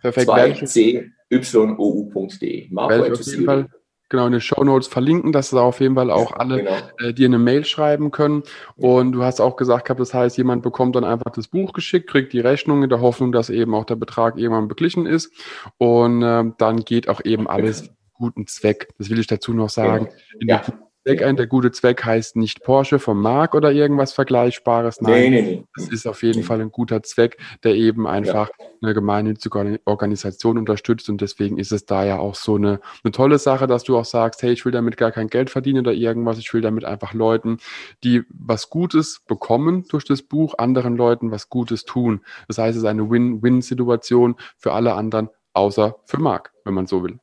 [0.00, 0.26] Perfekt.
[0.26, 2.68] 2 c y o u.de.
[2.70, 3.68] Mapo at auf jeden Fall
[4.12, 6.76] genau in den Show Notes verlinken, dass da auf jeden Fall auch alle genau.
[6.98, 8.42] äh, dir eine Mail schreiben können.
[8.76, 12.10] Und du hast auch gesagt gehabt, das heißt, jemand bekommt dann einfach das Buch geschickt,
[12.10, 15.32] kriegt die Rechnung in der Hoffnung, dass eben auch der Betrag irgendwann beglichen ist.
[15.78, 17.90] Und äh, dann geht auch eben alles
[18.22, 18.88] guten Zweck.
[18.98, 20.08] Das will ich dazu noch sagen.
[20.38, 20.54] Genau.
[20.54, 20.62] Ja.
[21.04, 21.36] Zweck ein.
[21.36, 25.00] Der gute Zweck heißt nicht Porsche vom Mark oder irgendwas Vergleichbares.
[25.00, 25.64] Nein, nee, nee, nee.
[25.74, 26.44] das ist auf jeden.
[26.44, 28.66] Fall ein guter Zweck, der eben einfach ja.
[28.82, 31.08] eine gemeinnützige Organisation unterstützt.
[31.08, 34.04] Und deswegen ist es da ja auch so eine, eine tolle Sache, dass du auch
[34.04, 36.38] sagst, hey, ich will damit gar kein Geld verdienen oder irgendwas.
[36.38, 37.58] Ich will damit einfach Leuten,
[38.04, 42.20] die was Gutes bekommen durch das Buch, anderen Leuten was Gutes tun.
[42.46, 47.02] Das heißt, es ist eine Win-Win-Situation für alle anderen, außer für Mark, wenn man so
[47.02, 47.18] will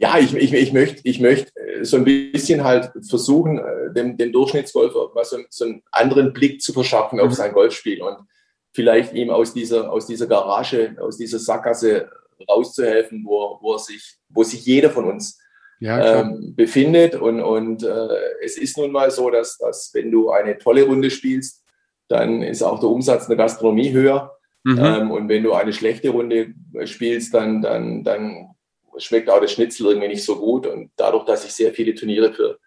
[0.00, 4.16] ja, ich, ich, ich möchte ich möcht äh, so ein bisschen halt versuchen, äh, dem,
[4.16, 7.34] dem Durchschnittsgolfer mal so, so einen anderen Blick zu verschaffen auf mhm.
[7.34, 8.16] sein Golfspiel und
[8.72, 12.10] vielleicht ihm aus dieser, aus dieser Garage, aus dieser Sackgasse
[12.48, 15.38] rauszuhelfen, wo, wo, sich, wo sich jeder von uns
[15.80, 17.14] ja, ähm, befindet.
[17.14, 18.08] Und, und äh,
[18.42, 21.62] es ist nun mal so, dass, dass wenn du eine tolle Runde spielst,
[22.08, 24.36] dann ist auch der Umsatz in der Gastronomie höher.
[24.64, 24.78] Mhm.
[24.78, 28.54] Ähm, und wenn du eine schlechte Runde spielst, dann, dann, dann
[29.04, 30.66] schmeckt auch das Schnitzel irgendwie nicht so gut.
[30.66, 32.58] Und dadurch, dass ich sehr viele Turniere für,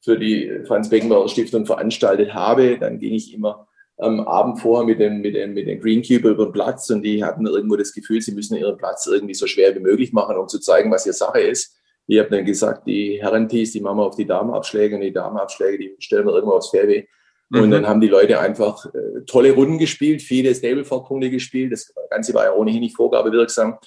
[0.00, 3.68] für die Franz Beckenbauer Stiftung veranstaltet habe, dann ging ich immer
[3.98, 7.24] am Abend vorher mit den, mit den, mit den Greenkeeper über den Platz und die
[7.24, 10.48] hatten irgendwo das Gefühl, sie müssen ihren Platz irgendwie so schwer wie möglich machen, um
[10.48, 11.76] zu zeigen, was ihre Sache ist.
[12.06, 15.78] Ich habe dann gesagt, die Herren-Tees, die machen wir auf die Damenabschläge und die Damenabschläge,
[15.78, 17.08] die stellen wir irgendwo aufs Fairway.
[17.52, 17.70] Und mhm.
[17.70, 21.72] dann haben die Leute einfach äh, tolle Runden gespielt, viele Stableford-Punkte gespielt.
[21.72, 23.78] Das Ganze war ja ohnehin nicht vorgabewirksam.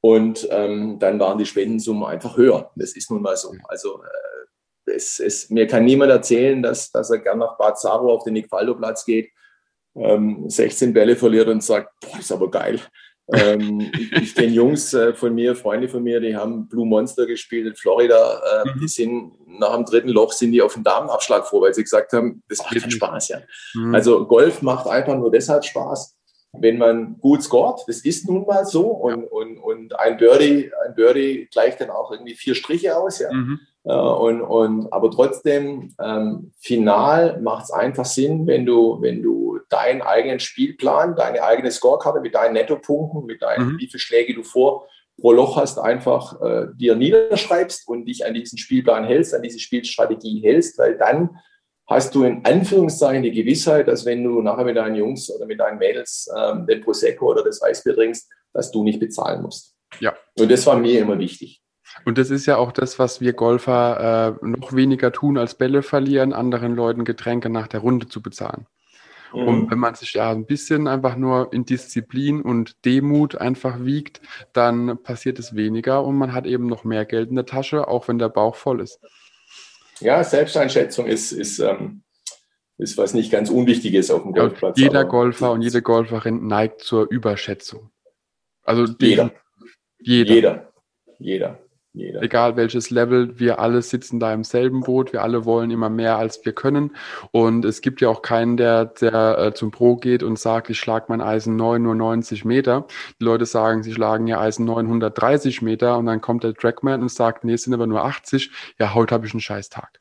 [0.00, 2.70] Und ähm, dann waren die Spendensummen einfach höher.
[2.76, 3.52] Das ist nun mal so.
[3.68, 8.12] Also äh, es, es, mir kann niemand erzählen, dass, dass er gern nach Bad Saro
[8.12, 9.30] auf den Nick Faldo Platz geht,
[9.96, 12.80] ähm, 16 Bälle verliert und sagt, boah, ist aber geil.
[13.32, 17.26] ähm, ich, ich kenne Jungs äh, von mir, Freunde von mir, die haben Blue Monster
[17.26, 18.40] gespielt in Florida.
[18.64, 18.80] Äh, mhm.
[18.80, 22.12] Die sind nach dem dritten Loch sind die auf den Damenabschlag vor, weil sie gesagt
[22.12, 23.28] haben, das macht keinen Spaß.
[23.28, 23.40] Ja.
[23.74, 23.94] Mhm.
[23.94, 26.17] Also Golf macht einfach nur deshalb Spaß,
[26.52, 29.28] wenn man gut scoret, das ist nun mal so, und, ja.
[29.28, 33.32] und, und ein Birdie, ein Birdie gleicht dann auch irgendwie vier Striche aus, ja.
[33.32, 33.60] Mhm.
[33.84, 39.58] Äh, und, und, aber trotzdem, ähm, final macht es einfach Sinn, wenn du, wenn du
[39.68, 43.78] deinen eigenen Spielplan, deine eigene Scorekarte mit deinen Nettopunkten, mit deinen, mhm.
[43.78, 44.86] wie viele Schläge du vor
[45.20, 49.58] pro Loch hast, einfach äh, dir niederschreibst und dich an diesen Spielplan hältst, an diese
[49.58, 51.40] Spielstrategie hältst, weil dann
[51.88, 55.58] hast du in Anführungszeichen die Gewissheit, dass wenn du nachher mit deinen Jungs oder mit
[55.58, 59.74] deinen Mädels ähm, den Prosecco oder das Weißbier trinkst, dass du nicht bezahlen musst.
[60.00, 60.14] Ja.
[60.38, 61.62] Und das war mir immer wichtig.
[62.04, 65.82] Und das ist ja auch das, was wir Golfer äh, noch weniger tun als Bälle
[65.82, 68.66] verlieren, anderen Leuten Getränke nach der Runde zu bezahlen.
[69.32, 69.48] Mhm.
[69.48, 74.20] Und wenn man sich ja ein bisschen einfach nur in Disziplin und Demut einfach wiegt,
[74.52, 78.08] dann passiert es weniger und man hat eben noch mehr Geld in der Tasche, auch
[78.08, 79.00] wenn der Bauch voll ist.
[80.00, 82.02] Ja, Selbsteinschätzung ist, ist, ähm,
[82.78, 84.78] ist was nicht ganz Unwichtiges auf dem Golfplatz.
[84.78, 87.90] Jeder Golfer und jede Golferin neigt zur Überschätzung.
[88.62, 89.32] Also jeder.
[89.98, 90.34] Jeder.
[90.34, 90.72] Jeder.
[91.18, 91.58] Jeder.
[91.98, 92.22] Jeder.
[92.22, 96.16] Egal welches Level, wir alle sitzen da im selben Boot, wir alle wollen immer mehr,
[96.16, 96.92] als wir können.
[97.32, 100.78] Und es gibt ja auch keinen, der, der äh, zum Pro geht und sagt, ich
[100.78, 102.86] schlage mein Eisen 9 nur 90 Meter.
[103.20, 107.10] Die Leute sagen, sie schlagen ihr Eisen 930 Meter und dann kommt der Trackman und
[107.10, 108.52] sagt, nee, es sind aber nur 80.
[108.78, 109.98] Ja, heute habe ich einen scheiß Tag.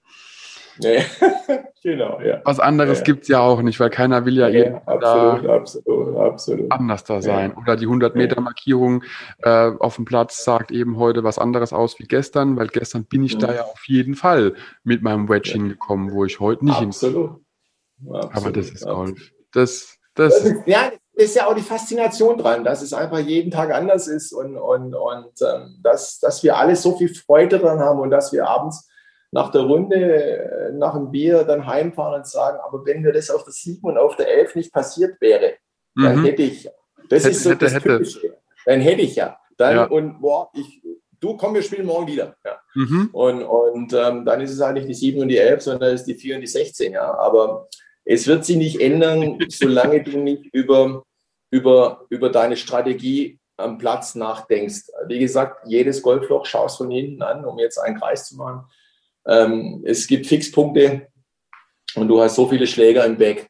[1.84, 2.42] Genau, ja.
[2.44, 5.56] Was anderes ja, gibt es ja auch nicht, weil keiner will ja, ja absolut, da
[5.56, 6.72] absolut, absolut.
[6.72, 7.56] anders da sein.
[7.56, 9.04] Oder die 100-Meter-Markierung
[9.44, 13.24] äh, auf dem Platz sagt eben heute was anderes aus wie gestern, weil gestern bin
[13.24, 17.40] ich da ja auf jeden Fall mit meinem Wedge hingekommen, wo ich heute nicht absolut.
[18.10, 18.36] absolut.
[18.36, 19.32] Aber das ist Golf.
[19.54, 23.52] Das, das, das ist, ja, ist ja auch die Faszination dran, dass es einfach jeden
[23.52, 27.80] Tag anders ist und, und, und ähm, dass, dass wir alle so viel Freude dran
[27.80, 28.90] haben und dass wir abends
[29.32, 33.30] nach der Runde, äh, nach dem Bier dann heimfahren und sagen, aber wenn mir das
[33.30, 35.54] auf der 7 und auf der 11 nicht passiert wäre,
[35.96, 36.26] dann mhm.
[36.26, 36.70] hätte ich,
[37.10, 37.90] das hätte, ist so hätte, das hätte.
[37.90, 39.38] Typische, dann hätte ich ja.
[39.58, 39.84] Dann ja.
[39.86, 40.82] und boah, ich,
[41.20, 42.36] du komm, wir spielen morgen wieder.
[42.46, 42.60] Ja.
[42.76, 43.10] Mhm.
[43.12, 46.08] Und, und ähm, dann ist es eigentlich die 7 und die 11, sondern es ist
[46.08, 47.18] die 4 und die 16, ja.
[47.18, 47.68] Aber
[48.06, 51.04] es wird sich nicht ändern, solange du nicht über,
[51.52, 54.84] über, über deine Strategie am Platz nachdenkst.
[55.08, 58.66] Wie gesagt, jedes Golfloch schaust von hinten an, um jetzt einen Kreis zu machen.
[59.28, 61.08] Ähm, es gibt Fixpunkte
[61.96, 63.50] und du hast so viele Schläger im Back,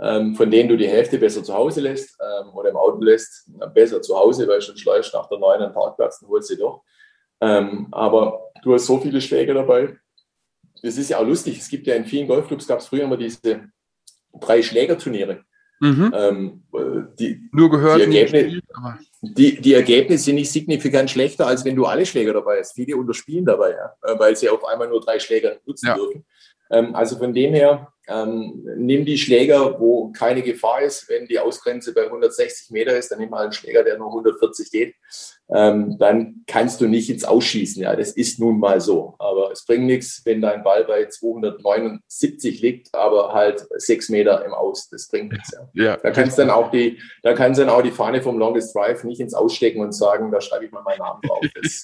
[0.00, 3.50] ähm, von denen du die Hälfte besser zu Hause lässt ähm, oder im Auto lässt.
[3.74, 6.82] Besser zu Hause, weil schon schleust nach der neuen am Parkplatz und holst sie doch.
[7.40, 9.96] Ähm, aber du hast so viele Schläger dabei.
[10.82, 11.58] Das ist ja auch lustig.
[11.58, 13.68] Es gibt ja in vielen Golfclubs, gab es früher immer diese
[14.40, 15.44] drei Schlägerturniere.
[15.82, 16.12] Mhm.
[16.14, 16.62] Ähm,
[17.18, 18.06] die, Nur gehört.
[18.06, 18.62] Die, Ergebnis,
[19.20, 22.74] die, die, Ergebnisse sind nicht signifikant schlechter, als wenn du alle Schläger dabei hast.
[22.74, 25.96] Viele unterspielen dabei, ja, äh, weil sie auf einmal nur drei Schläger nutzen ja.
[25.96, 26.24] dürfen.
[26.70, 31.08] Ähm, also von dem her, ähm, nimm die Schläger, wo keine Gefahr ist.
[31.08, 34.70] Wenn die Ausgrenze bei 160 Meter ist, dann nimm mal einen Schläger, der nur 140
[34.70, 34.94] geht.
[35.54, 37.82] Ähm, dann kannst du nicht ins Ausschießen.
[37.82, 39.14] Ja, das ist nun mal so.
[39.18, 44.54] Aber es bringt nichts, wenn dein Ball bei 279 liegt, aber halt sechs Meter im
[44.54, 44.88] Aus.
[44.88, 45.52] Das bringt nichts.
[45.74, 45.84] Ja.
[45.84, 49.04] ja da kannst dann auch die, da kannst dann auch die Fahne vom Longest Drive
[49.04, 51.44] nicht ins Ausstecken und sagen, da schreibe ich mal meinen Namen drauf.
[51.54, 51.82] Das,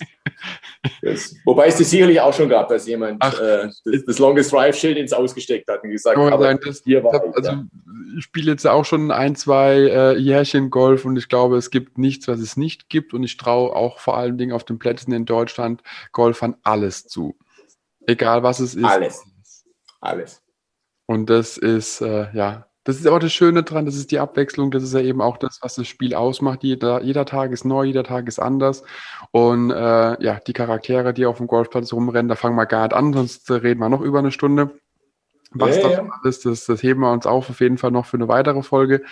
[1.03, 4.77] das, wobei es das sicherlich auch schon gab, dass jemand äh, das, das, Longest Drive
[4.77, 7.65] Schild ins Ausgesteckt hat und gesagt, aber sagen, das, hier war ich, also ja.
[8.17, 11.99] ich spiele jetzt auch schon ein, zwei äh, Jährchen Golf und ich glaube, es gibt
[11.99, 14.79] nichts, was es nicht gibt und ich traue traue auch vor allen Dingen auf den
[14.79, 15.83] Plätzen in Deutschland
[16.13, 17.37] Golfern alles zu.
[18.07, 18.85] Egal was es ist.
[18.85, 19.25] Alles.
[20.01, 20.43] Alles.
[21.07, 24.71] Und das ist, äh, ja, das ist aber das Schöne dran, das ist die Abwechslung,
[24.71, 26.63] das ist ja eben auch das, was das Spiel ausmacht.
[26.63, 28.83] Jeder, jeder Tag ist neu, jeder Tag ist anders.
[29.31, 32.95] Und äh, ja, die Charaktere, die auf dem Golfplatz rumrennen, da fangen wir gar nicht
[32.95, 34.79] an, sonst reden wir noch über eine Stunde.
[35.51, 38.17] Was ja, davon alles, das, das heben wir uns auf, auf jeden Fall noch für
[38.17, 39.03] eine weitere Folge.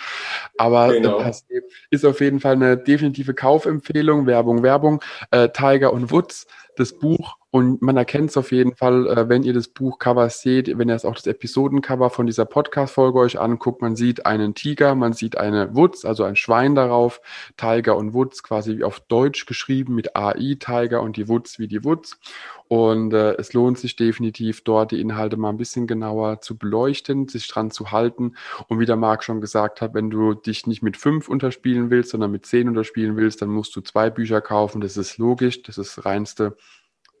[0.57, 1.19] Aber genau.
[1.19, 1.45] das
[1.89, 5.01] ist auf jeden Fall eine definitive Kaufempfehlung, Werbung, Werbung.
[5.31, 9.43] Äh, Tiger und Woods, das Buch und man erkennt es auf jeden Fall, äh, wenn
[9.43, 13.81] ihr das Buchcover seht, wenn ihr es auch das Episodencover von dieser Podcast-Folge euch anguckt,
[13.81, 17.21] man sieht einen Tiger, man sieht eine Wutz, also ein Schwein darauf,
[17.55, 21.69] Tiger und Wutz, quasi wie auf Deutsch geschrieben mit AI, Tiger und die Wutz wie
[21.69, 22.19] die Wutz.
[22.67, 27.29] Und äh, es lohnt sich definitiv, dort die Inhalte mal ein bisschen genauer zu beleuchten,
[27.29, 28.35] sich dran zu halten.
[28.67, 32.09] Und wie der Marc schon gesagt hat, wenn du dich nicht mit fünf unterspielen willst,
[32.09, 34.81] sondern mit zehn unterspielen willst, dann musst du zwei Bücher kaufen.
[34.81, 36.57] Das ist logisch, das ist reinste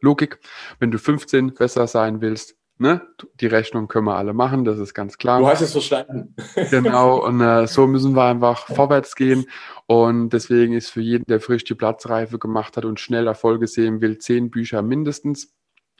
[0.01, 0.39] Logik.
[0.79, 3.01] Wenn du 15 besser sein willst, ne,
[3.39, 5.39] die Rechnung können wir alle machen, das ist ganz klar.
[5.39, 6.35] Du hast es verstanden.
[6.71, 9.45] genau, und äh, so müssen wir einfach vorwärts gehen.
[9.85, 14.01] Und deswegen ist für jeden, der frisch die Platzreife gemacht hat und schnell Erfolge sehen
[14.01, 15.53] will, zehn Bücher mindestens.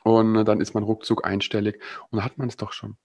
[0.03, 1.79] Und äh, dann ist man ruckzuck einstellig.
[2.09, 2.97] Und dann hat man es doch schon.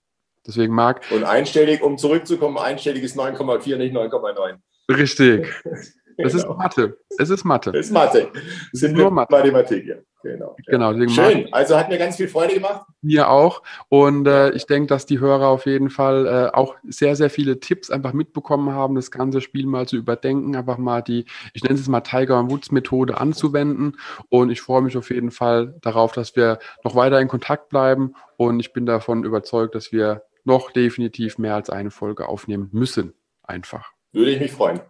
[0.46, 1.04] Deswegen mag.
[1.10, 4.56] Und einstellig, um zurückzukommen, einstellig ist 9,4, nicht 9,9.
[4.88, 5.46] Richtig.
[6.22, 6.52] Genau.
[6.52, 6.98] ist Mathe.
[7.18, 7.70] Es ist Mathe.
[7.70, 8.28] Es ist Mathe.
[8.72, 9.34] Es sind nur Mathe.
[9.34, 9.96] Mathematik, ja.
[10.22, 10.56] Genau.
[10.66, 11.48] genau Schön.
[11.52, 12.86] Also hat mir ganz viel Freude gemacht.
[13.00, 13.62] Mir auch.
[13.88, 17.60] Und äh, ich denke, dass die Hörer auf jeden Fall äh, auch sehr, sehr viele
[17.60, 21.74] Tipps einfach mitbekommen haben, das ganze Spiel mal zu überdenken, einfach mal die, ich nenne
[21.74, 23.96] es mal Tiger Woods Methode anzuwenden.
[24.28, 28.14] Und ich freue mich auf jeden Fall darauf, dass wir noch weiter in Kontakt bleiben.
[28.36, 33.14] Und ich bin davon überzeugt, dass wir noch definitiv mehr als eine Folge aufnehmen müssen.
[33.42, 33.92] Einfach.
[34.12, 34.80] Würde ich mich freuen.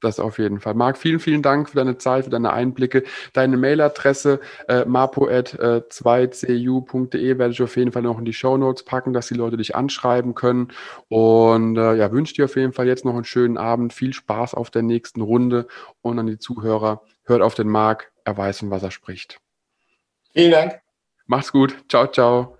[0.00, 0.74] Das auf jeden Fall.
[0.74, 3.04] Marc, vielen, vielen Dank für deine Zeit, für deine Einblicke.
[3.34, 8.84] Deine Mailadresse äh, mapo.2cu.de äh, werde ich auf jeden Fall noch in die Show Notes
[8.84, 10.68] packen, dass die Leute dich anschreiben können.
[11.08, 14.54] Und äh, ja, wünsche dir auf jeden Fall jetzt noch einen schönen Abend, viel Spaß
[14.54, 15.66] auf der nächsten Runde
[16.00, 17.02] und an die Zuhörer.
[17.24, 19.38] Hört auf den Marc, er weiß, von was er spricht.
[20.32, 20.80] Vielen Dank.
[21.26, 21.76] Mach's gut.
[21.88, 22.59] Ciao, ciao.